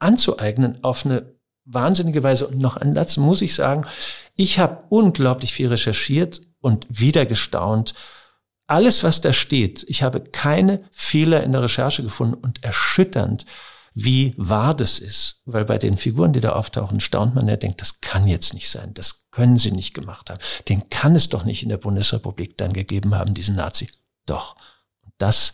anzueignen 0.00 0.82
auf 0.82 1.06
eine 1.06 1.32
wahnsinnige 1.64 2.24
Weise. 2.24 2.48
Und 2.48 2.58
noch 2.58 2.76
ein 2.76 2.96
Satz 2.96 3.18
muss 3.18 3.40
ich 3.40 3.54
sagen, 3.54 3.86
ich 4.34 4.58
habe 4.58 4.82
unglaublich 4.88 5.52
viel 5.52 5.68
recherchiert 5.68 6.40
und 6.60 6.86
wieder 6.88 7.26
gestaunt. 7.26 7.94
Alles, 8.66 9.02
was 9.02 9.20
da 9.20 9.32
steht, 9.32 9.84
ich 9.88 10.02
habe 10.02 10.20
keine 10.20 10.84
Fehler 10.90 11.42
in 11.42 11.52
der 11.52 11.62
Recherche 11.62 12.02
gefunden 12.02 12.34
und 12.34 12.62
erschütternd, 12.64 13.46
wie 13.94 14.34
wahr 14.36 14.74
das 14.74 14.98
ist. 14.98 15.42
Weil 15.46 15.64
bei 15.64 15.78
den 15.78 15.96
Figuren, 15.96 16.32
die 16.32 16.40
da 16.40 16.52
auftauchen, 16.52 17.00
staunt 17.00 17.34
man, 17.34 17.48
er 17.48 17.56
denkt, 17.56 17.80
das 17.80 18.00
kann 18.00 18.28
jetzt 18.28 18.54
nicht 18.54 18.68
sein, 18.70 18.94
das 18.94 19.26
können 19.30 19.56
sie 19.56 19.72
nicht 19.72 19.94
gemacht 19.94 20.30
haben. 20.30 20.40
Den 20.68 20.88
kann 20.88 21.16
es 21.16 21.28
doch 21.28 21.44
nicht 21.44 21.62
in 21.62 21.68
der 21.68 21.78
Bundesrepublik 21.78 22.56
dann 22.58 22.72
gegeben 22.72 23.14
haben, 23.14 23.34
diesen 23.34 23.56
Nazi. 23.56 23.88
Doch. 24.26 24.56
Das 25.16 25.52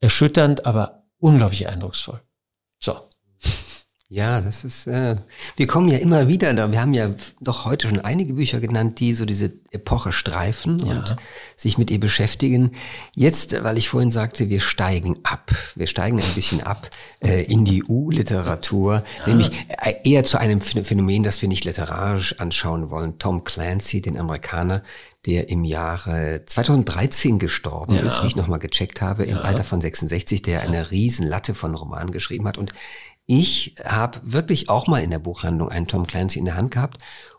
erschütternd, 0.00 0.64
aber 0.64 1.04
unglaublich 1.18 1.68
eindrucksvoll. 1.68 2.22
So. 2.78 3.11
Ja, 4.12 4.42
das 4.42 4.62
ist, 4.62 4.86
äh, 4.88 5.16
wir 5.56 5.66
kommen 5.66 5.88
ja 5.88 5.96
immer 5.96 6.28
wieder 6.28 6.52
da. 6.52 6.70
Wir 6.70 6.82
haben 6.82 6.92
ja 6.92 7.08
doch 7.40 7.64
heute 7.64 7.88
schon 7.88 7.98
einige 7.98 8.34
Bücher 8.34 8.60
genannt, 8.60 9.00
die 9.00 9.14
so 9.14 9.24
diese 9.24 9.54
Epoche 9.70 10.12
streifen 10.12 10.80
ja. 10.80 10.92
und 10.92 11.16
sich 11.56 11.78
mit 11.78 11.90
ihr 11.90 11.98
beschäftigen. 11.98 12.72
Jetzt, 13.16 13.64
weil 13.64 13.78
ich 13.78 13.88
vorhin 13.88 14.10
sagte, 14.10 14.50
wir 14.50 14.60
steigen 14.60 15.18
ab. 15.22 15.50
Wir 15.76 15.86
steigen 15.86 16.20
ein 16.20 16.34
bisschen 16.34 16.62
ab 16.62 16.90
äh, 17.20 17.44
in 17.44 17.64
die 17.64 17.84
U-Literatur, 17.84 19.02
ja. 19.20 19.26
nämlich 19.26 19.50
äh, 19.68 19.94
eher 20.04 20.24
zu 20.24 20.38
einem 20.38 20.60
Phänomen, 20.60 21.22
das 21.22 21.40
wir 21.40 21.48
nicht 21.48 21.64
literarisch 21.64 22.38
anschauen 22.38 22.90
wollen. 22.90 23.18
Tom 23.18 23.44
Clancy, 23.44 24.02
den 24.02 24.18
Amerikaner, 24.18 24.82
der 25.24 25.48
im 25.48 25.64
Jahre 25.64 26.42
2013 26.44 27.38
gestorben 27.38 27.94
ja. 27.94 28.02
ist, 28.02 28.22
wie 28.22 28.26
ich 28.26 28.36
nochmal 28.36 28.58
gecheckt 28.58 29.00
habe, 29.00 29.24
im 29.24 29.38
Alter 29.38 29.64
von 29.64 29.80
66, 29.80 30.42
der 30.42 30.60
eine 30.60 30.90
riesen 30.90 31.26
Latte 31.26 31.54
von 31.54 31.74
Romanen 31.74 32.10
geschrieben 32.10 32.46
hat 32.46 32.58
und 32.58 32.74
ich 33.40 33.74
habe 33.82 34.20
wirklich 34.24 34.68
auch 34.68 34.86
mal 34.88 35.02
in 35.02 35.10
der 35.10 35.18
Buchhandlung 35.18 35.70
einen 35.70 35.86
Tom 35.86 36.06
Clancy 36.06 36.38
in 36.38 36.44
der 36.44 36.56
Hand 36.56 36.72
gehabt, 36.72 36.98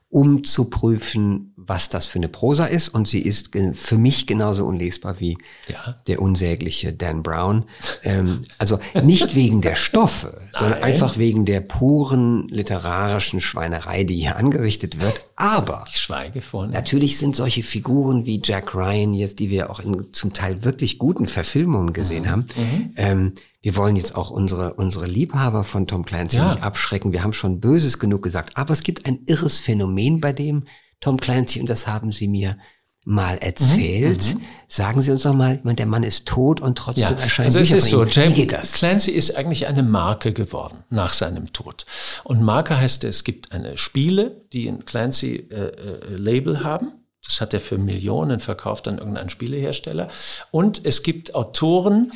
um 0.09 0.43
zu 0.43 0.65
prüfen, 0.65 1.53
was 1.55 1.89
das 1.89 2.07
für 2.07 2.17
eine 2.17 2.29
Prosa 2.29 2.65
ist. 2.65 2.89
Und 2.89 3.07
sie 3.07 3.21
ist 3.21 3.51
für 3.73 3.97
mich 3.97 4.25
genauso 4.25 4.65
unlesbar 4.65 5.19
wie 5.19 5.37
ja. 5.67 5.95
der 6.07 6.19
unsägliche 6.21 6.93
Dan 6.93 7.21
Brown. 7.21 7.65
Ähm, 8.03 8.41
also 8.57 8.79
nicht 9.03 9.35
wegen 9.35 9.61
der 9.61 9.75
Stoffe, 9.75 10.39
sondern 10.53 10.83
einfach 10.83 11.17
wegen 11.17 11.45
der 11.45 11.61
puren 11.61 12.47
literarischen 12.47 13.39
Schweinerei, 13.39 14.03
die 14.03 14.15
hier 14.15 14.37
angerichtet 14.37 14.99
wird. 14.99 15.25
Aber 15.35 15.85
ich 15.89 15.99
schweige 15.99 16.41
von. 16.41 16.71
Natürlich 16.71 17.17
sind 17.17 17.35
solche 17.35 17.61
Figuren 17.61 18.25
wie 18.25 18.41
Jack 18.43 18.73
Ryan 18.73 19.13
jetzt, 19.13 19.39
die 19.39 19.49
wir 19.49 19.69
auch 19.69 19.79
in 19.79 20.13
zum 20.13 20.33
Teil 20.33 20.63
wirklich 20.63 20.97
guten 20.97 21.27
Verfilmungen 21.27 21.93
gesehen 21.93 22.23
mhm. 22.23 22.29
haben, 22.29 22.47
mhm. 22.55 22.93
Ähm, 22.97 23.33
wir 23.63 23.77
wollen 23.77 23.95
jetzt 23.95 24.15
auch 24.15 24.29
unsere, 24.29 24.73
unsere 24.73 25.05
Liebhaber 25.05 25.63
von 25.63 25.87
Tom 25.87 26.03
Clancy 26.03 26.35
ja. 26.35 26.51
nicht 26.51 26.63
abschrecken. 26.63 27.13
Wir 27.13 27.23
haben 27.23 27.31
schon 27.31 27.61
Böses 27.61 27.97
genug 27.97 28.21
gesagt. 28.21 28.57
Aber 28.57 28.73
es 28.73 28.83
gibt 28.83 29.05
ein 29.05 29.21
irres 29.25 29.59
Phänomen 29.59 30.19
bei 30.19 30.33
dem 30.33 30.65
Tom 30.99 31.17
Clancy 31.17 31.61
und 31.61 31.69
das 31.69 31.87
haben 31.87 32.11
sie 32.11 32.27
mir 32.27 32.57
mal 33.05 33.37
erzählt. 33.37 34.35
Mhm, 34.35 34.39
mhm. 34.41 34.45
Sagen 34.67 35.01
Sie 35.01 35.11
uns 35.11 35.23
doch 35.23 35.33
mal, 35.33 35.55
ich 35.55 35.63
meine, 35.63 35.77
der 35.77 35.85
Mann 35.85 36.03
ist 36.03 36.25
tot 36.25 36.59
und 36.59 36.77
trotzdem 36.77 37.03
ja, 37.03 37.11
erscheinen 37.11 37.47
also 37.47 37.59
Bücher 37.59 37.77
es 37.77 37.85
ist 37.85 37.91
so, 37.91 38.03
James 38.05 38.31
Wie 38.31 38.41
geht 38.41 38.51
das? 38.51 38.73
Clancy 38.73 39.11
ist 39.11 39.35
eigentlich 39.37 39.67
eine 39.67 39.83
Marke 39.83 40.33
geworden 40.33 40.83
nach 40.89 41.13
seinem 41.13 41.53
Tod. 41.53 41.85
Und 42.25 42.41
Marke 42.41 42.77
heißt, 42.77 43.05
es 43.05 43.23
gibt 43.23 43.53
eine 43.53 43.77
Spiele, 43.77 44.45
die 44.51 44.67
ein 44.67 44.83
Clancy 44.83 45.47
äh, 45.49 45.55
äh, 45.55 46.15
Label 46.15 46.65
haben. 46.65 46.91
Das 47.25 47.39
hat 47.39 47.53
er 47.53 47.61
für 47.61 47.77
Millionen 47.77 48.41
verkauft 48.41 48.87
an 48.89 48.97
irgendeinen 48.97 49.29
Spielehersteller. 49.29 50.09
Und 50.51 50.85
es 50.85 51.03
gibt 51.03 51.35
Autoren, 51.35 52.11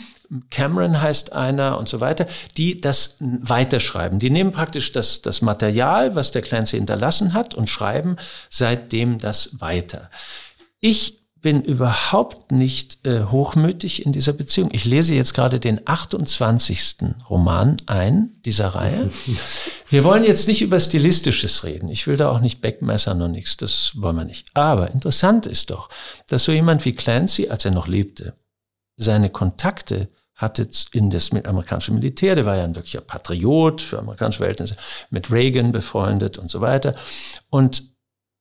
Cameron 0.49 1.01
heißt 1.01 1.33
einer 1.33 1.77
und 1.77 1.87
so 1.87 1.99
weiter, 1.99 2.27
die 2.57 2.81
das 2.81 3.17
weiterschreiben. 3.19 4.19
Die 4.19 4.29
nehmen 4.29 4.51
praktisch 4.51 4.91
das, 4.91 5.21
das 5.21 5.41
Material, 5.41 6.15
was 6.15 6.31
der 6.31 6.41
Clancy 6.41 6.77
hinterlassen 6.77 7.33
hat 7.33 7.55
und 7.55 7.69
schreiben 7.69 8.17
seitdem 8.49 9.19
das 9.19 9.61
weiter. 9.61 10.09
Ich 10.79 11.27
bin 11.41 11.61
überhaupt 11.61 12.51
nicht 12.51 13.05
äh, 13.05 13.23
hochmütig 13.23 14.05
in 14.05 14.11
dieser 14.11 14.33
Beziehung. 14.33 14.69
Ich 14.73 14.85
lese 14.85 15.13
jetzt 15.13 15.33
gerade 15.33 15.59
den 15.59 15.79
28. 15.85 16.95
Roman 17.29 17.77
ein 17.85 18.31
dieser 18.43 18.69
Reihe. 18.69 19.09
Wir 19.89 20.03
wollen 20.03 20.23
jetzt 20.23 20.47
nicht 20.47 20.61
über 20.61 20.79
Stilistisches 20.79 21.63
reden. 21.63 21.89
Ich 21.89 22.07
will 22.07 22.17
da 22.17 22.31
auch 22.31 22.41
nicht 22.41 22.61
Backmessern 22.61 23.21
und 23.21 23.31
nichts. 23.31 23.55
Das 23.55 23.93
wollen 23.95 24.17
wir 24.17 24.25
nicht. 24.25 24.47
Aber 24.55 24.91
interessant 24.91 25.45
ist 25.45 25.69
doch, 25.69 25.89
dass 26.27 26.43
so 26.43 26.51
jemand 26.51 26.83
wie 26.83 26.93
Clancy, 26.93 27.47
als 27.47 27.63
er 27.63 27.71
noch 27.71 27.87
lebte, 27.87 28.33
seine 28.97 29.29
Kontakte 29.29 30.09
hatte 30.37 30.69
in 30.93 31.09
das 31.09 31.31
amerikanische 31.31 31.91
Militär, 31.91 32.35
der 32.35 32.45
war 32.45 32.55
ja 32.55 32.63
ein 32.63 32.75
wirklicher 32.75 33.01
Patriot 33.01 33.81
für 33.81 33.99
amerikanische 33.99 34.37
Verhältnisse, 34.39 34.77
mit 35.09 35.31
Reagan 35.31 35.71
befreundet 35.71 36.37
und 36.37 36.49
so 36.49 36.61
weiter. 36.61 36.95
Und 37.49 37.97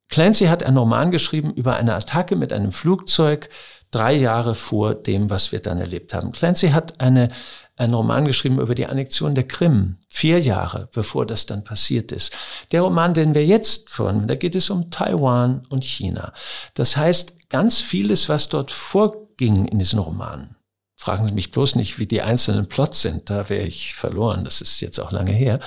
Clancy 0.08 0.44
hat 0.46 0.62
einen 0.62 0.76
Roman 0.76 1.10
geschrieben 1.10 1.52
über 1.54 1.76
eine 1.76 1.94
Attacke 1.94 2.36
mit 2.36 2.52
einem 2.52 2.70
Flugzeug 2.70 3.48
drei 3.90 4.14
Jahre 4.14 4.54
vor 4.54 4.94
dem, 4.94 5.30
was 5.30 5.52
wir 5.52 5.60
dann 5.60 5.80
erlebt 5.80 6.12
haben. 6.14 6.32
Clancy 6.32 6.70
hat 6.70 7.00
eine, 7.00 7.28
einen 7.76 7.94
Roman 7.94 8.24
geschrieben 8.24 8.60
über 8.60 8.74
die 8.74 8.86
Annexion 8.86 9.34
der 9.34 9.48
Krim, 9.48 9.96
vier 10.08 10.40
Jahre 10.40 10.88
bevor 10.92 11.26
das 11.26 11.46
dann 11.46 11.64
passiert 11.64 12.12
ist. 12.12 12.36
Der 12.72 12.82
Roman, 12.82 13.14
den 13.14 13.34
wir 13.34 13.44
jetzt 13.44 13.90
von, 13.90 14.26
da 14.26 14.34
geht 14.34 14.54
es 14.54 14.70
um 14.70 14.90
Taiwan 14.90 15.62
und 15.68 15.84
China. 15.84 16.32
Das 16.74 16.96
heißt, 16.96 17.48
ganz 17.48 17.80
vieles, 17.80 18.28
was 18.28 18.48
dort 18.48 18.70
vorging 18.70 19.64
in 19.66 19.78
diesen 19.78 19.98
Romanen, 19.98 20.55
Fragen 20.96 21.24
Sie 21.26 21.32
mich 21.32 21.50
bloß 21.50 21.74
nicht, 21.76 21.98
wie 21.98 22.06
die 22.06 22.22
einzelnen 22.22 22.68
Plots 22.68 23.02
sind, 23.02 23.28
da 23.28 23.48
wäre 23.48 23.66
ich 23.66 23.94
verloren, 23.94 24.44
das 24.44 24.60
ist 24.60 24.80
jetzt 24.80 24.98
auch 24.98 25.12
lange 25.12 25.32
her. 25.32 25.60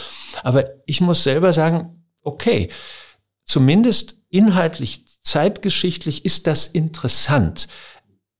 Aber 0.44 0.66
ich 0.86 1.02
muss 1.02 1.24
selber 1.24 1.54
sagen, 1.54 2.04
okay, 2.22 2.70
zumindest 3.46 4.18
inhaltlich, 4.30 5.06
zeitgeschichtlich 5.22 6.26
ist 6.26 6.48
das 6.48 6.68
interessant. 6.68 7.68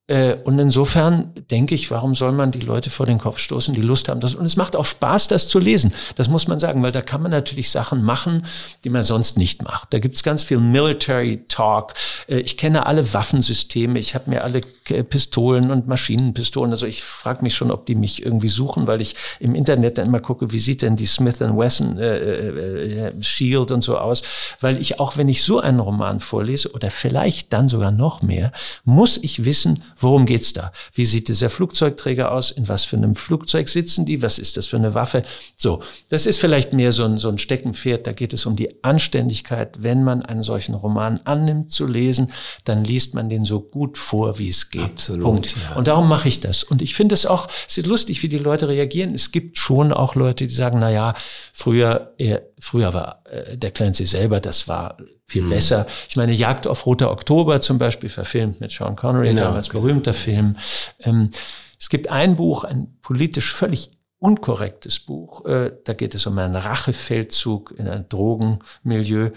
Äh, 0.10 0.38
und 0.44 0.58
insofern 0.58 1.32
denke 1.52 1.76
ich, 1.76 1.92
warum 1.92 2.16
soll 2.16 2.32
man 2.32 2.50
die 2.50 2.60
Leute 2.60 2.90
vor 2.90 3.06
den 3.06 3.20
Kopf 3.20 3.38
stoßen, 3.38 3.76
die 3.76 3.82
Lust 3.82 4.10
haben? 4.10 4.20
Das, 4.20 4.34
und 4.34 4.44
es 4.44 4.58
macht 4.58 4.76
auch 4.76 4.86
Spaß, 4.86 5.28
das 5.28 5.48
zu 5.48 5.60
lesen. 5.60 5.94
Das 6.16 6.30
muss 6.30 6.48
man 6.48 6.58
sagen, 6.58 6.82
weil 6.82 6.92
da 6.92 7.02
kann 7.02 7.22
man 7.22 7.30
natürlich 7.30 7.70
Sachen 7.70 8.04
machen, 8.04 8.46
die 8.84 8.90
man 8.90 9.04
sonst 9.04 9.38
nicht 9.38 9.62
macht. 9.62 9.94
Da 9.94 10.00
gibt's 10.00 10.24
ganz 10.24 10.42
viel 10.42 10.60
Military 10.60 11.46
Talk. 11.48 11.94
Äh, 12.28 12.40
ich 12.40 12.58
kenne 12.58 12.88
alle 12.88 13.14
Waffensysteme. 13.14 14.00
Ich 14.00 14.16
habe 14.16 14.32
mir 14.32 14.44
alle 14.44 14.62
äh, 14.90 15.04
Pistolen 15.04 15.70
und 15.70 15.88
Maschinenpistolen. 15.88 16.72
Also 16.72 16.88
ich 16.88 17.04
frage 17.04 17.44
mich 17.44 17.54
schon, 17.54 17.70
ob 17.70 17.86
die 17.86 17.96
mich 17.96 18.26
irgendwie 18.26 18.48
suchen, 18.48 18.88
weil 18.88 19.02
ich 19.02 19.16
im 19.40 19.54
Internet 19.54 20.00
dann 20.00 20.08
immer 20.08 20.22
gucke, 20.22 20.52
wie 20.52 20.60
sieht 20.60 20.82
denn 20.82 20.96
die 20.96 21.06
Smith 21.06 21.40
Wesson 21.40 22.00
äh, 22.00 23.12
Shield 23.22 23.70
und 23.70 23.82
so 23.82 24.00
aus. 24.00 24.24
Weil 24.60 24.82
ich 24.82 25.00
auch, 25.00 25.18
wenn 25.18 25.30
ich 25.30 25.44
so 25.44 25.60
einen 25.60 25.80
Roman 25.80 26.20
vorlese 26.20 26.72
oder 26.72 26.90
vielleicht 26.90 27.54
dann 27.54 27.68
sogar 27.68 27.92
noch 27.92 28.24
mehr, 28.24 28.52
muss 28.86 29.18
ich 29.18 29.46
wissen, 29.46 29.84
Worum 30.00 30.26
geht's 30.26 30.54
da? 30.54 30.72
Wie 30.94 31.06
sieht 31.06 31.28
dieser 31.28 31.50
Flugzeugträger 31.50 32.32
aus? 32.32 32.52
In 32.52 32.68
was 32.68 32.86
für 32.86 32.96
einem 32.96 33.16
Flugzeug 33.16 33.70
sitzen 33.70 34.06
die? 34.06 34.22
Was 34.22 34.40
ist 34.40 34.58
das 34.58 34.68
für 34.68 34.78
eine 34.78 34.96
Waffe? 34.96 35.24
So, 35.56 35.82
das 36.08 36.26
ist 36.26 36.40
vielleicht 36.40 36.74
mehr 36.74 36.92
so 36.92 37.04
ein, 37.04 37.18
so 37.18 37.30
ein 37.30 37.38
Steckenpferd. 37.38 38.08
Da 38.08 38.14
geht 38.14 38.34
es 38.34 38.46
um 38.46 38.56
die 38.56 38.84
Anständigkeit. 38.84 39.84
Wenn 39.84 40.04
man 40.04 40.24
einen 40.24 40.42
solchen 40.42 40.74
Roman 40.74 41.20
annimmt 41.26 41.72
zu 41.72 41.86
lesen, 41.86 42.32
dann 42.64 42.84
liest 42.84 43.14
man 43.14 43.30
den 43.30 43.44
so 43.44 43.60
gut 43.60 43.98
vor, 43.98 44.40
wie 44.40 44.50
es 44.50 44.70
geht. 44.70 44.82
Absolut. 44.82 45.24
Punkt. 45.24 45.56
Ja. 45.70 45.76
Und 45.76 45.88
darum 45.88 46.08
mache 46.08 46.28
ich 46.28 46.40
das. 46.40 46.64
Und 46.64 46.82
ich 46.82 46.96
finde 46.96 47.14
es 47.14 47.26
auch, 47.26 47.48
es 47.68 47.78
ist 47.78 47.88
lustig, 47.88 48.24
wie 48.24 48.30
die 48.30 48.38
Leute 48.38 48.68
reagieren. 48.70 49.14
Es 49.14 49.32
gibt 49.32 49.58
schon 49.58 49.92
auch 49.92 50.16
Leute, 50.16 50.48
die 50.48 50.54
sagen, 50.54 50.80
na 50.80 50.90
ja, 50.90 51.14
früher, 51.54 52.14
er, 52.18 52.44
früher 52.60 52.94
war 52.94 53.24
äh, 53.26 53.58
der 53.58 53.72
Clancy 53.72 54.06
selber, 54.06 54.40
das 54.40 54.68
war 54.68 54.98
viel 55.26 55.44
mhm. 55.44 55.50
besser. 55.50 55.88
Ich 56.08 56.16
meine, 56.16 56.34
Jagd 56.34 56.68
auf 56.68 56.86
Roter 56.86 57.12
Oktober 57.12 57.62
zum 57.62 57.78
Beispiel, 57.78 58.10
verfilmt 58.10 58.60
mit 58.60 58.72
Sean 58.72 58.96
Connery, 58.96 59.30
genau. 59.30 59.44
damals 59.44 59.70
berühmter 59.70 60.14
Film. 60.14 60.58
Ähm, 61.00 61.32
es 61.80 61.90
gibt 61.90 62.10
ein 62.10 62.36
Buch, 62.36 62.64
ein 62.64 62.98
politisch 63.02 63.54
völlig 63.54 63.92
unkorrektes 64.20 65.00
Buch, 65.00 65.46
äh, 65.46 65.72
da 65.86 65.94
geht 65.94 66.14
es 66.14 66.26
um 66.28 66.38
einen 66.38 66.56
Rachefeldzug 66.56 67.74
in 67.78 67.88
ein 67.88 68.08
Drogenmilieu. 68.10 69.32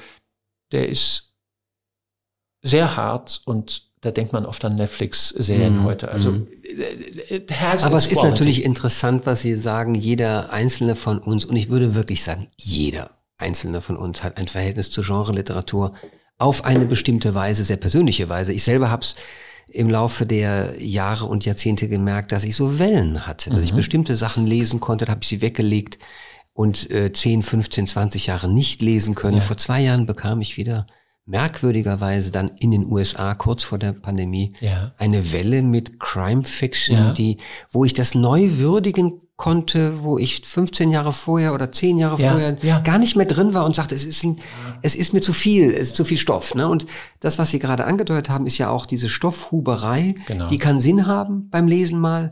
Der 0.72 0.88
ist 0.88 1.34
sehr 2.62 2.96
hart 2.96 3.42
und 3.44 3.91
da 4.02 4.10
denkt 4.10 4.32
man 4.32 4.44
oft 4.44 4.64
an 4.64 4.74
Netflix-Serien 4.74 5.78
mm, 5.78 5.84
heute. 5.84 6.10
Also, 6.10 6.32
mm. 6.32 6.48
Aber 7.82 7.96
es 7.96 8.06
ist 8.06 8.22
natürlich 8.22 8.64
interessant, 8.64 9.26
was 9.26 9.42
Sie 9.42 9.54
sagen, 9.54 9.94
jeder 9.94 10.52
einzelne 10.52 10.96
von 10.96 11.18
uns, 11.18 11.44
und 11.44 11.56
ich 11.56 11.70
würde 11.70 11.94
wirklich 11.94 12.22
sagen, 12.22 12.48
jeder 12.56 13.12
Einzelne 13.38 13.80
von 13.80 13.96
uns 13.96 14.22
hat 14.22 14.38
ein 14.38 14.48
Verhältnis 14.48 14.90
zur 14.90 15.04
Genre-Literatur 15.04 15.94
auf 16.38 16.64
eine 16.64 16.86
bestimmte 16.86 17.34
Weise, 17.36 17.64
sehr 17.64 17.76
persönliche 17.76 18.28
Weise. 18.28 18.52
Ich 18.52 18.64
selber 18.64 18.90
habe 18.90 19.02
es 19.02 19.14
im 19.70 19.88
Laufe 19.88 20.26
der 20.26 20.74
Jahre 20.78 21.26
und 21.26 21.44
Jahrzehnte 21.44 21.88
gemerkt, 21.88 22.32
dass 22.32 22.42
ich 22.42 22.56
so 22.56 22.80
Wellen 22.80 23.26
hatte, 23.26 23.50
dass 23.50 23.60
mhm. 23.60 23.64
ich 23.64 23.74
bestimmte 23.74 24.16
Sachen 24.16 24.46
lesen 24.46 24.80
konnte, 24.80 25.06
habe 25.06 25.20
ich 25.22 25.28
sie 25.28 25.40
weggelegt 25.40 26.00
und 26.52 26.90
äh, 26.90 27.12
10, 27.12 27.44
15, 27.44 27.86
20 27.86 28.26
Jahre 28.26 28.48
nicht 28.48 28.82
lesen 28.82 29.14
können. 29.14 29.36
Ja. 29.36 29.42
Vor 29.42 29.56
zwei 29.56 29.80
Jahren 29.80 30.06
bekam 30.06 30.40
ich 30.40 30.56
wieder 30.56 30.88
merkwürdigerweise 31.24 32.32
dann 32.32 32.50
in 32.58 32.72
den 32.72 32.90
USA 32.90 33.34
kurz 33.34 33.62
vor 33.62 33.78
der 33.78 33.92
Pandemie 33.92 34.54
ja. 34.60 34.92
eine 34.98 35.32
Welle 35.32 35.62
mit 35.62 36.00
Crime 36.00 36.44
Fiction, 36.44 36.96
ja. 36.96 37.12
die, 37.12 37.38
wo 37.70 37.84
ich 37.84 37.94
das 37.94 38.14
neu 38.14 38.56
würdigen 38.56 39.20
konnte, 39.36 40.02
wo 40.02 40.18
ich 40.18 40.42
15 40.44 40.90
Jahre 40.90 41.12
vorher 41.12 41.54
oder 41.54 41.70
10 41.70 41.98
Jahre 41.98 42.20
ja, 42.20 42.30
vorher 42.30 42.80
gar 42.82 42.98
nicht 42.98 43.16
mehr 43.16 43.26
drin 43.26 43.54
war 43.54 43.64
und 43.64 43.76
sagte, 43.76 43.94
es 43.94 44.04
ist, 44.04 44.24
ein, 44.24 44.40
es 44.82 44.94
ist 44.94 45.12
mir 45.12 45.20
zu 45.20 45.32
viel, 45.32 45.72
es 45.72 45.88
ist 45.88 45.96
zu 45.96 46.04
viel 46.04 46.18
Stoff. 46.18 46.54
Ne? 46.54 46.68
Und 46.68 46.86
das, 47.20 47.38
was 47.38 47.50
Sie 47.50 47.58
gerade 47.58 47.84
angedeutet 47.84 48.28
haben, 48.28 48.46
ist 48.46 48.58
ja 48.58 48.70
auch 48.70 48.86
diese 48.86 49.08
Stoffhuberei, 49.08 50.14
genau. 50.26 50.48
die 50.48 50.58
kann 50.58 50.80
Sinn 50.80 51.06
haben 51.06 51.48
beim 51.50 51.66
Lesen 51.66 52.00
mal, 52.00 52.30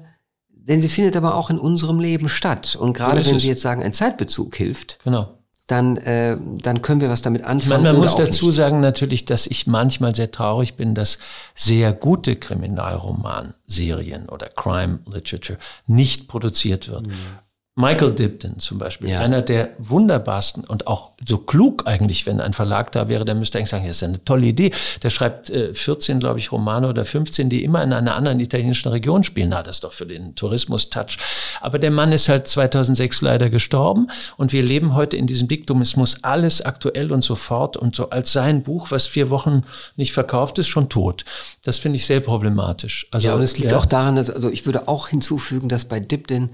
denn 0.49 0.83
sie 0.83 0.89
findet 0.89 1.17
aber 1.17 1.37
auch 1.37 1.51
in 1.51 1.59
unserem 1.59 2.01
Leben 2.01 2.29
statt. 2.29 2.77
Und 2.79 2.93
gerade 2.93 3.25
so 3.25 3.31
wenn 3.31 3.39
Sie 3.39 3.49
jetzt 3.49 3.63
sagen, 3.63 3.83
ein 3.83 3.93
Zeitbezug 3.93 4.55
hilft, 4.55 4.99
genau 5.03 5.40
dann, 5.71 5.97
äh, 5.99 6.37
dann 6.63 6.83
können 6.83 7.01
wir 7.01 7.09
was 7.11 7.23
damit 7.23 7.45
anfangen. 7.45 7.85
Man, 7.85 7.93
man 7.93 8.03
muss 8.03 8.17
dazu 8.17 8.47
nicht. 8.47 8.57
sagen 8.57 8.81
natürlich, 8.81 9.25
dass 9.25 9.47
ich 9.47 9.67
manchmal 9.67 10.15
sehr 10.15 10.31
traurig 10.31 10.75
bin, 10.75 10.95
dass 10.95 11.19
sehr 11.55 11.93
gute 11.93 12.37
Kriminalromanserien 12.37 14.29
oder 14.29 14.49
Crime 14.49 15.01
Literature 15.07 15.59
nicht 15.87 16.29
produziert 16.29 16.89
wird. 16.89 17.07
Mhm. 17.07 17.13
Michael 17.81 18.13
Dibden 18.13 18.59
zum 18.59 18.79
Beispiel, 18.79 19.11
ja. 19.11 19.21
einer 19.21 19.43
der 19.43 19.71
wunderbarsten 19.79 20.65
und 20.65 20.87
auch 20.87 21.13
so 21.27 21.39
klug 21.39 21.87
eigentlich, 21.87 22.27
wenn 22.27 22.41
ein 22.41 22.53
Verlag 22.53 22.93
da 22.93 23.09
wäre, 23.09 23.25
der 23.25 23.35
müsste 23.35 23.59
eigentlich 23.59 23.71
sagen, 23.71 23.87
das 23.87 23.97
ist 23.97 24.03
eine 24.03 24.25
tolle 24.25 24.47
Idee. 24.47 24.71
Der 25.03 25.11
schreibt 25.11 25.51
äh, 25.51 25.73
14, 25.73 26.21
glaube 26.21 26.39
ich, 26.39 26.53
Romane 26.53 26.89
oder 26.89 27.05
15, 27.05 27.49
die 27.49 27.65
immer 27.65 27.83
in 27.83 27.93
einer 27.93 28.15
anderen 28.15 28.41
italienischen 28.41 28.91
Region 28.91 29.25
spielen. 29.25 29.51
Na, 29.51 29.63
das 29.63 29.77
ist 29.77 29.85
doch 29.85 29.93
für 29.93 30.07
den 30.07 30.35
Tourismus-Touch. 30.35 31.19
Aber 31.61 31.79
der 31.79 31.91
Mann 31.91 32.13
ist 32.13 32.29
halt 32.29 32.47
2006 32.47 33.23
leider 33.23 33.51
gestorben 33.51 34.09
und 34.37 34.53
wir 34.53 34.63
leben 34.63 34.95
heute 34.95 35.17
in 35.17 35.27
diesem 35.27 35.49
Diktum, 35.49 35.81
es 35.81 35.97
muss 35.97 36.23
alles 36.23 36.63
aktuell 36.63 37.13
und 37.13 37.23
sofort 37.23 37.77
und 37.77 37.97
so 37.97 38.11
als 38.11 38.33
sein 38.33 38.63
Buch, 38.63 38.91
was 38.91 39.07
vier 39.07 39.31
Wochen 39.31 39.63
nicht 39.97 40.13
verkauft 40.13 40.59
ist, 40.59 40.69
schon 40.69 40.89
tot. 40.89 41.25
Das 41.63 41.79
finde 41.79 41.97
ich 41.97 42.07
sehr 42.07 42.21
problematisch. 42.21 43.07
Also, 43.11 43.29
ja, 43.29 43.35
und 43.35 43.43
es 43.43 43.59
liegt 43.59 43.73
ja. 43.73 43.79
auch 43.79 43.87
daran, 43.87 44.17
dass, 44.17 44.31
also 44.31 44.51
ich 44.51 44.67
würde 44.67 44.89
auch 44.89 45.09
hinzufügen, 45.09 45.69
dass 45.69 45.85
bei 45.85 46.01
Dibden 46.01 46.51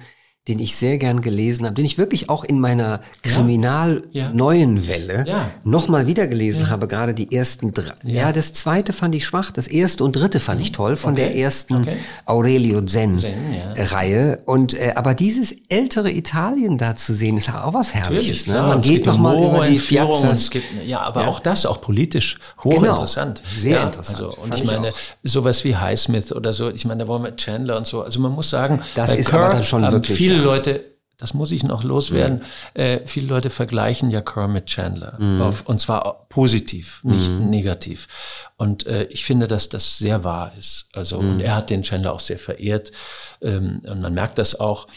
den 0.48 0.60
ich 0.60 0.76
sehr 0.76 0.98
gern 0.98 1.22
gelesen 1.22 1.66
habe, 1.66 1.74
den 1.74 1.84
ich 1.84 1.98
wirklich 1.98 2.28
auch 2.28 2.44
in 2.44 2.60
meiner 2.60 3.00
kriminal-neuen 3.22 4.76
ja. 4.76 4.88
Welle 4.88 5.24
ja. 5.26 5.50
nochmal 5.64 6.06
wieder 6.06 6.28
gelesen 6.28 6.62
ja. 6.62 6.68
habe, 6.68 6.86
gerade 6.86 7.14
die 7.14 7.34
ersten 7.34 7.72
drei. 7.72 7.94
Ja. 8.04 8.32
das 8.32 8.52
zweite 8.52 8.92
fand 8.92 9.14
ich 9.16 9.26
schwach, 9.26 9.50
das 9.50 9.66
erste 9.66 10.04
und 10.04 10.14
dritte 10.14 10.38
fand 10.38 10.60
ich 10.60 10.70
toll 10.70 10.96
von 10.96 11.14
okay. 11.14 11.24
der 11.24 11.36
ersten 11.36 11.82
okay. 11.82 11.96
Aurelio 12.26 12.80
Zen-Reihe. 12.80 14.38
Und 14.46 14.74
äh, 14.74 14.92
aber 14.94 15.14
dieses 15.14 15.56
ältere 15.68 16.12
Italien 16.12 16.78
da 16.78 16.94
zu 16.94 17.12
sehen, 17.12 17.38
ist 17.38 17.52
auch 17.52 17.74
was 17.74 17.92
Herrliches. 17.92 18.46
Ne? 18.46 18.62
Man 18.62 18.82
geht 18.82 19.04
nochmal 19.06 19.36
über 19.36 19.66
die 19.66 19.78
Piazza. 19.78 20.36
Ja, 20.84 21.00
aber 21.00 21.26
auch 21.26 21.40
das, 21.40 21.66
auch 21.66 21.80
politisch 21.80 22.38
hochinteressant. 22.62 23.42
Genau. 23.42 23.60
Sehr 23.60 23.82
interessant. 23.82 24.20
Also, 24.20 24.42
und 24.42 24.54
ich 24.54 24.64
meine, 24.64 24.92
sowas 25.24 25.64
wie 25.64 25.76
Highsmith 25.76 26.32
oder 26.32 26.52
so, 26.52 26.70
ich 26.70 26.84
meine, 26.84 27.02
da 27.02 27.08
wollen 27.08 27.24
wir 27.24 27.34
Chandler 27.34 27.76
und 27.76 27.86
so. 27.86 28.02
Also 28.02 28.20
man 28.20 28.32
muss 28.32 28.50
sagen, 28.50 28.82
das 28.94 29.12
ist 29.14 29.30
Kerr 29.30 29.44
aber 29.44 29.54
dann 29.54 29.64
schon 29.64 29.82
wirklich 29.90 30.35
viele 30.36 30.44
Leute 30.44 30.96
das 31.18 31.32
muss 31.32 31.50
ich 31.50 31.64
noch 31.64 31.82
loswerden. 31.82 32.42
Mhm. 32.74 32.80
Äh, 32.80 33.06
viele 33.06 33.26
Leute 33.28 33.50
vergleichen 33.50 34.10
ja 34.10 34.20
Kermit 34.20 34.66
Chandler 34.66 35.16
mhm. 35.18 35.40
auf, 35.40 35.66
und 35.66 35.80
zwar 35.80 36.26
positiv, 36.28 37.00
nicht 37.04 37.30
mhm. 37.30 37.48
negativ. 37.48 38.48
Und 38.56 38.86
äh, 38.86 39.04
ich 39.04 39.24
finde, 39.24 39.46
dass 39.46 39.68
das 39.68 39.98
sehr 39.98 40.24
wahr 40.24 40.52
ist. 40.58 40.88
Also 40.92 41.18
und 41.18 41.36
mhm. 41.36 41.40
er 41.40 41.56
hat 41.56 41.70
den 41.70 41.82
Chandler 41.82 42.12
auch 42.12 42.20
sehr 42.20 42.38
verehrt 42.38 42.92
ähm, 43.40 43.82
und 43.88 44.02
man 44.02 44.12
merkt 44.12 44.38
das 44.38 44.58
auch. 44.60 44.88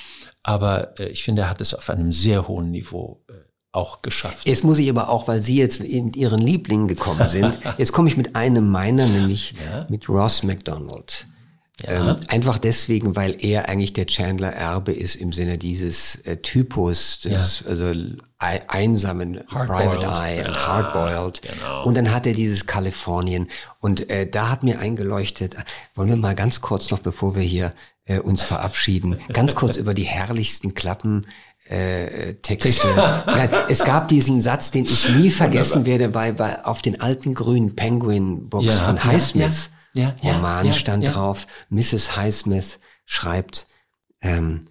Aber 0.44 1.00
äh, 1.00 1.08
ich 1.08 1.24
finde, 1.24 1.44
er 1.44 1.50
hat 1.50 1.62
es 1.62 1.74
auf 1.74 1.90
einem 1.90 2.12
sehr 2.12 2.48
hohen 2.48 2.72
Niveau 2.72 3.24
äh, 3.30 3.34
auch 3.72 4.02
geschafft. 4.02 4.48
Jetzt 4.48 4.64
muss 4.64 4.80
ich 4.80 4.90
aber 4.90 5.10
auch, 5.10 5.28
weil 5.28 5.42
Sie 5.42 5.58
jetzt 5.58 5.82
mit 5.82 6.18
Ihren 6.18 6.40
Lieblingen 6.40 6.88
gekommen 6.88 7.30
sind, 7.30 7.60
jetzt 7.78 7.94
komme 7.94 8.10
ich 8.10 8.18
mit 8.18 8.36
einem 8.36 8.70
meiner, 8.70 9.06
nämlich 9.06 9.54
ja? 9.54 9.86
mit 9.90 10.10
Ross 10.10 10.44
McDonald. 10.44 11.28
Ja. 11.84 12.12
Ähm, 12.12 12.18
einfach 12.28 12.58
deswegen, 12.58 13.16
weil 13.16 13.36
er 13.40 13.70
eigentlich 13.70 13.94
der 13.94 14.06
Chandler 14.06 14.54
Erbe 14.54 14.92
ist 14.92 15.16
im 15.16 15.32
Sinne 15.32 15.58
dieses 15.58 16.16
äh, 16.26 16.38
Typus 16.38 17.22
des 17.22 17.64
ja. 17.66 17.72
also 17.72 17.94
einsamen 18.40 19.42
Private 19.48 20.06
Eye 20.06 20.48
und 20.48 20.68
Hardboiled. 20.68 21.42
Genau. 21.42 21.84
Und 21.84 21.96
dann 21.96 22.14
hat 22.14 22.26
er 22.26 22.34
dieses 22.34 22.66
Kalifornien. 22.66 23.48
Und 23.80 24.10
äh, 24.10 24.30
da 24.30 24.50
hat 24.50 24.64
mir 24.64 24.80
eingeleuchtet, 24.80 25.56
wollen 25.96 26.10
wir 26.10 26.16
mal 26.16 26.36
ganz 26.36 26.62
kurz 26.62 26.92
noch, 26.92 27.00
bevor 27.00 27.36
wir 27.36 27.44
hier 27.44 27.74
äh, 28.06 28.20
uns 28.20 28.44
verabschieden, 28.44 29.20
ganz 29.34 29.56
kurz 29.56 29.78
über 29.78 29.94
die 29.94 30.04
herrlichsten 30.04 30.74
Klappen 30.74 31.26
äh, 31.70 32.34
Texte. 32.36 32.88
ja, 32.96 33.66
es 33.70 33.84
gab 33.84 34.08
diesen 34.08 34.42
Satz, 34.42 34.72
den 34.72 34.86
ich 34.86 35.10
nie 35.10 35.30
vergessen 35.30 35.86
werde, 35.86 36.10
bei, 36.10 36.32
bei 36.32 36.66
auf 36.66 36.82
den 36.82 37.00
alten 37.00 37.34
grünen 37.34 37.76
Penguin 37.76 38.50
Books 38.50 38.66
ja, 38.66 38.72
von 38.72 39.04
Highsmith. 39.04 39.70
Ja, 39.72 39.79
ja, 39.94 40.16
Roman 40.24 40.74
stand 40.74 41.06
drauf. 41.06 41.48
Mrs. 41.70 42.16
Highsmith 42.16 42.80
schreibt 43.06 43.68
ähm, 44.22 44.66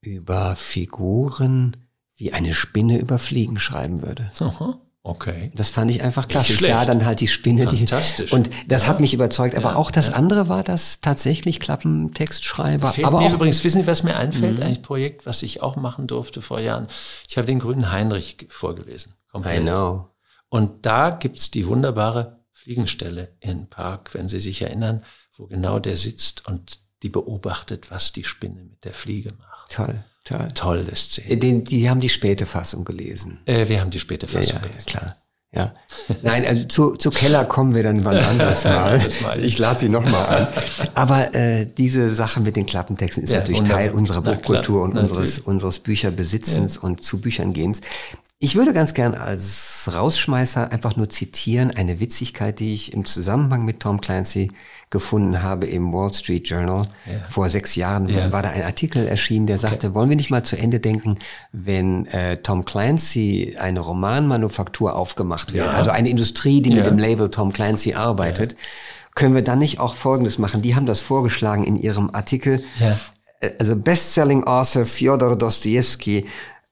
über 0.00 0.56
Figuren, 0.56 1.76
wie 2.16 2.32
eine 2.32 2.54
Spinne 2.54 2.98
über 2.98 3.18
Fliegen 3.18 3.58
schreiben 3.58 4.02
würde. 4.02 4.30
Aha. 4.38 4.80
Okay. 5.02 5.50
Das 5.54 5.70
fand 5.70 5.90
ich 5.90 6.02
einfach 6.02 6.28
klasse. 6.28 6.52
Ich 6.52 6.60
sah 6.60 6.84
dann 6.84 7.06
halt 7.06 7.20
die 7.20 7.26
Spinne. 7.26 7.66
Fantastisch. 7.66 8.30
Die, 8.30 8.36
und 8.36 8.50
das 8.68 8.82
ja. 8.82 8.88
hat 8.88 9.00
mich 9.00 9.14
überzeugt. 9.14 9.56
Aber 9.56 9.70
ja, 9.70 9.76
auch 9.76 9.90
das 9.90 10.08
ja. 10.08 10.14
andere 10.14 10.48
war 10.48 10.62
das 10.62 11.00
tatsächlich 11.00 11.58
Klappentextschreiber. 11.58 12.92
Fehlt 12.92 13.06
aber 13.06 13.20
mir 13.20 13.28
auch 13.28 13.32
übrigens, 13.32 13.64
wissen 13.64 13.80
Sie, 13.80 13.86
was 13.86 14.02
mir 14.02 14.16
einfällt? 14.16 14.58
Mhm. 14.58 14.64
Ein 14.64 14.82
Projekt, 14.82 15.24
was 15.24 15.42
ich 15.42 15.62
auch 15.62 15.76
machen 15.76 16.06
durfte 16.06 16.42
vor 16.42 16.60
Jahren. 16.60 16.86
Ich 17.26 17.38
habe 17.38 17.46
den 17.46 17.60
grünen 17.60 17.90
Heinrich 17.90 18.46
vorgelesen. 18.50 19.14
Komplett. 19.32 19.60
I 19.60 19.62
know. 19.62 20.08
Und 20.50 20.84
da 20.84 21.10
gibt's 21.10 21.50
die 21.50 21.66
wunderbare 21.66 22.39
Fliegenstelle 22.62 23.36
in 23.40 23.68
Park, 23.68 24.14
wenn 24.14 24.28
Sie 24.28 24.40
sich 24.40 24.62
erinnern, 24.62 25.02
wo 25.36 25.46
genau 25.46 25.78
der 25.78 25.96
sitzt 25.96 26.46
und 26.46 26.80
die 27.02 27.08
beobachtet, 27.08 27.90
was 27.90 28.12
die 28.12 28.24
Spinne 28.24 28.64
mit 28.64 28.84
der 28.84 28.92
Fliege 28.92 29.32
macht. 29.38 29.72
Toll. 29.72 30.04
Toll. 30.24 30.48
Tolle 30.54 30.94
Szene. 30.94 31.30
Äh, 31.30 31.36
den, 31.36 31.64
die 31.64 31.88
haben 31.88 32.00
die 32.00 32.10
späte 32.10 32.44
Fassung 32.44 32.84
gelesen. 32.84 33.40
Äh, 33.46 33.68
wir 33.68 33.80
haben 33.80 33.90
die 33.90 33.98
späte 33.98 34.26
Fassung 34.26 34.56
ja, 34.56 34.60
ja, 34.60 34.68
gelesen. 34.68 34.86
klar. 34.86 35.16
Ja. 35.52 35.74
Nein, 36.22 36.46
also 36.46 36.64
zu, 36.64 36.96
zu 36.96 37.10
Keller 37.10 37.44
kommen 37.44 37.74
wir 37.74 37.82
dann 37.82 38.04
wann 38.04 38.18
anders 38.24 38.64
mal. 38.64 39.00
ich 39.40 39.58
lade 39.58 39.80
sie 39.80 39.88
nochmal 39.88 40.26
an. 40.26 40.48
Aber 40.94 41.34
äh, 41.34 41.66
diese 41.66 42.14
Sache 42.14 42.40
mit 42.40 42.54
den 42.54 42.66
Klappentexten 42.66 43.24
ist 43.24 43.32
ja, 43.32 43.40
natürlich 43.40 43.62
Teil 43.62 43.90
unserer 43.90 44.22
Buchkultur 44.22 44.82
und 44.82 44.96
unseres, 44.96 45.40
unseres 45.40 45.80
Bücherbesitzens 45.80 46.76
ja. 46.76 46.82
und 46.82 47.02
zu 47.02 47.20
Büchern 47.20 47.52
gehens. 47.52 47.80
Ich 48.42 48.56
würde 48.56 48.72
ganz 48.72 48.94
gern 48.94 49.14
als 49.14 49.90
Rausschmeißer 49.92 50.72
einfach 50.72 50.96
nur 50.96 51.10
zitieren 51.10 51.72
eine 51.72 52.00
Witzigkeit, 52.00 52.58
die 52.58 52.72
ich 52.72 52.94
im 52.94 53.04
Zusammenhang 53.04 53.66
mit 53.66 53.80
Tom 53.80 54.00
Clancy 54.00 54.50
gefunden 54.88 55.42
habe 55.42 55.66
im 55.66 55.92
Wall 55.92 56.14
Street 56.14 56.48
Journal. 56.48 56.86
Ja. 57.04 57.28
Vor 57.28 57.50
sechs 57.50 57.76
Jahren 57.76 58.08
ja. 58.08 58.32
war 58.32 58.42
da 58.42 58.48
ein 58.48 58.62
Artikel 58.62 59.06
erschienen, 59.06 59.46
der 59.46 59.58
sagte, 59.58 59.88
okay. 59.88 59.94
wollen 59.94 60.08
wir 60.08 60.16
nicht 60.16 60.30
mal 60.30 60.42
zu 60.42 60.56
Ende 60.56 60.80
denken, 60.80 61.18
wenn 61.52 62.06
äh, 62.06 62.38
Tom 62.38 62.64
Clancy 62.64 63.58
eine 63.60 63.80
Romanmanufaktur 63.80 64.96
aufgemacht 64.96 65.52
wird, 65.52 65.66
ja. 65.66 65.72
also 65.72 65.90
eine 65.90 66.08
Industrie, 66.08 66.62
die 66.62 66.70
mit 66.70 66.86
dem 66.86 66.96
Label 66.96 67.30
Tom 67.30 67.52
Clancy 67.52 67.92
arbeitet, 67.92 68.56
können 69.14 69.34
wir 69.34 69.44
dann 69.44 69.58
nicht 69.58 69.80
auch 69.80 69.94
Folgendes 69.94 70.38
machen? 70.38 70.62
Die 70.62 70.74
haben 70.74 70.86
das 70.86 71.02
vorgeschlagen 71.02 71.64
in 71.64 71.76
ihrem 71.76 72.08
Artikel. 72.14 72.64
Äh, 73.40 73.50
also 73.58 73.76
Bestselling 73.76 74.44
Author 74.44 74.86
Fyodor 74.86 75.36
Dostoevsky 75.36 76.24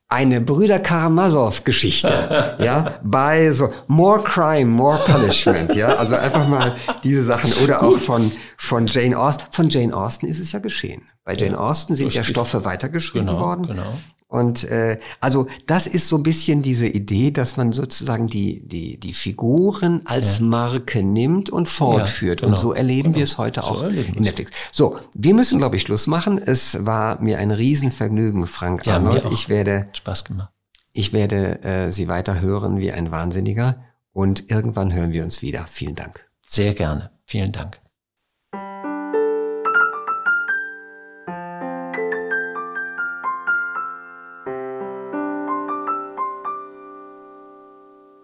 eine 0.08 0.40
Brüder 0.40 0.78
Karamasow 0.78 1.64
Geschichte, 1.64 2.56
ja, 2.58 2.98
bei 3.02 3.52
so 3.52 3.70
More 3.86 4.22
Crime, 4.22 4.66
More 4.66 4.98
Punishment, 5.04 5.74
ja, 5.74 5.88
also 5.88 6.16
einfach 6.16 6.48
mal 6.48 6.76
diese 7.04 7.22
Sachen 7.22 7.52
oder 7.62 7.82
auch 7.82 7.98
von 7.98 8.32
von 8.56 8.86
Jane 8.86 9.18
Austen. 9.18 9.44
Von 9.50 9.68
Jane 9.68 9.94
Austen 9.94 10.26
ist 10.26 10.40
es 10.40 10.52
ja 10.52 10.58
geschehen. 10.58 11.02
Bei 11.24 11.34
Jane 11.34 11.58
Austen 11.58 11.94
sind 11.94 12.12
ja 12.14 12.24
Stoffe 12.24 12.64
weitergeschrieben 12.64 13.28
genau, 13.28 13.40
worden. 13.40 13.66
Genau. 13.66 13.98
Und 14.28 14.64
äh, 14.64 15.00
also 15.20 15.46
das 15.66 15.86
ist 15.86 16.08
so 16.08 16.16
ein 16.16 16.22
bisschen 16.22 16.60
diese 16.60 16.86
Idee, 16.86 17.30
dass 17.30 17.56
man 17.56 17.72
sozusagen 17.72 18.28
die 18.28 18.60
die 18.68 19.00
die 19.00 19.14
Figuren 19.14 20.02
als 20.04 20.38
ja. 20.38 20.44
Marke 20.44 21.02
nimmt 21.02 21.48
und 21.48 21.66
fortführt. 21.66 22.40
Ja, 22.40 22.46
genau, 22.46 22.56
und 22.56 22.60
so 22.60 22.74
erleben 22.74 23.04
genau. 23.04 23.16
wir 23.16 23.24
es 23.24 23.38
heute 23.38 23.62
so 23.62 23.66
auch 23.66 23.82
in 23.84 24.22
Netflix. 24.22 24.50
So, 24.70 24.98
wir 25.14 25.32
müssen 25.32 25.56
glaube 25.58 25.76
ich 25.76 25.82
Schluss 25.82 26.06
machen. 26.06 26.36
Es 26.36 26.84
war 26.84 27.18
mir 27.22 27.38
ein 27.38 27.50
Riesenvergnügen, 27.50 28.46
Frank 28.46 28.84
ja, 28.84 28.96
Arnold. 28.96 29.26
Ich 29.32 29.48
werde 29.48 29.88
Spaß 29.94 30.26
gemacht. 30.26 30.50
Ich 30.92 31.14
werde 31.14 31.62
äh, 31.62 31.90
Sie 31.90 32.06
weiter 32.08 32.40
hören 32.42 32.80
wie 32.80 32.92
ein 32.92 33.10
Wahnsinniger 33.10 33.82
und 34.12 34.50
irgendwann 34.50 34.92
hören 34.92 35.12
wir 35.12 35.24
uns 35.24 35.40
wieder. 35.40 35.64
Vielen 35.68 35.94
Dank. 35.94 36.28
Sehr 36.46 36.74
gerne. 36.74 37.12
Vielen 37.24 37.52
Dank. 37.52 37.80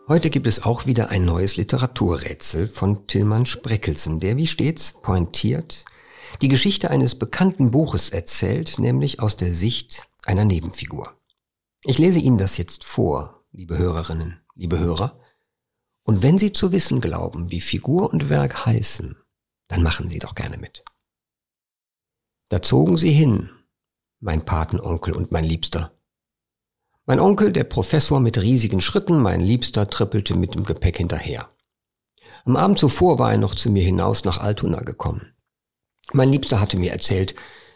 Heute 0.07 0.29
gibt 0.29 0.47
es 0.47 0.63
auch 0.63 0.85
wieder 0.85 1.09
ein 1.09 1.25
neues 1.25 1.57
Literaturrätsel 1.57 2.69
von 2.69 3.07
Tillmann 3.07 3.47
Spreckelsen, 3.47 4.21
der 4.21 4.37
wie 4.37 4.47
stets 4.47 4.93
pointiert 5.01 5.87
die 6.43 6.49
Geschichte 6.49 6.91
eines 6.91 7.15
bekannten 7.19 7.71
Buches 7.71 8.11
erzählt, 8.11 8.79
nämlich 8.79 9.21
aus 9.21 9.37
der 9.37 9.53
Sicht 9.53 10.09
einer 10.25 10.45
Nebenfigur. 10.45 11.19
Ich 11.85 11.99
lese 11.99 12.19
Ihnen 12.19 12.39
das 12.39 12.59
jetzt 12.59 12.85
vor, 12.85 13.47
liebe 13.53 13.79
Hörerinnen, 13.79 14.41
liebe 14.55 14.79
Hörer, 14.79 15.21
und 16.03 16.23
wenn 16.23 16.39
Sie 16.39 16.53
zu 16.53 16.73
wissen 16.73 17.01
glauben, 17.01 17.51
wie 17.51 17.61
Figur 17.61 18.13
und 18.13 18.29
Werk 18.29 18.67
heißen, 18.67 19.17
dann 19.69 19.83
machen 19.83 20.11
Sie 20.11 20.19
doch 20.19 20.35
gerne 20.35 20.59
mit. 20.59 20.85
Da 22.51 22.61
zogen 22.61 22.97
sie 22.97 23.13
hin, 23.13 23.51
mein 24.21 24.45
Patenonkel 24.45 25.15
und 25.15 25.33
mein 25.33 25.45
Liebster, 25.45 25.99
mein 27.07 27.21
Onkel, 27.21 27.53
der 27.53 27.65
Professor 27.65 28.21
mit 28.21 28.41
riesigen 28.41 28.81
Schritten, 28.81 29.21
mein 29.21 29.41
Liebster, 29.41 29.91
trippelte 29.91 30.35
mit 30.35 30.55
dem 30.55 30.65
Gepäck 30.65 30.97
hinterher. 30.97 31.49
Am 32.45 32.57
Abend 32.57 32.79
zuvor 32.79 33.19
war 33.19 33.33
er 33.33 33.39
noch 33.39 33.55
zu 33.55 33.71
mir 33.71 33.83
hinaus 33.83 34.25
nach 34.25 34.39
Altona 34.39 34.81
gekommen. 34.81 35.35
Mein 36.13 36.31
Liebster 36.31 36.61
hatte 36.61 36.77
mir 36.77 36.93
erzählt, 36.93 37.35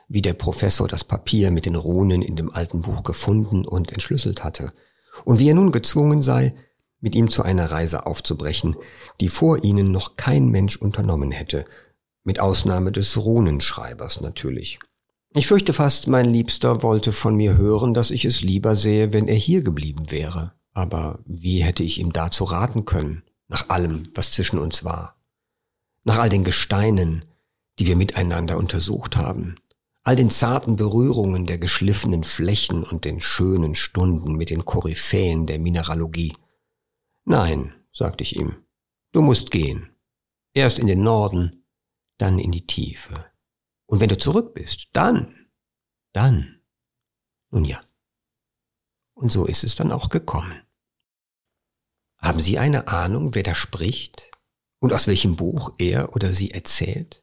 wie 0.09 0.23
der 0.23 0.35
Professor 0.35 0.89
das 0.89 1.05
Papier 1.05 1.51
mit 1.51 1.67
den 1.67 1.75
Runen 1.75 2.23
in 2.23 2.37
dem 2.37 2.51
alten 2.51 2.83
Buch 2.83 3.03
gefunden 3.03 3.67
und 3.67 3.93
entschlüsselt 3.93 4.45
hatte, 4.45 4.73
und 5.25 5.39
wie 5.39 5.49
er 5.49 5.55
nun 5.55 5.73
gezwungen 5.73 6.23
sei, 6.23 6.55
mit 7.01 7.15
ihm 7.15 7.31
zu 7.31 7.43
einer 7.43 7.71
Reise 7.71 8.07
aufzubrechen, 8.07 8.77
die 9.21 9.29
vor 9.29 9.63
ihnen 9.63 9.93
noch 9.93 10.17
kein 10.17 10.49
Mensch 10.49 10.77
unternommen 10.77 11.31
hätte, 11.31 11.65
mit 12.25 12.41
Ausnahme 12.41 12.93
des 12.93 13.17
Runenschreibers 13.17 14.21
natürlich. 14.21 14.79
Ich 15.35 15.47
fürchte 15.47 15.73
fast, 15.73 16.09
mein 16.09 16.33
Liebster 16.33 16.83
wollte 16.83 17.13
von 17.13 17.37
mir 17.37 17.57
hören, 17.57 17.93
dass 17.93 18.11
ich 18.11 18.25
es 18.25 18.43
lieber 18.43 18.77
sähe, 18.77 19.13
wenn 19.13 19.29
er 19.29 19.37
hier 19.37 19.63
geblieben 19.63 20.11
wäre. 20.11 20.55
Aber 20.73 21.19
wie 21.27 21.63
hätte 21.63 21.83
ich 21.83 21.99
ihm 21.99 22.13
dazu 22.13 22.45
raten 22.45 22.85
können, 22.85 23.23
nach 23.49 23.69
allem, 23.69 24.05
was 24.15 24.33
zwischen 24.33 24.59
uns 24.59 24.85
war? 24.85 25.21
Nach 26.05 26.19
all 26.19 26.29
den 26.29 26.45
Gesteinen, 26.45 27.25
die 27.79 27.87
wir 27.87 27.97
miteinander 27.97 28.57
untersucht 28.57 29.17
haben, 29.17 29.57
all 30.03 30.17
den 30.17 30.31
zarten 30.31 30.77
Berührungen 30.77 31.47
der 31.47 31.59
geschliffenen 31.59 32.25
Flächen 32.25 32.83
und 32.83 33.05
den 33.05 33.21
schönen 33.21 33.75
Stunden 33.75 34.33
mit 34.33 34.49
den 34.49 34.65
Koryphäen 34.65 35.47
der 35.47 35.59
Mineralogie. 35.59 36.33
Nein, 37.25 37.75
sagte 37.93 38.23
ich 38.23 38.37
ihm, 38.37 38.57
du 39.13 39.21
musst 39.21 39.51
gehen. 39.51 39.91
Erst 40.55 40.79
in 40.79 40.87
den 40.87 41.03
Norden, 41.03 41.65
dann 42.17 42.39
in 42.39 42.53
die 42.53 42.67
Tiefe. 42.67 43.27
Und 43.89 44.01
wenn 44.01 44.11
du 44.11 44.19
zurück 44.19 44.55
bist, 44.55 44.89
dann, 44.93 45.35
dann, 46.13 46.61
nun 47.51 47.65
ja. 47.65 47.81
Und 49.15 49.33
so 49.33 49.47
ist 49.47 49.65
es 49.65 49.77
dann 49.77 49.91
auch 49.91 50.11
gekommen. 50.11 50.63
Haben 52.19 52.41
Sie 52.41 52.59
eine 52.59 52.89
Ahnung, 52.89 53.35
wer 53.35 53.43
da 53.43 53.55
spricht 53.55 54.31
und 54.79 54.93
aus 54.93 55.07
welchem 55.07 55.37
Buch 55.37 55.73
er 55.79 56.15
oder 56.15 56.31
sie 56.33 56.51
erzählt? 56.51 57.23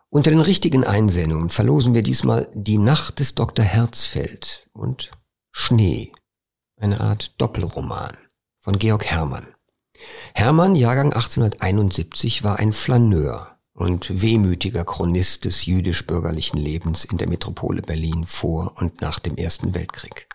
Unter 0.09 0.31
den 0.31 0.39
richtigen 0.39 0.85
Einsendungen 0.85 1.49
verlosen 1.49 1.93
wir 1.93 2.01
diesmal 2.01 2.49
Die 2.53 2.77
Nacht 2.77 3.19
des 3.19 3.35
Dr. 3.35 3.65
Herzfeld 3.65 4.67
und 4.73 5.11
Schnee 5.51 6.13
eine 6.77 7.01
Art 7.01 7.33
Doppelroman 7.41 8.15
von 8.59 8.79
Georg 8.79 9.05
Hermann. 9.05 9.47
Hermann, 10.33 10.75
Jahrgang 10.75 11.11
1871, 11.11 12.43
war 12.43 12.59
ein 12.59 12.71
Flaneur 12.71 13.57
und 13.73 14.21
wehmütiger 14.21 14.85
Chronist 14.85 15.43
des 15.43 15.65
jüdisch-bürgerlichen 15.65 16.57
Lebens 16.57 17.03
in 17.03 17.17
der 17.17 17.27
Metropole 17.27 17.81
Berlin 17.81 18.25
vor 18.25 18.75
und 18.77 19.01
nach 19.01 19.19
dem 19.19 19.35
Ersten 19.35 19.75
Weltkrieg. 19.75 20.29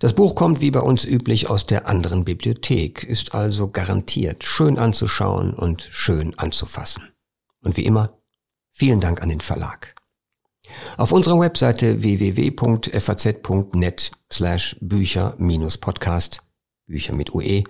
Das 0.00 0.14
Buch 0.14 0.34
kommt 0.34 0.60
wie 0.60 0.72
bei 0.72 0.80
uns 0.80 1.04
üblich 1.04 1.48
aus 1.48 1.66
der 1.66 1.86
anderen 1.86 2.24
Bibliothek, 2.24 3.04
ist 3.04 3.34
also 3.34 3.68
garantiert 3.68 4.42
schön 4.42 4.78
anzuschauen 4.78 5.54
und 5.54 5.88
schön 5.92 6.36
anzufassen. 6.38 7.12
Und 7.60 7.76
wie 7.76 7.84
immer, 7.84 8.18
vielen 8.74 9.00
Dank 9.00 9.22
an 9.22 9.30
den 9.30 9.40
Verlag. 9.40 9.94
Auf 10.96 11.12
unserer 11.12 11.38
Webseite 11.40 12.02
www.faz.net 12.02 14.10
slash 14.32 14.76
Bücher-Podcast, 14.80 16.42
Bücher 16.86 17.12
mit 17.14 17.34
UE, 17.34 17.64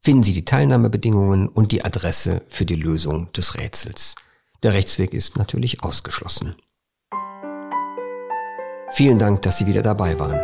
finden 0.00 0.22
Sie 0.22 0.32
die 0.32 0.44
Teilnahmebedingungen 0.44 1.48
und 1.48 1.72
die 1.72 1.84
Adresse 1.84 2.44
für 2.48 2.64
die 2.64 2.76
Lösung 2.76 3.32
des 3.32 3.56
Rätsels. 3.56 4.14
Der 4.62 4.74
Rechtsweg 4.74 5.12
ist 5.12 5.36
natürlich 5.36 5.82
ausgeschlossen. 5.82 6.54
Vielen 8.90 9.18
Dank, 9.18 9.42
dass 9.42 9.58
Sie 9.58 9.66
wieder 9.66 9.82
dabei 9.82 10.18
waren 10.18 10.40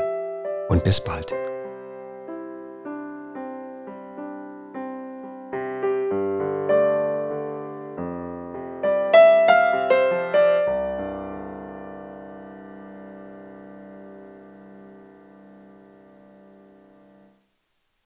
und 0.69 0.85
bis 0.85 1.03
bald. 1.03 1.33